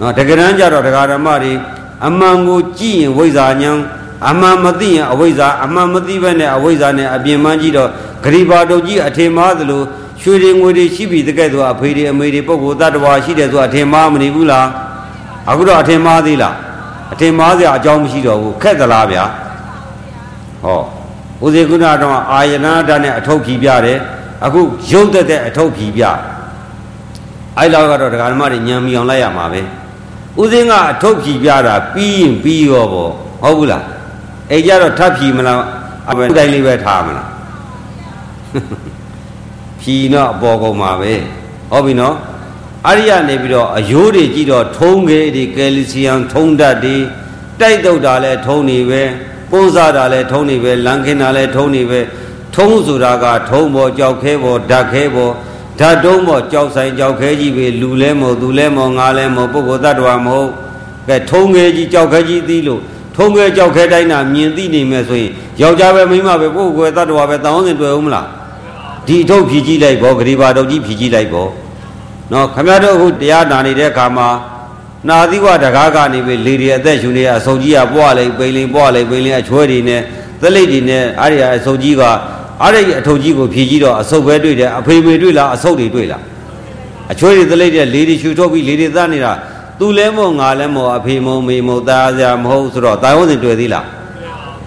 [0.00, 1.52] နော်တကယ်တမ်းကျတော့တရားဓမ္မတွေ
[2.06, 3.78] အမှန်ကိုကြည့်ရင်ဝိဇ္ဇာဉာဏ်
[4.30, 7.88] အမှန်မသိရင်အဝိဇ္ဇာအမှန်မသိဘဲနဲ့အဝိဇ္ဇာနဲ့အပြင်မှန်းကြည့်တော့
[8.24, 9.82] ဂရိပါတော်ကြီးအထင်မှားသလို
[10.21, 14.67] ရွှေတွေငွေတွေရှိပြီတကယ်ဆိုအဖေတွေအမေတွေပုဂ္ဂိုလ်တ attva ရှိတယ်ဆိုအထင်မှားမနေဘူးလား
[15.49, 16.55] အခုတော့အထင်မှားသေးလား
[17.13, 19.23] အထင်မှားစရာအကြောင်းမရှိတော့ဘူးခက်သလားဗျာ
[20.63, 20.81] ဟော
[21.43, 23.99] ဦးဇေကုဏတော့အာယနာတနဲ့အထုပ်ဖြီးပြတယ်
[24.45, 26.03] အခုရုပ်သက်တဲ့အထုပ်ဖြီးပြ
[27.57, 29.61] အဲ့လောက်ကတော့ဒကာဓမ္မတွေညံမီအောင်လိုက်ရမှာပဲ
[30.39, 33.11] ဦးဇင်းကအထုပ်ဖြီးပြတာပြီးရင်ပြီးရောပေါ့
[33.43, 33.83] ဟုတ်ဘူးလား
[34.51, 35.61] အဲ့ကြတော့ထပ်ဖြီးမလား
[36.09, 37.27] အပယ်တိုင်းလေးပဲထားမလား
[39.87, 41.13] ဖြီးတော့အပေါ်ကုန်ပါပဲ
[41.71, 42.15] ဟုတ်ပြီနော်
[42.89, 46.97] အရိယနေပြီးတော့အယိုးတွေကြည့်တော့ထုံးခဲတွေကယ်လီဆီယမ်ထုံးတတ်တွေ
[47.59, 49.01] တိုက်တုတ်တာလဲထုံးနေပဲ
[49.51, 51.99] ပုံစားတာလဲထုံးနေပဲလန်ခင်းတာလဲထုံးနေပဲ
[52.55, 55.33] ထုံးဆိုတာကထုံးပေါ်ကြောက်ခဲပေါ်ဓာတ်ခဲပေါ်
[55.79, 60.49] ဓာတ်တုံးပေါ်ကြောက်ဆိုင်ကြောက်ခဲကြီးပဲလူလဲမို့သူလဲမို့ငါလဲမို့ပုဂ္ဂိုလ်တ attva မဟုတ်
[61.07, 62.81] ကဲထုံးခဲကြီးကြောက်ခဲကြီးသိလို့
[63.15, 65.31] ထုံးခဲကြောက်ခဲတိုင်းတာမြင်သိနေမယ်ဆိုရင်
[65.61, 68.27] ယောက်ျားပဲမိန်းမပဲပုဂ္ဂိုလ်တ attva ပဲတောင်းစင်တွေ့အောင်မလား
[69.07, 71.47] ဒီထုတ်ဖြီးကြည့်လိုက်ဘောဂရိပါထုတ်ကြီးဖြီးကြည့်လိုက်ဘော
[72.31, 74.29] နော်ခမရတို့အခုတရားနာနေတဲ့အခါမှာ
[75.07, 80.01] နာသီဝတကားကနေပြီလေတွေအသက်ရှူနေအဆုံကြီးကပွားလိုက်ပိန်လင်ပွားလိုက်ပိန်လင်အချွဲတွေနဲ့
[80.41, 82.01] သလိတ်တွေနဲ့အားရအဆုံကြီးက
[82.63, 86.21] အားရအထုပ်ကြီးကိုဖြည့်ကြည့်တော့အဆုပ်ပဲတွေ့တယ်အဖေမေတွေ့လားအဆုပ်တွေတွေ့လား
[87.11, 89.33] အချွဲတွေသလိတ်တွေလေတွေရှူထုတ်ပြီးလေတွေသနေတာ
[89.79, 93.85] သူလဲမို့ငါလဲမို့အဖေမို့မေမို့သားစရာမဟုတ်ဆိုတော့တာယောစဉ်တွေ့သေးလား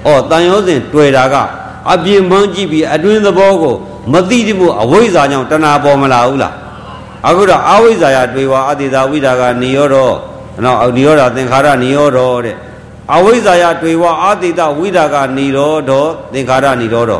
[0.07, 1.35] ဩတန်ရောစဉ်တွေ့တာက
[1.93, 3.77] အပြင်မှန်းကြည့်ပြီးအတွင်းသဘောကို
[4.13, 6.55] မသိတမှုအဝိဇ္ဇာကြောင့်တဏှာပေါ်မလာဘူးလား
[7.29, 10.15] အခုတော့အဝိဇ္ဇာယတွေ့ဝါအတိသာဝိဒါကနေရောတော့
[10.65, 12.57] နော်နိရောဓသင်္ခါရနိရောဓတဲ့
[13.15, 17.13] အဝိဇ္ဇာယတွေ့ဝါအတိတဝိဒါကနေရောတော့သင်္ခါရနိရောဓ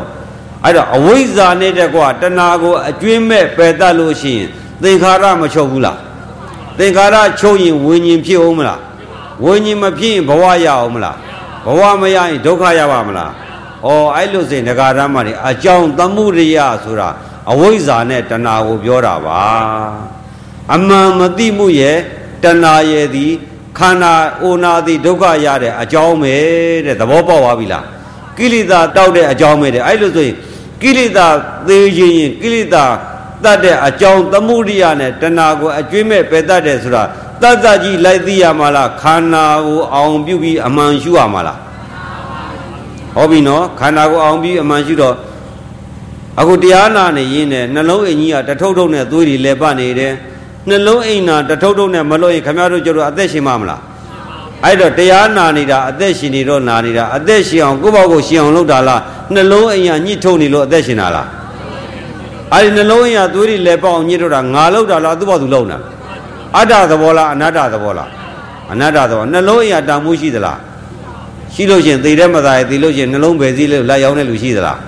[0.63, 4.47] အဲ့တော့အဝိဇ္ဇာနဲ့တကွတဏှာကိုအကျွင်းမဲ့ပယ်တတ်လို့ရှိရင်
[4.83, 5.99] သင်္ခါရမချုပ်ဘူးလား
[6.79, 8.79] သင်္ခါရချုပ်ရင်ဝิญဉ်ဖြစ်အောင်မလား
[9.45, 11.17] ဝิญဉ်မဖြစ်ရင်ဘဝရအောင်မလား
[11.65, 13.31] ဘဝမရရင်ဒုက္ခရပါမလား
[13.87, 17.09] ဩအဲ့လိုစဉ်ဒကာရမတွေအကြောင်းသမှုရိယဆိုတာ
[17.51, 19.41] အဝိဇ္ဇာနဲ့တဏှာကိုပြောတာပါ
[20.73, 21.97] အမှန်မသိမှုရဲ့
[22.43, 23.31] တဏှာရဲ့သည်
[23.77, 26.35] ခန္ဓာအိုနာသည်ဒုက္ခရတဲ့အကြောင်းပဲ
[26.85, 27.85] တဲ့သဘောပေါက်သွားပြီလား
[28.37, 30.35] ကိလေသာတောက်တဲ့အကြောင်းပဲတဲ့အဲ့လိုဆိုရင်
[30.81, 31.27] ကိလေသာ
[31.67, 32.83] သေးခြင်းရင်ကိလေသာ
[33.43, 37.03] တတ်တဲ့အကြောင်းသမှုရိယနဲ့တဏှာကိုအကျွေးမဲ့ပယ်တတ်တယ်ဆိုတာ
[37.41, 41.57] တတ်တတ်ကြီးလိုက်သိရမှာလားခန္ဓာကိုအောင်ပြုပြီးအမှန်ရှုရမှာလား
[43.15, 45.15] ဟုတ်ပြီနော်ခန္ဓာကိုအောင်ပြီးအမှန်ရှုတော့
[46.39, 50.13] အခုတရားနာနေရင်းနဲ့နှလုံးအင်ကြီးကတထုပ်ထုပ်နဲ့သွေးတွေလဲပတ်နေတယ်
[50.69, 53.81] နှလုံးအိမ်နာတထုပ်ထုပ်နဲ့မလို့ရင်ခမရတို့ကျတော့အသက်ရှင်မှာမလား
[54.65, 59.01] အဲ့တော့တရားနာနေတာအသက်ရှင်နေတော့နာနေတာအသက်ရှင်အောင်ကိုယ့်ဘောက်ကိုရှင်အောင်လုပ်တာလား
[59.33, 61.27] နှလုံးအိမ်ရညှိထုတ်နေလို့အသက်ရှင်တာလား
[62.53, 65.79] အဲ့ဒီနှလုံးအိမ်ရသွေးတွေလဲပေါအောင်ညှိထုတ်တာငါလုပ်တာလားသူ့ဘောက်သူလုပ်နေတာ
[66.57, 68.09] အတ္တသဘောလားအနတ္တသဘောလား
[68.71, 70.57] အနတ္တသဘောနှလုံးအိမ်ရတန်မှုရှိသလား
[71.53, 74.79] ရှိလို့ရှင်သိတဲ့မသားရဲ့သိလို့ရှင်နှလုံးပဲစည်းလို့လာရောက်တဲ့လူရှိသလား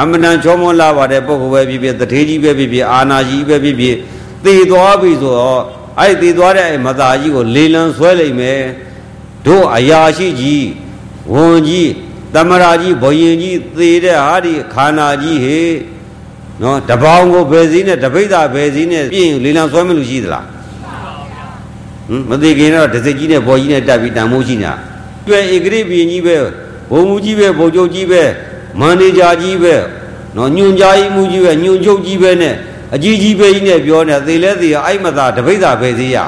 [0.00, 3.96] အမတန်ချောမောလာပါတဲ့ပုဂ္ဂိုလ်ပဲဖြစ်ဖြစ်တထေးကြီးပဲဖြစ်ဖြစ်အာနာကြီးပဲဖြစ်ဖြစ်
[4.44, 5.62] သေသွားပြီဆိုတော့
[6.00, 8.60] အဲ့သေသွားတဲ့မသားကြီးကိုလေလံဆွဲလိုက်မယ်
[9.46, 10.66] တို့အရာရှိကြီး
[11.32, 11.90] ဝန်ကြီး
[12.34, 15.60] တမရာကြီးဘုရင်ကြီးသေတဲ့ဟာဒီခန္ဓာကြီးဟေ
[16.62, 20.44] နော်တပေါင်းကိုဘယ်စည်းနဲ့တပိဿာဘယ်စည်းနဲ့ပြင်လေလံဆွဲမလို့ရှိသလား
[22.08, 24.74] ဟမ်မသိခင်တော့ဒစိကြီးနဲ့ဘော်ကြီးနဲ့တက်ပြီးတန်မိုးရှိနေတာ
[25.26, 26.36] တွေ့ဧကရိပင်ကြီးပဲ
[26.90, 28.22] ဘုံမူကြီးပဲဘုံချုပ်ကြီးပဲ
[28.80, 29.74] မန်နေဂျာကြီးပဲ
[30.36, 32.54] နော်ညွန်ကြားကြီးမူကြီးပဲညွန်ချုပ်ကြီးပဲနဲ့
[32.94, 36.18] အကြီးကြီးပဲကြီးနဲ့ပြောနေသေလဲသေရအဲ့မသာတပိဿာပဲသေးရ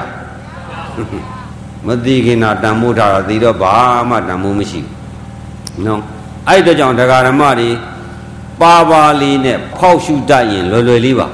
[1.85, 3.73] မသိခင်တာတန်မိုးထားတာသေတော့ဘာ
[4.09, 6.01] မှတန်မိုးမရှိဘူးနော်
[6.47, 7.69] အဲ့တော့ကြောင့်ဒကာဓမ္မတွေ
[8.61, 11.27] ပါပါလေးနဲ့ဖောက်ရှုတတ်ရင်လွယ်လွယ်လေးပါ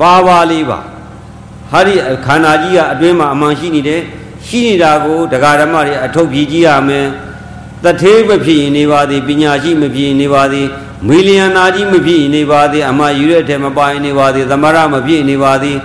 [0.00, 0.78] ပါပါလေးပါ
[1.70, 1.94] ဟာဒီ
[2.26, 4.00] ခန္ဓာကြီးကအတွင်းမှာအမှန်ရှိနေတယ်
[4.46, 7.06] ရှိနေတာကိုဒကာဓမ္မတွေအထုတ်ပြကြည့်ရမယ်
[7.84, 10.66] တထေးမဖြစ်ရင်နေပါသည်ပညာရှိမဖြစ်ရင်နေပါသည်
[11.08, 15.76] မီလီယံနာကြီးမဖြစ်ရင်နေပါသည်အမှယူတဲ့ထဲမပိုင်နေပါသည်သမရမဖြစ်နေပါသည်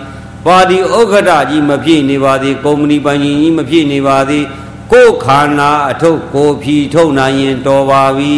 [0.46, 4.44] ပါတီဥက္ကဋ္ဌကြီးမဖြစ်နေပါသည်ကုမ္ပဏီပိုင်ကြီးမဖြစ်နေပါသည်
[4.92, 8.36] ကိုယ်ခန္ဓာအထုတ်ကိုဖြီထုတ်နိုင်ရင်တော်ပါပြီ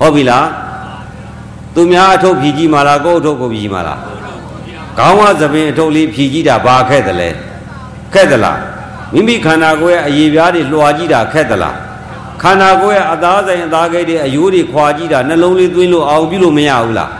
[0.00, 0.48] ဟုတ်ပြီလား
[1.74, 4.00] သူများအထုတ်ဖြီကြီးမှာလားကိုယ်အထုတ်ကိုဖြီကြီးမှာလား
[4.98, 7.28] ခေါင်းဝသပင်အထုတ်လေးဖြီကြီးတာဘာခက်တယ်လဲ
[8.14, 8.58] ခက်သလား
[9.14, 11.76] မိမိခန္ဓာကိုယ်ရဲ့အရေးပြားတွေလွှာကြည့်တာခက်သလား
[12.42, 17.10] ခန္ဓာကိုယ်ရဲ့အသားဆိုင်အသားကိတ်တွေအယိုးတွေခွာကြည့်တာနှလုံးလေးသွင်းလို့အောင်ပြုလို့မရဘူးလား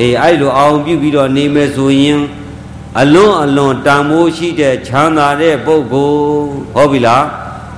[0.00, 2.20] အေးအဲ့လိုအောင်ပြုပြီးတော့နေမယ်ဆိုရင်
[3.00, 6.44] အလွန်အလွန်တန်မိုးရှိတဲ့ချမ်းသာတဲ့ပုဂ္ဂိုလ်
[6.74, 7.24] ဟုတ်ပြီလား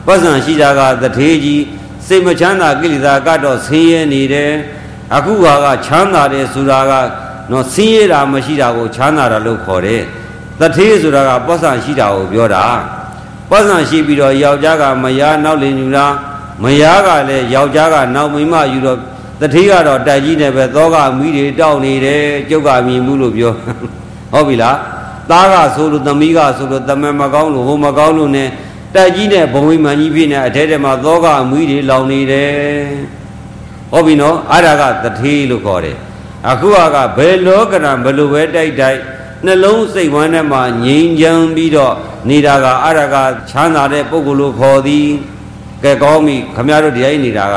[0.07, 1.62] ပတ်စံရှိတာကတထေးကြီး
[2.07, 4.53] စိတ်မချမ်းသာကိလေသာကတော့ဆင်းရဲနေတယ်
[5.15, 6.93] အခုဟာကချမ်းသာတယ်ဆိုတာက
[7.51, 10.03] နော်ဆင်းရဲတာမရှိတာကိုချမ်းသာတာလို့ခေါ်တယ်
[10.61, 12.65] တထေးဆိုတာကပတ်စံရှိတာကိုပြောတာ
[13.51, 16.15] ပတ်စံရှိပြီးတော့ယောက်ျားကမယားနောက်လင်ယူလား
[16.62, 18.99] မယားကလည်းယောက်ျားကနောက်မိမယူတော့
[19.41, 23.53] တတိကတော့တိုက်ကြီးနဲ့ပဲသောကမီးတွေတောက်နေတယ်ကျုပ်ကမြင်မှုလို့ပြော
[24.33, 24.77] ဟုတ်ပြီလား
[25.31, 28.45] သားကဆိုလို့သမီးကဆိုလို့တမန်မကောင်းလို့ဟိုမကောင်းလို့ ਨੇ
[28.95, 32.53] တိုက်ကြီးနဲ့ဘုံဝိမှန်ကြီးဖြစ်နေအထဲထဲမှာသောကမီးတွေလောင်နေတယ်
[33.93, 35.97] ဟုတ်ပြီနော်အဲ့ဒါကတတိလို့ခေါ်တယ်
[36.51, 36.77] အခုက
[37.16, 38.99] ဘယ်လောကရံဘယ်လိုပဲတိုက်တိုက်
[39.47, 41.94] နှလုံးစိတ်ဝမ်းထဲမှာငြိမ်ချမ်းပြီးတော့
[42.28, 43.16] နေတာကအဲ့ဒါက
[43.51, 45.09] ချမ်းသာတဲ့ပုဂ္ဂိုလ်လို့ခေါ်သည်
[45.85, 47.56] ကဲကောင်းပြီခမရတို့တရားနေတာက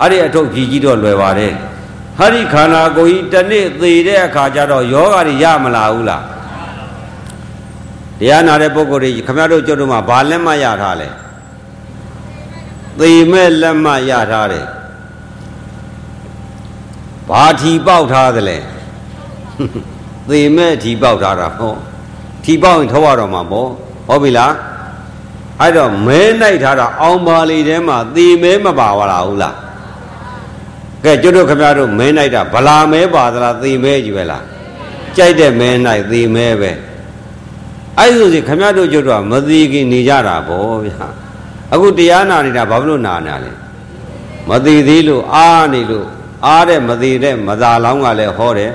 [0.00, 1.52] အဲ့ဒီအထုပ်ကြည့်ကြည့်တော့လွယ်ပါတယ်
[2.18, 6.22] ဟာဒီခန္ဓာကိုယ်ကြီးတစ်နေ့သေတဲ့အခါကျတော့ယောဂါတွေရမလာဘူးလား
[8.20, 11.08] တရားနာတဲ့ပုဂ္ဂိုလ်တွေခမရတို့ကျွတ်တို့မှာဘာလက်မှတ်ရထားလဲ
[13.00, 14.66] သေမဲ့လက်မှတ်ရထားတယ်
[17.28, 18.58] ဘာထီပေါက်ထားသလဲ
[20.30, 21.74] သေမဲ့ထီပေါက်ထားတာဟော
[22.44, 23.68] ထီပေါက်ရင်ထောက်ရတော့မှာပေါ့
[24.08, 24.52] ဟုတ်ပြီလား
[25.60, 29.56] အဲ့တော့မဲနိုင်ထားတာအောင်ပါလီထဲမှာသေမဲမပါပါလားဟုတ်လား
[31.04, 34.44] ကဲကျွတ်တို့ခင်ဗျားတို့မဲနိုင်တာဗလာမဲပါသလားသေမဲကြီးပဲလား
[35.16, 36.70] ကြိုက်တဲ့မဲနိုင်သေမဲပဲ
[37.98, 41.06] အဲ့ဆိုစီခင်ဗျားတို့ကျွတ်တို့ကမသိခင်နေကြတာဗောဗျာ
[41.72, 43.52] အခုတရားနာနေတာဘာလို့နာနာလဲ
[44.48, 46.06] မသိသေးလို့အားနေလို့
[46.46, 48.72] အားတဲ့မသိတဲ့မသာလောင်းကလည်းဟောတယ်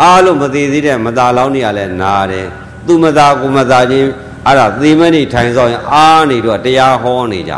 [0.00, 2.46] အားလို့မသိသေးတဲ့မသာလောင်းတွေကလည်းနာတယ်
[2.86, 4.08] သူမသာကိုမသာချင်း
[4.46, 7.52] အဲ့ဒါသေမနေထိုင်ဆောင်ရင်အားနေတော့တရားဟောနေကြ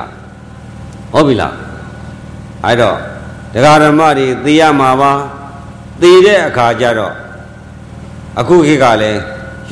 [1.12, 1.55] ဟုတ်ပြီလား
[2.65, 2.97] အဲ့တော့
[3.52, 5.12] တရားဓမ္မတွေသိရမှာပါ
[6.01, 7.15] သိတဲ့အခါကျတော့
[8.40, 9.20] အခုခေတ်ကလည်း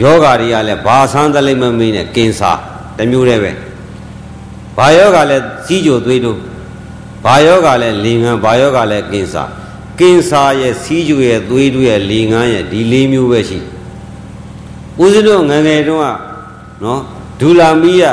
[0.03, 2.53] ယောဂါတွေကလည်းဘာဆန်းသလိမ့်မမင်းနဲ့ကင်ဆာ
[2.99, 3.53] တမျိုးတည်းပဲ
[4.77, 6.39] ဘာယောဂါလည်းစီးကြိုသွေးတို့
[7.25, 9.45] ဘာယောဂါလည်းလင်ငန်းဘာယောဂါလည်းကင်ဆာ
[10.03, 13.59] ကင်ဆာရဲ့စီးကြိုရဲ့သွေးတို့ရဲ့လင်ငန်းရဲ့ဒီလေးမျိုးပဲရှိ
[15.01, 16.07] ဦးဇင်းတို့ငငယ်တုန်းက
[16.83, 17.01] နော်
[17.41, 18.05] ဒူလာမီးရ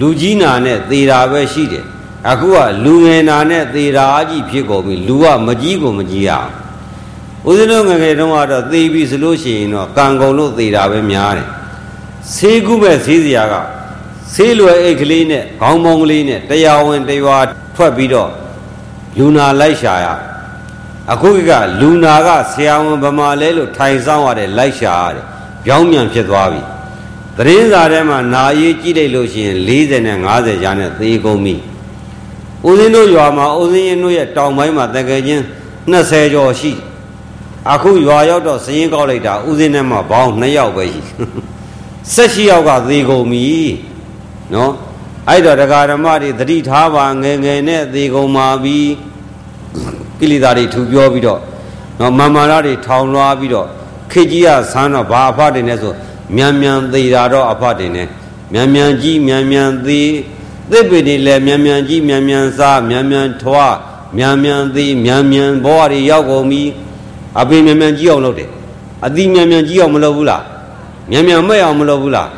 [0.00, 1.84] လူကြီးနာနဲ့သေတာပဲရှိတယ်
[2.30, 6.50] အခုကလူငယ်နာနဲ့သေတာအကြီးဖြစ်ကုန်ပြီလူကမကြီးကိုမကြီးရအောင်
[7.48, 11.48] ဦးဇင်းတို့ငငယ်တုန်းကတော့သေပြီဆိုလို့ရှိရင်တော့ကံကုန်လို့သေတာပဲများတယ်
[12.34, 13.54] ဆေးကုမဲ့ဆေးစရာက
[14.34, 17.44] ဆေးလွယ်အိတ်ကလေးနဲ့ခေါင်းပေါင်းကလေးနဲ့တရားဝင်တရား
[17.76, 18.30] ထွက်ပြီးတော့
[19.18, 20.08] လူနာလိုက်ရှာရ
[21.12, 21.50] အခုက
[21.80, 25.24] လူနာကဆရာဝန်ဗမာလဲလို့ထိုင်ဆောင်ရတယ်လိုက်ရှာရတယ်
[25.64, 26.62] ပြောင်းပြန်ဖြစ်သွားပြီ
[27.36, 31.54] သတင်းစာထဲမှာနာရေးကြည့်လိုက်လို့ရှိရင်40နဲ့50ရာနဲ့သေကုန်ပြီ
[32.66, 35.42] ဦးဇင်းတို့ရွာမှာဦးဇင်းရင်တို့ရဲ့တောင်ပိုင်းမှာတကယ်ချင်း
[35.92, 36.72] 20ကျော်ရှိ
[37.72, 41.00] အခုရွာရောက်တော့စည်ရင်ကောက်လိုက်တာဦးဇင်းနဲ့မှဘောင်း2ယောက်ပဲရှိ
[42.14, 43.48] ဆက်ရှိယောက်ကသေကုန်ပြီ
[44.54, 44.72] နော်
[45.28, 48.78] အဲ့တော့တရားဓမ္မတွေသတိထားပါငယ်ငယ်နဲ့သေကုန်ပါပြီ
[50.20, 51.40] ကိလေသာတွေထူပြောပြီးတော့
[51.98, 53.66] နော်မာမာရတွေထောင်လွှားပြီးတော့
[54.10, 55.92] ခေကြီးကဆန်းတော့ဘာအဖတ်တင်လဲဆို
[56.36, 58.08] မြန်မြန်သေတာတော့အဖတ်တင်တယ်
[58.52, 60.10] မြန်မြန်ကြီးမြန်မြန်သေး
[60.70, 63.76] သစ်ပင်တွေလည်းမြန်မြန်ကြီးမြန်မြန်စားမြန်မြန်ထွား
[64.16, 66.62] မြန်မြန်သေးမြန်မြန်ဘဝတွေရောက်ကုန်ပြီ
[67.40, 68.48] အပင်မြန်မြန်ကြီးအောင်လုပ်တယ်
[69.06, 70.42] အသီးမြန်မြန်ကြီးအောင်မလုပ်ဘူးလား
[71.10, 72.28] မြန်မြန်မဲ့အောင်မလုပ်ဘူးလား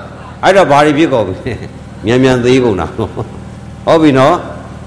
[0.43, 1.35] အဲ့တော့ဘာတွေဖြစ်ကုန်ပြီ
[2.07, 4.37] မြန်မြန်သေးကုန်တာဟုတ်ပြီနော်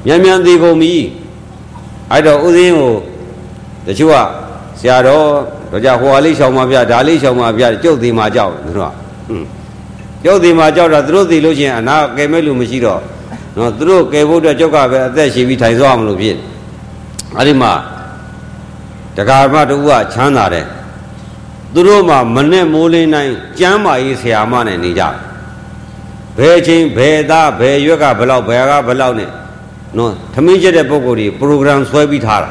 [0.06, 0.94] မြန်မြန်သေးကုန်ပြီ
[2.16, 2.94] အဲ့တော့ဥစဉ်ကို
[3.86, 4.16] တချို့က
[4.80, 5.28] ဆရာတော်
[5.72, 8.94] တို့ကြဟိုဟာလေးရှောင်ပါဗျာဒါလေးရှောင်ပါဗျာကြုတ်သေးမှာကြောက်သူတို့က
[10.24, 13.02] ကြုတ်သေးမှာကြောက်တာသူတို့သိလို့ရှိရင်အနာကယ်မဲ့လူမရှိတော့
[13.58, 16.38] နော်သူတို့ကယ်ဖို့အတွက်ကြောက်ကပဲအသက်ရှိပြီးထိုင်သွားအောင်လို့ဖြစ်
[17.38, 17.74] အဲ့ဒီမှာ
[19.18, 20.66] ဒကာမတူကချမ်းသာတယ်
[21.74, 25.04] သူတို့မှမနဲ့မိုးလင်းနိုင်ကျမ်းမာရေးဆရာမနဲ့နေကြ
[26.38, 29.30] ဘယ်ချင်းဘယ်သားဘယ်ရွက်ကဘလောက်ဘယ်ကဘလောက်နဲ့
[29.98, 32.50] နော်သမင်းကျတဲ့ပုံကိုယ်ကြီး program ဆွဲပြီးထားတာ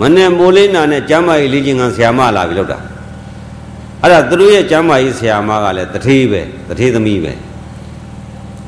[0.00, 2.78] မနဲ့မိုးလင်းနာနဲ့ကျမ်းမာရေးလေ့ကျင့်ခန်းဆရာမလာပြီးလောက်တာ
[4.02, 7.32] အဲ့ဒါသူတို့ရဲ့ကျမ်းမာရေးဆရာမကလည်းတထေးပဲတထေးသမီးပဲ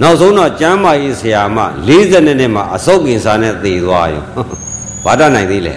[0.02, 1.58] နောက်ဆုံးတော့ကျမ်းမာရေးဆရာမ
[1.88, 4.24] 40နှစ်နဲ့မှအစုပ်ကင်စာနဲ့သေသွားရော
[5.04, 5.74] ဘာတတ်နိုင်သေးလဲ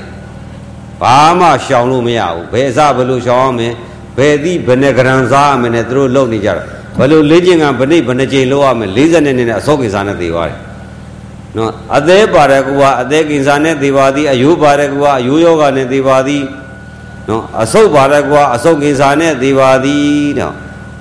[1.02, 3.70] ဘာမှရှောင်လို့မရဘူးဘယ်အစဘယ်လိုရှောင်အောင်မလဲ
[4.18, 6.64] ဘယ်သည့်ဘယ်နဲ့ကရန်စားရမလဲသူတို့လုပ်နေကြတာ
[6.98, 10.58] ဘယ်လိုလေ့ကျင့်ကဘယ်နှိဘယ်နှကြိမ်လုပ်ရမလဲ40နှစ်နဲ့အစောကိစ္စနဲ့သေသွားတယ်
[11.58, 16.44] နော်အသေးပါတဲ့ကူကအသေးကိစ္စနဲ့သေပါသည်အယိုးပါတဲ့ကူကအယိုးယောဂနဲ့သေပါသည်
[17.30, 20.54] နော်အဆုတ်ပါတဲ့ကူကအဆုတ်ကိစ္စနဲ့သေပါသည်နော်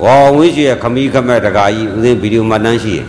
[0.04, 3.06] ဝါဝင်းရှိရဲ့ခမီးခမက်တကာကြီးဦးသိဗီဒီယိုမှတ်တမ်းရှိရဲ့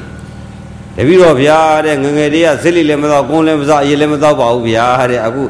[0.95, 5.43] တပည့်တော်ဗျာတဲ့ငငယ်တည်းကစစ်လိလည်းမတော့ကုန်းလည်းမစားအရေးလည်းမတော့ပါဘူးဗျာတဲ့အခု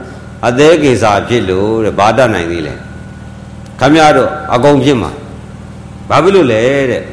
[0.47, 2.73] အသေးကိစ္စဖြစ်လို့တဲ့ဘာတတ်နိုင်သေးလဲ
[3.79, 5.11] ခမရတို့အကုန်ဖြစ်မှာ
[6.09, 7.03] ဘာဖြစ်လို့လဲတဲ့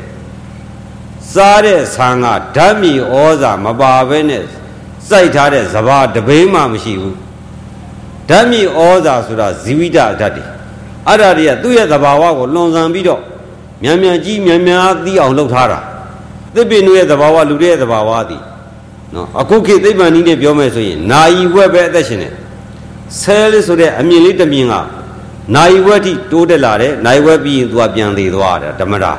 [1.33, 4.45] စားတဲ့ဆံကဓာတ်မြေဩဇာမပါဘဲနဲ့
[5.09, 7.17] စိုက်ထားတဲ့စဘာတပိမှမရှိဘူး
[8.29, 10.45] ဓာတ်မြေဩဇာဆိုတာဇီဝိတဓာတ်တွေ
[11.07, 13.21] အဲ့ဒါတွေကသူ့ရဲ့သဘာဝကိုလွန်ဆန်ပြီးတော့
[13.83, 15.79] မြန်မြန်ကြီးမြန်မြန်သိအောင်လုပ်ထားတာ
[16.55, 18.43] သစ်ပင်တို့ရဲ့သဘာဝလူတွေရဲ့သဘာဝသည်
[19.15, 22.33] နော်အခုခေတ်သိပ္ပံနည်းနဲ့ပြောမယ်ဆိုရင်နာယီဝက်ပဲအသက်ရှင်တယ်
[23.21, 24.75] ဆဲလေးဆိုတဲ့အမြင်လေးတစ်မြင်က
[25.57, 29.13] နိုင်ဝက်ထိတိုးတက်လာတယ်နိုင်ဝက်ပြီးရင်သူကပြန်သေးသွားတယ်ဓမ္မတာ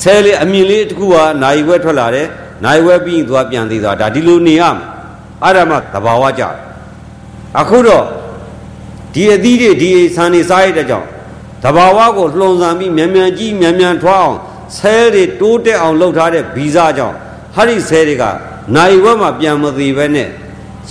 [0.00, 2.28] ဆဲလေးအမြင်လေးတစ်ခုကနိုင်ဝက်ထွက်လာတယ်
[2.64, 4.93] နိုင်ဝက်ပြီးရင်သူကပြန်သေးသွားဒါဒီလိုနေရမယ်
[5.44, 6.54] အဲ့ဒါမှသဘာဝကြတယ်
[7.60, 8.04] အခုတော့
[9.14, 11.06] ဒီအသီးတွေဒီဆန်နေစားရတဲ့ကြောင့်
[11.62, 14.38] သဘာဝကိုလှုံ့ဆော်ပြီးမြန်မြန်ကြီးမြန်မြန်ထွားအောင်
[14.76, 17.16] ဆဲတွေတိုးတက်အောင်လှုပ်ထားတဲ့ဗီဇကြောင့်
[17.54, 18.24] ဟာဒီဆဲတွေက
[18.74, 20.28] နိုင်ဝက်မှပြန်မသေးပဲနဲ့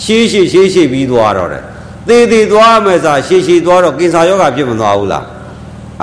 [0.01, 1.63] ရှေးရှေးရှေးရှေးပြီးသွားတော့တယ်
[2.07, 5.25] သေးသေးသွားမယ်စာရှည်ရှည်သွားတော့ကိစ္စယောဂဖြစ်မသွားဘူးလား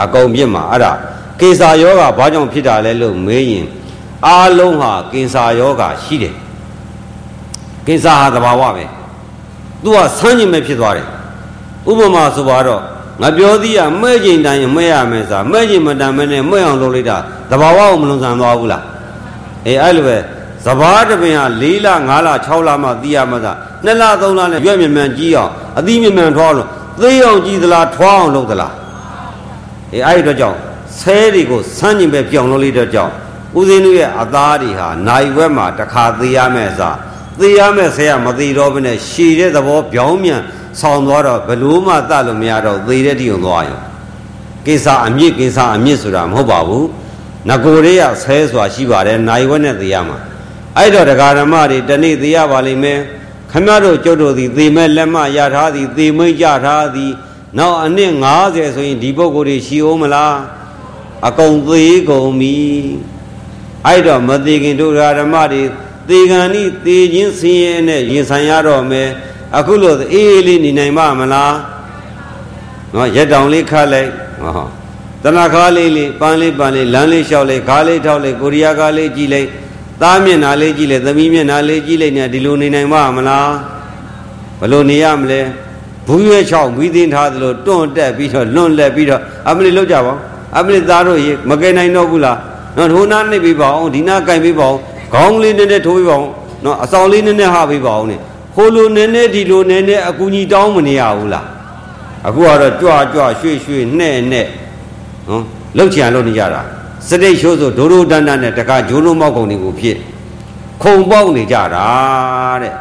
[0.02, 0.92] အကုန်ဖြစ်မှာအဲ့ဒါ
[1.40, 3.66] ကိစ္စယောဂဘာကြောင့်ဖြစ်တာလဲလို့မေးရင်
[4.26, 6.34] အားလုံးဟာကိစ္စယောဂရှိတယ်
[7.90, 8.84] ကိစ္စဟာသဘာဝပဲ
[9.82, 11.06] သူကဆန်းကျင်မဲ့ဖြစ်သွားတယ်
[11.90, 12.82] ဥပမာဆိုပါတော့
[13.20, 17.16] ငါပြောသည်ကမဲ့ချိန်တိုင်းမဲ့ရမယ်စာမဲ့ချိန်မတန်မဲနဲ့မဲ့အောင်လုပ်လိုက်တာ
[17.50, 18.84] သဘာဝကိုမလွန်ဆန်သွားဘူးလား
[19.66, 20.16] အေးအဲ့လိုပဲ
[20.66, 23.52] စဘာတပင်ဟာ၄လ၅လ6လမှသိရမှသာ
[23.84, 26.68] 2လ3လနဲ့ရွက်မြမြန်ကြီးအောင်အသီးမြမြန်ထွားလို့
[27.02, 28.74] သေအောင်ကြည်သလားထွားအောင်လုပ်သလား
[29.92, 30.58] အေးအဲ့ဒီတော့ကြောင့်
[30.98, 33.12] ဆဲတွေကိုစမ်းကျင်ပဲပြောင်းလို့လေးတော့ကြောင့်
[33.58, 36.96] ဦးဇင်းတို့ရဲ့အသားတွေဟာနိုင်ဝက်မှာတစ်ခါသေးရမယ်စား
[37.40, 40.42] သေးရမယ်ဆဲရမသေးတော့ဘဲနဲ့ရှည်တဲ့သဘောပြောင်းမြန်
[40.80, 43.80] ဆောင်းသွားတော့ဘလို့မှတတ်လို့မရတော့သေတဲ့တိုံသွားရော
[44.66, 46.86] ကိစ္စအမြင့်ကိစ္စအမြင့်ဆိုတာမဟုတ်ပါဘူး
[47.48, 50.18] ငကိုရေရဆဲဆိုတာရှိပါတယ်နိုင်ဝက်နဲ့သေရမှာ
[50.76, 52.98] အဲ့တော့တရားဓမ္မတွေတနေ့သိရပါလိမ့်မယ်
[53.52, 57.12] ခမရတို့ကျုပ်တို့သည်သေမဲ့လက်မရထားသည်သေမိတ်ကြထားသည်
[57.58, 58.12] နောက်အနှစ်
[58.44, 60.34] 90ဆိုရင်ဒီပုဂ္ဂိုလ်တွေရှိအောင်မလား
[61.28, 62.56] အကုန်သေးကုန်ပြီ
[63.86, 65.62] အဲ့တော့မသေးခင်တို့ဓမ္မတွေ
[66.10, 69.08] သေကံဤသေခြင်းဆင်းရဲနဲ့ရင်ဆိုင်ရတော့မယ်
[69.58, 71.54] အခုလို့အေးအေးလေးနေနိုင်ပါမလား
[72.94, 74.10] နော်ရက်တောင်လေးခတ်လိုက်
[74.42, 74.66] ဟော
[75.22, 79.48] တဏခါလေးလေးပန်းလေးပန်းလေးလမ်းလေးလျှောက်လိုက်ခါးလေးထောက်လိုက်ကိုရီးယားကားလေးကြည့်လိုက်
[80.02, 83.50] သားမျက်နှာလေးကြည့်လေသမီးမျက်နှာလေးကြည့်လိုက်နေဒီလိုနေနိုင်မှာမလား
[84.60, 85.40] ဘလို့နေရမလဲ
[86.06, 90.14] ဘူးရွဲချောင်းပြီးသိမ်းထားသလိုတွန့်တက်ပြီးတော့လွန့်လက်ပြီးတော့အမလီလောက်ကြပါ
[90.58, 92.38] အမလီသားတို့ရေမကယ်နိုင်တော့ဘူးလား
[92.76, 94.80] နော်ဒိုးနာနှိပ်ပြီးပါအောင်ဒီနာကင်ပြီးပါအောင်
[95.14, 96.26] ခေါင်းလေးနည်းနည်းထိုးပြီးပါအောင်
[96.64, 98.16] နော်အဆောင်လေးနည်းနည်းဟပြီးပါအောင်နေ
[98.56, 101.46] ဟိုလိုနည်းနည်းဒီလိုနည်းနည်းအကူကြီးတောင်းမနေရဘူးလား
[102.26, 104.46] အခုကတော့ကြွကြွရွှေ့ရွှေ့နဲ့နဲ့
[105.28, 105.42] နော်
[105.76, 106.62] လှုပ်ချင်လှုပ်နေကြတာ
[107.08, 109.96] စတိတ်ရှိုးဆိုဒိုးဒိုးတန်းတန်းနဲ့တခါဂျိုးလုံးမောက်ကုန်တွေကိုဖြစ်
[110.82, 111.88] ခုံပေါက်နေကြတာ
[112.62, 112.74] တဲ့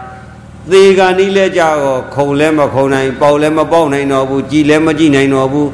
[0.72, 5.70] သေကနီးလဲကြတော့ခုံလဲမခုံနိုင်ပေါက်လဲမပေါက်နိုင်တော့ဘူးကြည်လဲမကြည်နိုင်တော့ဘူး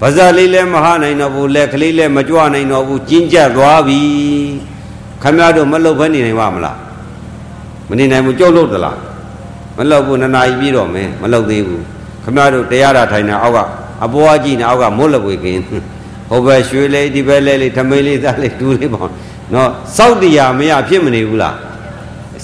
[0.00, 4.00] ပါဇက်လေးလည်းမဟာနိုင်တော့ဘူးလက်ကလေးလည်းမကြွနိုင်တော့ဘူးကျင်းကျက်သွားပြီ
[5.22, 6.76] ခမရတို့မလုတ်ဘဲနေနိုင်ပါမလား
[7.88, 8.98] မနေနိုင်ဘူးကြုတ်လို့သလား
[9.76, 11.82] မလုတ်ဘူးနှစ်နာရီပြီးတော့မယ်မလုတ်သေးဘူး
[12.24, 13.58] ခမရတို့တရားတာထိုင်တာအောက်က
[14.04, 19.08] အပေါ်အကြည့်နေအောက်ကမွတ်လက်ဝေကင်းဟိုဘက်ရွှေလေးဒီဘက်လေးလေးထမင်းလေးသားလေးဒူးလေးပေါ့
[19.54, 21.56] နော်စောက်တရားမရဖြစ်မနေဘူးလား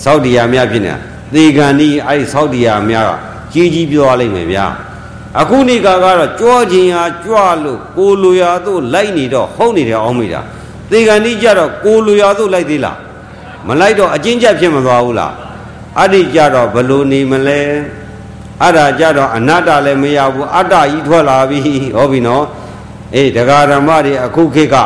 [0.05, 0.99] စောက်တရားမရဖြစ်နေတာ
[1.35, 2.99] သေကံဤအဲ့ဒီစောက်တရားမရ
[3.53, 4.67] ကြီးကြီးပြောရလိမ့်မယ်ဗျာ
[5.41, 10.41] အခုနေကကတော့ကြွားခြင်းဟာကြွလို့ကိုလိုရာတို့လိုက်နေတော့ဟုတ်နေတယ်အောင်မိတာ
[10.91, 12.99] သေကံဤကြတော့ကိုလိုရာတို့လိုက်သေးလား
[13.67, 15.33] မလိုက်တော့အချင်းချက်ဖြစ်မသွားဘူးလား
[15.99, 17.61] အဲ့ဒီကြတော့ဘလို့နေမလဲ
[18.63, 21.59] အဲ့ဒါကြတော့အနတ္တလည်းမရဘူးအတ္တကြီးထွက်လာပြီ
[21.97, 22.45] ဟောပြီနော်
[23.15, 24.77] အေးတရားဓမ္မတွေအခုခေတ်က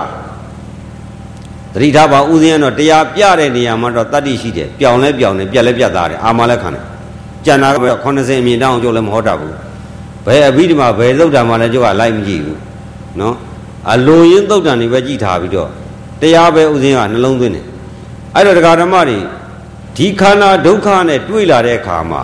[1.74, 6.84] တတိထားပါဥစဉ်ကတော့တရားပြတဲ့နေရာမှာတော့တတ္တိရှိတယ်ပြောင်းလဲပြောင်းတယ်ပြက်လဲပြက်သားတယ်အာမလဲခံတယ်
[7.44, 9.54] ကျန်တာက80အမြင်တောင်းကြိုးလည်းမဟောတတ်ဘူး
[10.26, 12.58] ဘယ်အဘိဓမ္မာဘယ်သုတ်တံမှာလည်းကြိုးကလိုက်မကြည့်ဘူး
[13.20, 13.34] နော်
[13.92, 15.70] အလိုရင်းသုတ်တံတွေပဲကြည့်ထားပြီးတော့
[16.20, 17.66] တရားပဲဥစဉ်ကနှလုံးသွင်းတယ်
[18.34, 19.18] အဲ့တော့တရားဓမ္မတွေ
[19.96, 22.22] ဒီခန္ဓာဒုက္ခနဲ့တွေ့လာတဲ့အခါမှာ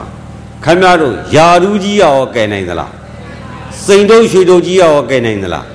[0.64, 2.92] ခမည်းတော်ယာရူးကြီးရောကယ်နိုင်သလား
[3.84, 5.66] စိန်တုံးရွှေတုံးကြီးရောကယ်နိုင်သလား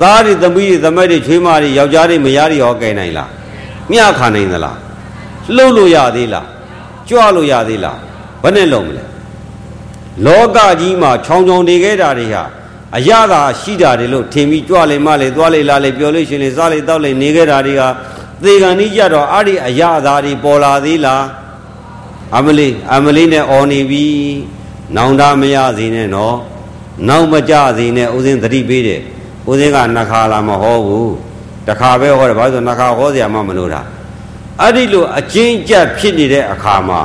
[0.00, 3.30] သားတွေသမီးတွေသမက်တွေချွေးမတွေယောက်ျားတွေမယားတွေရောကယ်နိုင်လား
[3.90, 4.78] မျှခါနိုင်သလား
[5.56, 6.46] လှုပ်လို့ရသေးလား
[7.08, 7.98] ကြွလို့ရသေးလား
[8.42, 9.04] ဘယ်နဲ့လုံးမလဲ
[10.26, 12.42] လောကကြီးမှာခြောင်ခြောင်နေခဲ့တာတွေဟာ
[12.97, 17.81] အရသာရှိတာတွေလို့ထင်ပြီးကြွလေမလေသွားလေလာလေပြောလို့ရှင်လေစားလေတောက်လေနေခဲ့တာတွေက
[18.43, 21.23] သေကံကြီးကြတော့အဲ့ဒီအရသာတွေပေါ်လာသေးလား
[22.37, 24.05] အမလေးအမလေးနဲ့အော်နေပြီ
[24.95, 26.35] နောင်တမရစေနဲ့နော်
[27.07, 29.01] နောက်မကြစေနဲ့ဥစဉ်သတိပေးတယ်
[29.49, 31.13] ဥစဉ်ကနှစ်ခါလာမဟောဘူး
[31.67, 33.81] တခါပဲဟောတယ်ဘာလို့ဆိုနှစ်ခါဟောเสียမှမလို့တာ
[34.61, 37.01] အဲ့ဒီလိုအကျဉ်းကြပ်ဖြစ်နေတဲ့အခါမှာ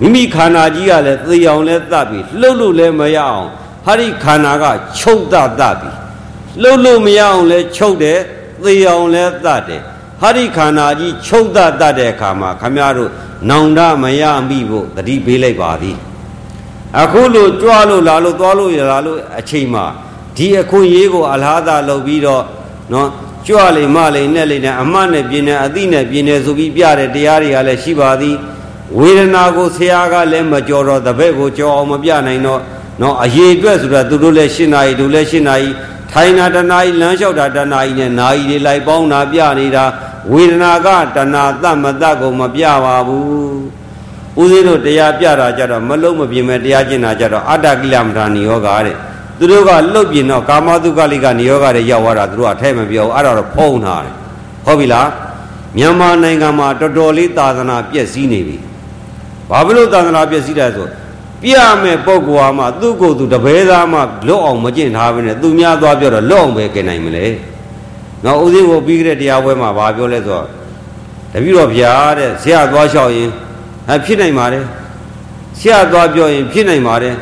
[0.00, 3.48] မိမိခန္ဓာကြီးကလည်းသေအောင်လဲတတ်ပြီလှုပ်လို့လည်းမရအောင်
[3.85, 4.65] ဟာဒီခန္ဓာက
[4.99, 5.91] ချုပ်တတ်တတ်ပြီ
[6.63, 8.19] လှုပ်လို့မရအောင်လဲချုပ်တယ်
[8.63, 9.81] သေအောင်လဲတတ်တယ်
[10.21, 13.11] ဟာဒီခန္ဓာကြီးချုပ်တတ်တတ်တဲ့အခါမှာခမရတို့
[13.49, 15.97] နောင်တမရမိဖို့တတိပေးလိုက်ပါသည်
[17.01, 19.85] အခုလို့ကြွားလို့လာလို့သွားလို့ရလာလို့အချိန်မှာ
[20.37, 22.43] ဒီအခွင့်ရေးကိုအလားသာလုပ်ပြီးတော့
[22.93, 23.09] နော်
[23.47, 28.35] ကြွလိမ့်မလိမ့်နဲ့လိမ့်နဲ့အမှတ်နဲ့ပြင်းနဲ့အသိနဲ့ပြင်းနဲ့ဆိုပြီးပြတဲ့တရားတွေကလည်းရှိပါသည်
[28.97, 32.61] ဝေဒနာကိုဆရာကလည်းမကြော်တော့တပည့်ကိုကြော်အောင်မပြနိုင်တော့
[33.01, 35.69] နော်အရေးအတွက်ဆိုတာသူတို့လည်းရှင်းနာရီတို့လည်းရှင်းနာရီ
[36.11, 39.85] ထိုင်နာတနာရီလမ်းလျှောက်တာတနာရီနဲ့နာရီတွေလိုက်ပေါင်းတာပြနေတာ
[40.31, 43.25] ဝေဒနာကတဏတမတကိုမပြပါဘူး
[44.39, 48.95] ဦးဇင်းတို့တရားပြတာကြတော့မလုံးမပြင်းမဲ့တရားကျင့်တာကြတော့အတ္တကိလမထာနိယောဂတဲ့
[49.37, 54.15] သူတို့ကလှုပ်ပြင်းတော့ကာမတုကလိကနိယောဂတွေရောက်သွားတာသူတို့ကထဲမပြောအဲ့ဒါတော့ဖုံးထားတယ်
[54.65, 55.09] ဟုတ်ပြီလား
[55.77, 58.57] မြန်မာနိုင်ငံမှာတော်တော်လေးသာသနာပြည့်စည်နေပြီ
[59.49, 60.87] ဘာဖြစ်လို့သာသနာပြည့်စည်တယ်ဆို
[61.45, 67.25] ပြရမယ်ပုဂ္ဂိုလ်ဟာမှသူ့ကိုယ်သူတပည့်သားမှလွတ်အောင်မကျင့်ထားဘဲနဲ့သူများသွားပြောတော့လွတ်အောင်ပဲကျင်နိုင်မလဲ
[68.23, 70.45] နော်ဦးစင်းကိုပြီးကြတဲ့တရားပွဲမှာဘာပြောလဲဆိုတော့
[71.33, 73.29] တပည့်တော်ဗျာတဲ့ဆရာသွားလျှောက်ရင်
[73.87, 74.63] ဟဲ့ဖြစ်နိုင်ပါတယ်
[75.59, 77.15] ဆရာသွားပြောရင်ဖြစ်နိုင်ပါတယ်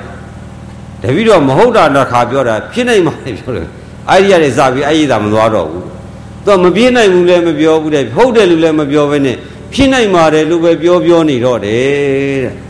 [1.04, 3.68] တပည့်တော်မဟုတ်တာတစ်ခါပြောတာဖြစ်နိုင်ပါတယ်ပြောတယ်
[4.10, 5.86] အဲ့ဒီရတယ်စပြီးအဲ့ဒီသာမသွားတော့ဘူး
[6.46, 9.38] သူမပြင်းနိုင်ဘူးလည်းမပြောဘူးတဲ့ဟုတ်တယ်လို့လည်းမပြောဘဲနဲ့
[9.74, 12.63] ဖြစ်နိုင်ပါတယ်လို့ပဲပြောပြောနေတော့တယ်တဲ့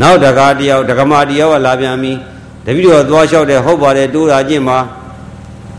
[0.00, 2.12] နောက်တကားတယောက်ဒကမာတယောက်ကလာပြန်ပြီ
[2.64, 4.78] တပည့်တော်သွားလျှောက်တယ်ဟုတ်ပါတယ်တိုးတာကျင့်ပါ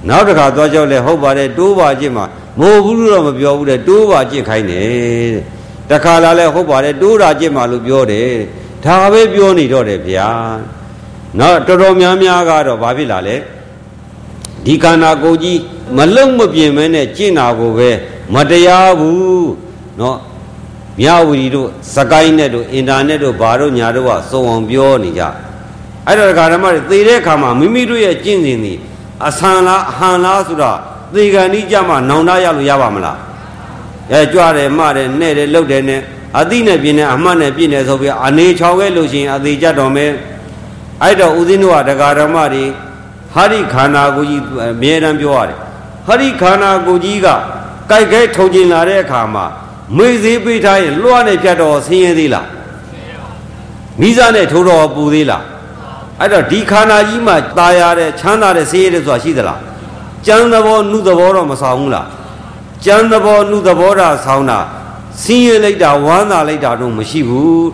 [0.10, 2.26] နောက်တစ်ခါသွားလျှောက်လဲဟုတ်ပါတယ်တိုးပါကျင့်ပါ
[2.60, 4.86] မဟုတ်ဘူးလို့တော့မပြောဘူးတဲ့တိုးပါကျင့်ခိုင်းတယ်
[5.90, 8.32] တဲ့တခါလာလဲဟုတ်ပါတယ်တိုးတာကျင့်ပါလို့ပြောတယ်
[8.86, 10.30] ဒါပဲပြောနေတော့တယ်ဗျာ
[11.40, 13.36] နော်တော်တော်များများကတော့ဘာဖြစ်လာလဲ
[14.66, 15.60] ဒီခန္ဓာကိုယ်ကြီး
[15.98, 17.90] မလုံမပြင်းမဲနဲ့ကျင့်တာကိုပဲ
[18.34, 19.50] မတရားဘူး
[20.00, 20.18] နော်
[21.00, 25.22] မြဝတီတို့စကိုင်းနဲ့တို့အင်တာနက်တို့ဘာတို့ညာတို့ကစုံအောင်ပြောနေကြ
[26.08, 28.74] အဲ့တော့ဓမ္မတွေသေတဲ့အခါမှာမိမိတို့ရဲ့ကျင့်စဉ်တွေ
[29.28, 30.78] အဆန်လားအဟန်လားဆိုတော့
[31.14, 33.18] သေကံဤကြမှာနောင်တရလို့ရပါမလား
[34.12, 36.02] အဲကြွတယ်မတယ်နဲ့တယ်လှုပ်တယ်နဲ့
[36.40, 40.12] အတိနဲ့ပြင်းနဲ့အမှတ်နဲ့ပြင်းတယ်ဆိုပြီးအနေချောင်ခဲ့လို့ရှိရင်အသေးကြတော်မယ်
[41.04, 42.66] အဲ့တော့ဦးဇင်းတို့ကဒကာဓမ္မတွေ
[43.34, 44.42] ဟာဒီခန္ဓာကိုယ်ကြီး
[44.74, 45.58] အမြဲတမ်းပြောရတယ်
[46.08, 47.28] ဟာဒီခန္ဓာကိုယ်ကြီးက
[47.90, 49.46] ကြိုက်ခဲထုံကျင်လာတဲ့အခါမှာ
[49.97, 52.47] မေးသေးပေးထားရင်လွှတ်နဲ့ဖြတ်တော်ဆင်းရဲသေးလား
[54.01, 55.45] မိစားနဲ့ထိုးတော်ပူသေးလား
[56.21, 59.61] အဲ့တော့ဒီခန္ဓာကြီးမှာตายရတဲ့ချမ်းသာတဲ့ဆင်းရဲတဲ့ဆိုတာရှိသလား
[60.27, 62.07] ကြမ်းသဘောနှုသဘောတော့မဆောင်ဘူးလား
[62.85, 64.59] ကြမ်းသဘောနှုသဘောတာဆောင်းတာ
[65.23, 67.67] ဆင်းရဲလိုက်တာဝမ်းသာလိုက်တာတော့မရှိဘူး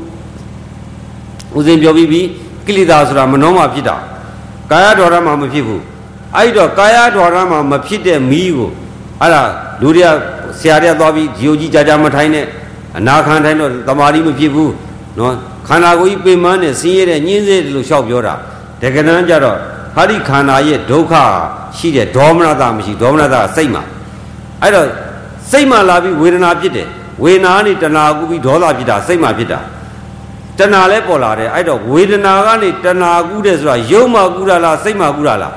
[1.57, 2.21] ဦးဇင်းပြောပြီးပြီ
[2.67, 3.97] ကိလေသာဆိုတာမနှောမှဖြစ်တာ
[4.71, 5.83] ကာယဒေါရမှာမဖြစ်ဘူး
[6.37, 8.71] အဲ့တော့ကာယဒေါရမှာမဖြစ်တဲ့မီးကို
[9.21, 9.43] အဲ့ဒါ
[9.81, 10.11] လူတွေက
[10.60, 12.46] ဆရာတွေကသွားပြီးဂျီယိုကြီးကြာကြာမထိုင်နဲ့
[12.98, 14.74] အနာခံထိုင်တော့တမာရီမဖြစ်ဘူး
[15.20, 15.34] နော်
[15.68, 18.34] ခန္ဓာကိုယ်ကြီးပင်မနဲ့ဆင်းရဲတဲ့ညင်းစေတယ်လို့ရှောက်ပြောတာ
[18.82, 19.58] တကယ်တမ်းကျတော့
[19.96, 21.14] ဟာဒီခန္ဓာရဲ့ဒုက္ခ
[21.78, 23.84] ရှိတဲ့ဒေါမနတာမရှိဒေါမနတာစိတ်မှာ
[24.62, 24.88] အဲ့တော့
[25.52, 26.88] စိတ်မှလာပြီးဝေဒနာဖြစ်တယ်
[27.24, 29.60] ဝေဒနာကနေတဏှာကူပြီးဒေါသဖြစ်တာစိတ်မှဖြစ်တာ
[30.58, 35.54] တဏှာလဲပေါ်လာတယ်အဲ့တော့ဝေဒနာကနေတဏှာကူးတယ်ဆိုတာယုံမှကူးတာလားစိတ်မှကူးတာလား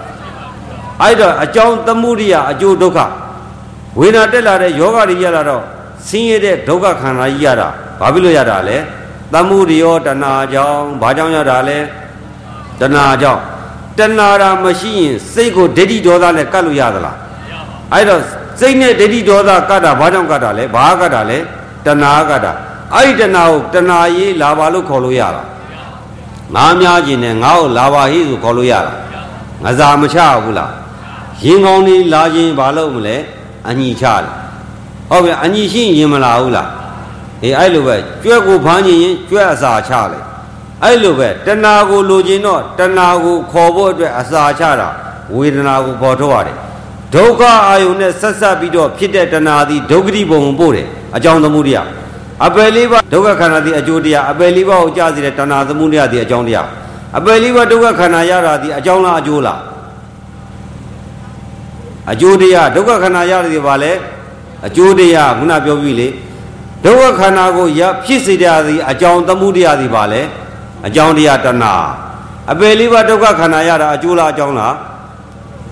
[1.03, 2.99] အဲ့တော့အကြောင်းသမှုရိယအကျိုးဒုက္ခ
[3.99, 5.63] ဝေဒနာတက်လာတဲ့ယောဂတွေရလာတော့
[6.07, 7.69] ဆင်းရဲတဲ့ဒုက္ခခန္ဓာကြီးရတာ
[8.01, 8.77] ဘာဖြစ်လို့ရတာလဲ
[9.33, 11.79] သမှုရိယောတဏှာကြောင့်ဘာကြောင့်ရတာလဲ
[12.81, 13.43] တဏှာကြောင့်
[13.99, 17.17] တဏှာရာမရှိရင်စိတ်ကိုဒိဋ္ဌိဒေါသနဲ့ကတ်လို့ရသလား
[17.93, 18.21] အဲ့တော့
[18.61, 21.39] စိတ်နဲ့ဒိဋ္ဌိဒေါသကတ်တာဘာကြောင့်ကတ်တာလဲဘာကတ်တာလဲ
[21.87, 22.53] တဏှာကတ်တာ
[22.95, 25.43] အဲ့ဒီတဏှာကိုတဏှာရေးလာပါလို့ခေါ်လို့ရတာ
[26.55, 28.93] ငါများခြင်းနဲ့ငါ့ကိုလာပါဟိဆိုခေါ်လို့ရတာ
[29.63, 30.73] ငါစာမချဘူးလား
[31.45, 33.17] ရင်ကောင်းလေးလာခြင်းဘာလို့မလဲ
[33.69, 34.25] အညီချတယ်
[35.11, 36.69] ဟုတ်ပြီအညီရှိရင်မလာဘူးလား
[37.43, 40.27] အေးအဲ့လိုပဲကြွက်ကိုဖမ်းခြင်းရင်ကြွက်အစာချလိုက်
[40.85, 44.89] အဲ့လိုပဲတဏှာကိုလိုချင်တော့တဏှာကိုခေါ်ဖို့အတွက်အစာချတာ
[45.35, 46.57] ဝေဒနာကိုပေါ်ထုတ်ရတယ်
[47.15, 50.87] ဒုက္ခအာယုန်နဲ့ဆက်ဆက်ပြီးတော့ဖြစ်တဲ့တဏှာသည်ဒုက္ခတိဘုံကိုပို့တယ်
[51.17, 51.89] အကြောင်းသမှုတရား
[52.47, 56.67] အပယ်လေးပါဒုက္ခခန္ဓာသည်အကျိုးတရားအပယ်လေးပါကိုကြားစေတဲ့တဏှာသမှုတရားသည်အကြောင်းတရား
[57.19, 59.61] အပယ်လေးပါဒုက္ခခန္ဓာရတာသည်အကြောင်းလားအကျိုးလား
[62.13, 63.93] အကျိုးတရားဒုက္ခခန္ဓာရတယ်ဒီပါလေ
[64.67, 66.09] အကျိုးတရားခုနပြောပြီလေ
[66.85, 70.23] ဒုက္ခခန္ဓာကိုရဖြစ်စေတဲ့သည်အကြောင်းသမှုတရားသည်ပါလေ
[70.87, 71.75] အကြောင်းတရားတဏှာ
[72.53, 74.75] အပယ်လေးပါဒုက္ခခန္ဓာရတာအကျိုးလားအကြောင်းလား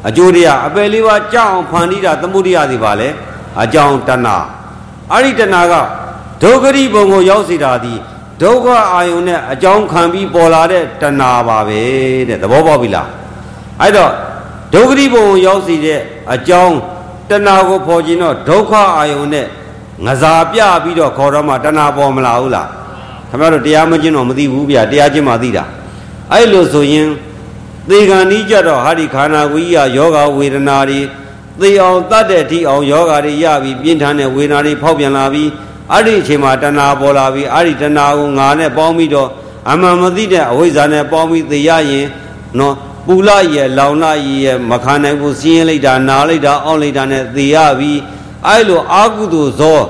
[0.09, 3.09] အကျိုးတရားအပယ်လေးပါကြောက်အောင်ဖန်တီးတာသမှုတရားသည်ပါလေ
[3.62, 4.36] အကြောင်းတဏှာ
[5.12, 5.74] အဲ့ဒီတဏှာက
[6.43, 7.98] ဒုက္ခရိဘုံကိုရောက်စေတာသည်
[8.43, 11.81] ဒုက္ခအာယုန်နဲ့အကြောင်းခံပြီးပေါ်လာတဲ့တဏှာပါပဲ
[12.28, 13.09] တဲ့သဘောပေါက်ပြီလား
[13.81, 14.12] အဲ့တော့
[14.75, 16.01] ဒုက္ခရိဘုံကိုရောက်စေတဲ့
[16.35, 16.77] အကြောင်း
[17.31, 19.47] တဏှာကိုဖော်ခြင်းတော့ဒုက္ခအာယုန်နဲ့
[20.05, 22.69] ငစားပြပြီးတော့ခေါ်တော့မှတဏှာပေါ်မလာဘူးလား
[23.29, 25.65] ခင်ဗျားတို့တရားမကျင့်တော့မသိဘူးဗျာတရားကျင့်မှသိတာ
[26.33, 27.09] အဲ့လိုဆိုရင်
[27.89, 31.01] သေကံဤကြတော့ဟာဒီခန္ဓာကိုယ်ကြီးကယောဂဝေဒနာတွေ
[31.61, 35.49] သေအောင်တတ်တဲ့အထိအောင်ယောဂတွေရပြီးပြင်းထန်တဲ့ဝေဒနာတွေဖောက်ပြန်လာပြီး
[35.93, 39.29] အဲ့ဒီအချိန်မှာတဏှာပေါ်လာပြီးအဲ့ဒီတဏှာကိုငါနဲ့ပေါင်းပြီးတော့
[39.71, 42.07] အမှန်မသိတဲ့အဝိဇ္ဇာနဲ့ပေါင်းပြီးသေရရင်
[42.59, 42.75] နော်
[43.07, 44.13] ပူလာရဲ့လောင်လာ
[44.45, 48.01] ရဲ့မခံနိုင်ဘူးစီးရင်လိုက်တာနားလိုက်တာအောင့်လိုက်တာနဲ့သေရပြီး
[48.47, 49.81] အဲ့လိုအာကုသိုလ်ဇော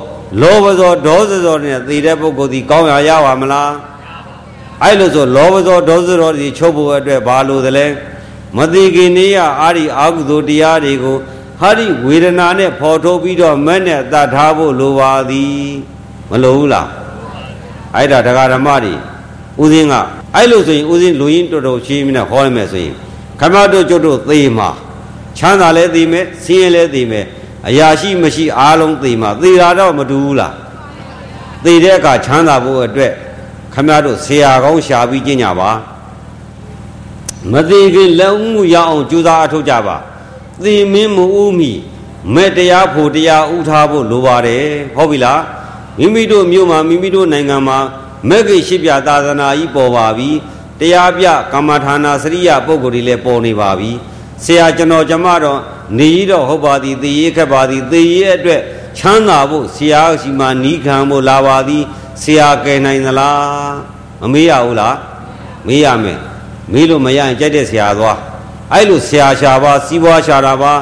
[0.40, 3.72] လောဘဇောဒေါသဇောနဲ့သေတဲ့ပုဂ္ဂိုလ်ဒီကောင်းရရပါမလား
[4.82, 7.86] အဲ့လိုဆိုလောဘဇောဒေါသဇောဒီချုပ်ဖို့အတွက်ဘာလို့သလဲ
[8.56, 11.16] မတိခင်နေရအာဒီအာကုသိုလ်တရားတွေကို
[11.60, 15.58] ဟာဒီဝေဒနာနဲ့ဖော်ထုတ်ပြီးတော့မဲ့နဲ့တတ်ထားဖို့လိုပါသည်
[16.30, 16.88] မလိုဘူးလား
[17.96, 18.94] အဲ့ဒါတရားဓမ္မတွေ
[19.62, 19.94] ဦးစင်းက
[20.34, 22.94] အဲ့လိုဆိုရင်ဦးစင်းလူရင်းတော်တော်ရှင်းပြီးနဲ့ဟောရမယ်ဆိုရင်
[23.40, 24.68] ခမတို့ကျွတ်တို့သေမှာ
[25.38, 27.26] ချမ်းသာလဲသေမယ်ဆင်းရဲလဲသေမယ်
[27.68, 30.54] အရာရှိမရှိအားလုံးသေမှာသေတာတော့မတူဘူးလား
[31.64, 33.12] သေတဲ့အခါချမ်းသာဖို့အတွက်
[33.74, 35.70] ခမတို့ဆရာကောင်းရှာပြီးကျင့်ကြပါ
[37.52, 39.96] မသေးခင်လက်မှုရအောင်ကြိုးစားအထောက်ကြပါ
[40.64, 41.72] သေမင်းမူဦးမီ
[42.34, 44.64] မဲ့တရားဖို့တရားဥထားဖို့လိုပါတယ်
[44.96, 45.42] ဟုတ်ပြီလား
[45.98, 47.78] မိမိတို့မြို့မှာမိမိတို့နိုင်ငံမှာ
[48.28, 50.30] မဲ့ကိရှိပြသာသနာကြီးပေါ်ပါပြီ
[50.80, 53.92] တရားပြကမ္မဌာနာစရိယပုဂ္ဂိုလ်တွေလည်းပေါ်နေပါပြီ
[54.44, 55.60] ဆရာကျွန်တော်ကျမတော့
[55.98, 58.60] နေရတော့ဟုတ်ပါသည်သေရခက်ပါသည်သေရအတွက်
[58.98, 61.82] ချမ်းသာဖို့ဆရာရှိမှနီးခံဖို့လာပါသည်
[62.22, 63.74] ဆရာကယ်နိုင်သလား
[64.20, 64.96] မမေးရဘူးလား
[65.66, 66.18] မေးရမယ်
[66.72, 68.18] မေးလို့မရရင်ကြိုက်တဲ့ဆရာသွား
[68.72, 70.72] အဲ့လိုဆရာရှာပါစီးပွားရှာတာပါ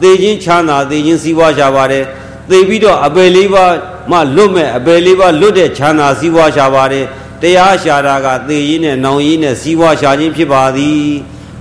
[0.00, 2.04] သေခြင်းချမ်းသာသေခြင်းစီးပွားရှာပါတယ်
[2.50, 3.72] သေပြီးတော့အပယ်လေးပါး
[4.10, 7.04] မှလွတ်မဲ့အပယ်လေးပါးလွတ်တဲ့ချမ်းသာစီးပွားရှာပါတယ်
[7.42, 11.02] တရားရှာတာကသေရင်းနဲ့နောင်ရင်းနဲ့စီးပွားရှာခြင်းဖြစ်ပါသည်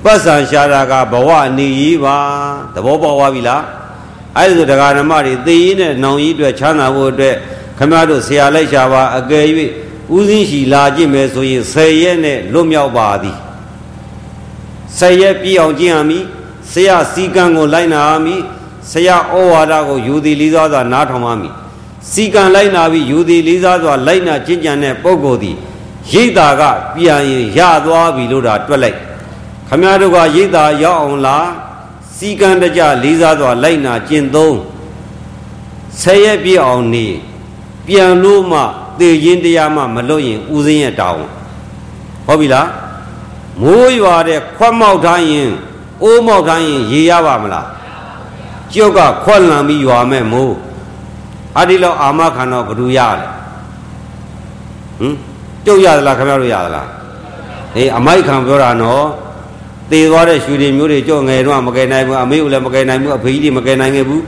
[0.03, 2.17] ပတ်စံရှာတာကဘဝနေရေးပါ
[2.73, 3.63] သဘောပေါက်သွားပြီလား
[4.37, 7.35] အဲ့ဒါဆိုတရားဓမ္မတွေသေရင်းနဲ့နောင်ရင်းအတွက်ချမ်းသာဖို့အတွက်
[7.77, 9.45] ခမရတို့ဆရာလိုက်ရှာပါအကယ်၍
[10.17, 13.37] ဥစဉ်ရှိလာကြည့်မယ်ဆိုရင်ဆယ်ရက်နဲ့လွတ်မြောက်ပါသည်
[14.97, 16.23] ဆယ်ရက်ပြည့်အောင်ကျင့်ရမည်
[16.71, 18.41] ဆရာစီကံကိုလိုက်နာရမည်
[18.91, 21.53] ဆရာဩဝါဒကိုယူသည်လေးစားစွာနားထောင်ရမည်
[22.11, 25.57] စီကံလိုက်နာပြီးယူသည်လေးစားစွာလိုက်နာကျင့်ကြံတဲ့ပုဂ္ဂိုလ်သည်
[26.11, 26.61] ရိတ်တာက
[26.95, 28.97] ပြန်ရင်ရသွားပြီလို့ဒါတွက်လိုက်
[29.67, 31.47] ခမည်းတော်ကရိတ်တာရောက်အောင်လား
[32.17, 34.57] စီကံတကြလေးစားစွာလိုက်နာကျင့်သုံး
[36.01, 37.07] ဆယ်ရက်ပြည့်အောင်နေ
[37.87, 38.59] ပြန်လို့မှ
[38.99, 41.25] သေခြင်းတရားမှမလွတ်ရင်ဥစဉ်ရဲ့တောင်း
[42.25, 42.67] ဟုတ်ပြီလား
[43.61, 45.49] မိုးရွာတဲ့ခွက်မောက်ထားရင်
[46.03, 47.67] အိုးမောက်ထားရင်ရေရပါမလား
[48.73, 50.55] ကျုပ်ကခွက်လံပြီးရွာမဲ့မိုး
[51.59, 53.27] အဒီလောက်အာမခံတော့ဘယ်သူရလဲ
[54.99, 55.26] ဟမ်
[55.67, 56.87] ကျုပ်ရသလားခင်ဗျားတို့ရသလား
[57.75, 59.05] အေးအမိုက်ခံပြောတာနော်
[59.91, 64.23] သေသွားတဲ့ရွှေတွေမျိုးတွေကြော့ငယ်တော့မကယ်နိုင်ဘူးအမေကလည်းမကယ်နိုင်ဘူးအဖေကြီးတွေမကယ်နိုင်ခဲ့ဘူး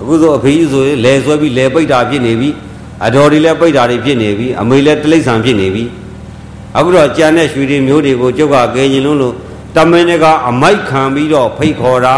[0.00, 2.50] အခုဆိုအဖေကြီးဆိုရင်လဲဆွဲပြီးလဲပိတ်တာဖြစ်နေပြီ
[3.06, 5.84] အတော်တွေလည်းပိတ်တာတွေဖြစ်နေပြီအမေလည်းတိလိษံဖြစ်နေပြီ
[6.76, 9.34] အခုတော့ကြံတဲ့ရွှေတွေမျိုးတွေကိုကျုပ်ကကယ်ရင်လုံးလို့
[9.76, 12.16] တတမင်ကအမိုက်ခံပြီးတော့ဖိတ်ခေါ်တာ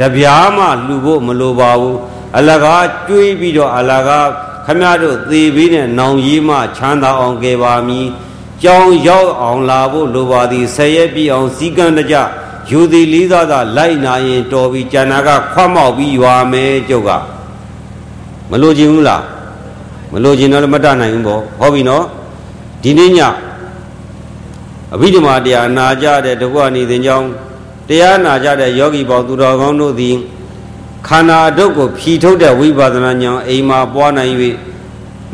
[0.00, 1.98] တပြားမှလှူဖို့မလိုပါဘူး
[2.38, 4.26] အလကားကျွေးပြီးတော့အလကား
[4.66, 8.06] ခမရတို့သေပြီးနဲ့နောင်ကြီးမှချမ်းသာအောင်ကြပါမည်
[8.62, 12.16] ကြောင်းရောက်အောင်လာဖို့လိုပါသည်ဆယ်ရက်ပြည့်အောင်စီကံတကြ
[12.70, 17.10] ယူသည်လေးစားသာလိုက်နာရင်တော်ပြီးကျန်တာကခွတ်မောက်ပြီးရွာမယ်ကျုပ်က
[18.50, 19.22] မလို့ခြင်းဘူးလား
[20.12, 22.04] မလို့ခြင်းတော့မတတ်နိုင်ဘူးပေါ့ဟောပြီနော်
[22.82, 23.20] ဒီနေ့ည
[24.94, 27.28] အဘိဓမ္မာတရားနာကြတဲ့တကွာနေသင်ကြောင်း
[27.88, 30.16] တရားနာကြတဲ့ယောဂီပေါသူတော်ကောင်းတို့သည်
[31.08, 34.34] ခန္ဓာအတုပ်ကိုဖြီထုတ်တဲ့ဝိပဿနာဉာဏ်အိမ်မှာပွားနိုင်၍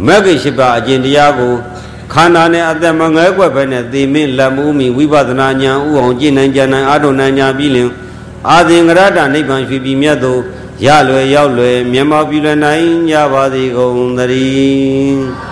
[0.07, 1.55] မဂ္ဂင်ရှိပါအကျင့်တရားကို
[2.13, 7.89] ခန္ဓာနဲ့အသက်မငဲကွက်ပဲနဲ့သိမင်းလက်မှုမိဝိပဿနာဉာဏ်ဥအောင်ကျင့်နိုင်ကြနိုင်အာထုံနိုင်ကြပြီးလင်
[8.51, 10.41] အာသင်္ကရတနိဗ္ဗာန်ရွှေပြည်မြတ်သို့
[10.87, 15.50] ရလွယ်ရောက်လွယ်မြတ်မောပြုလနိုင်ကြပါသည်ကုန်သတည်း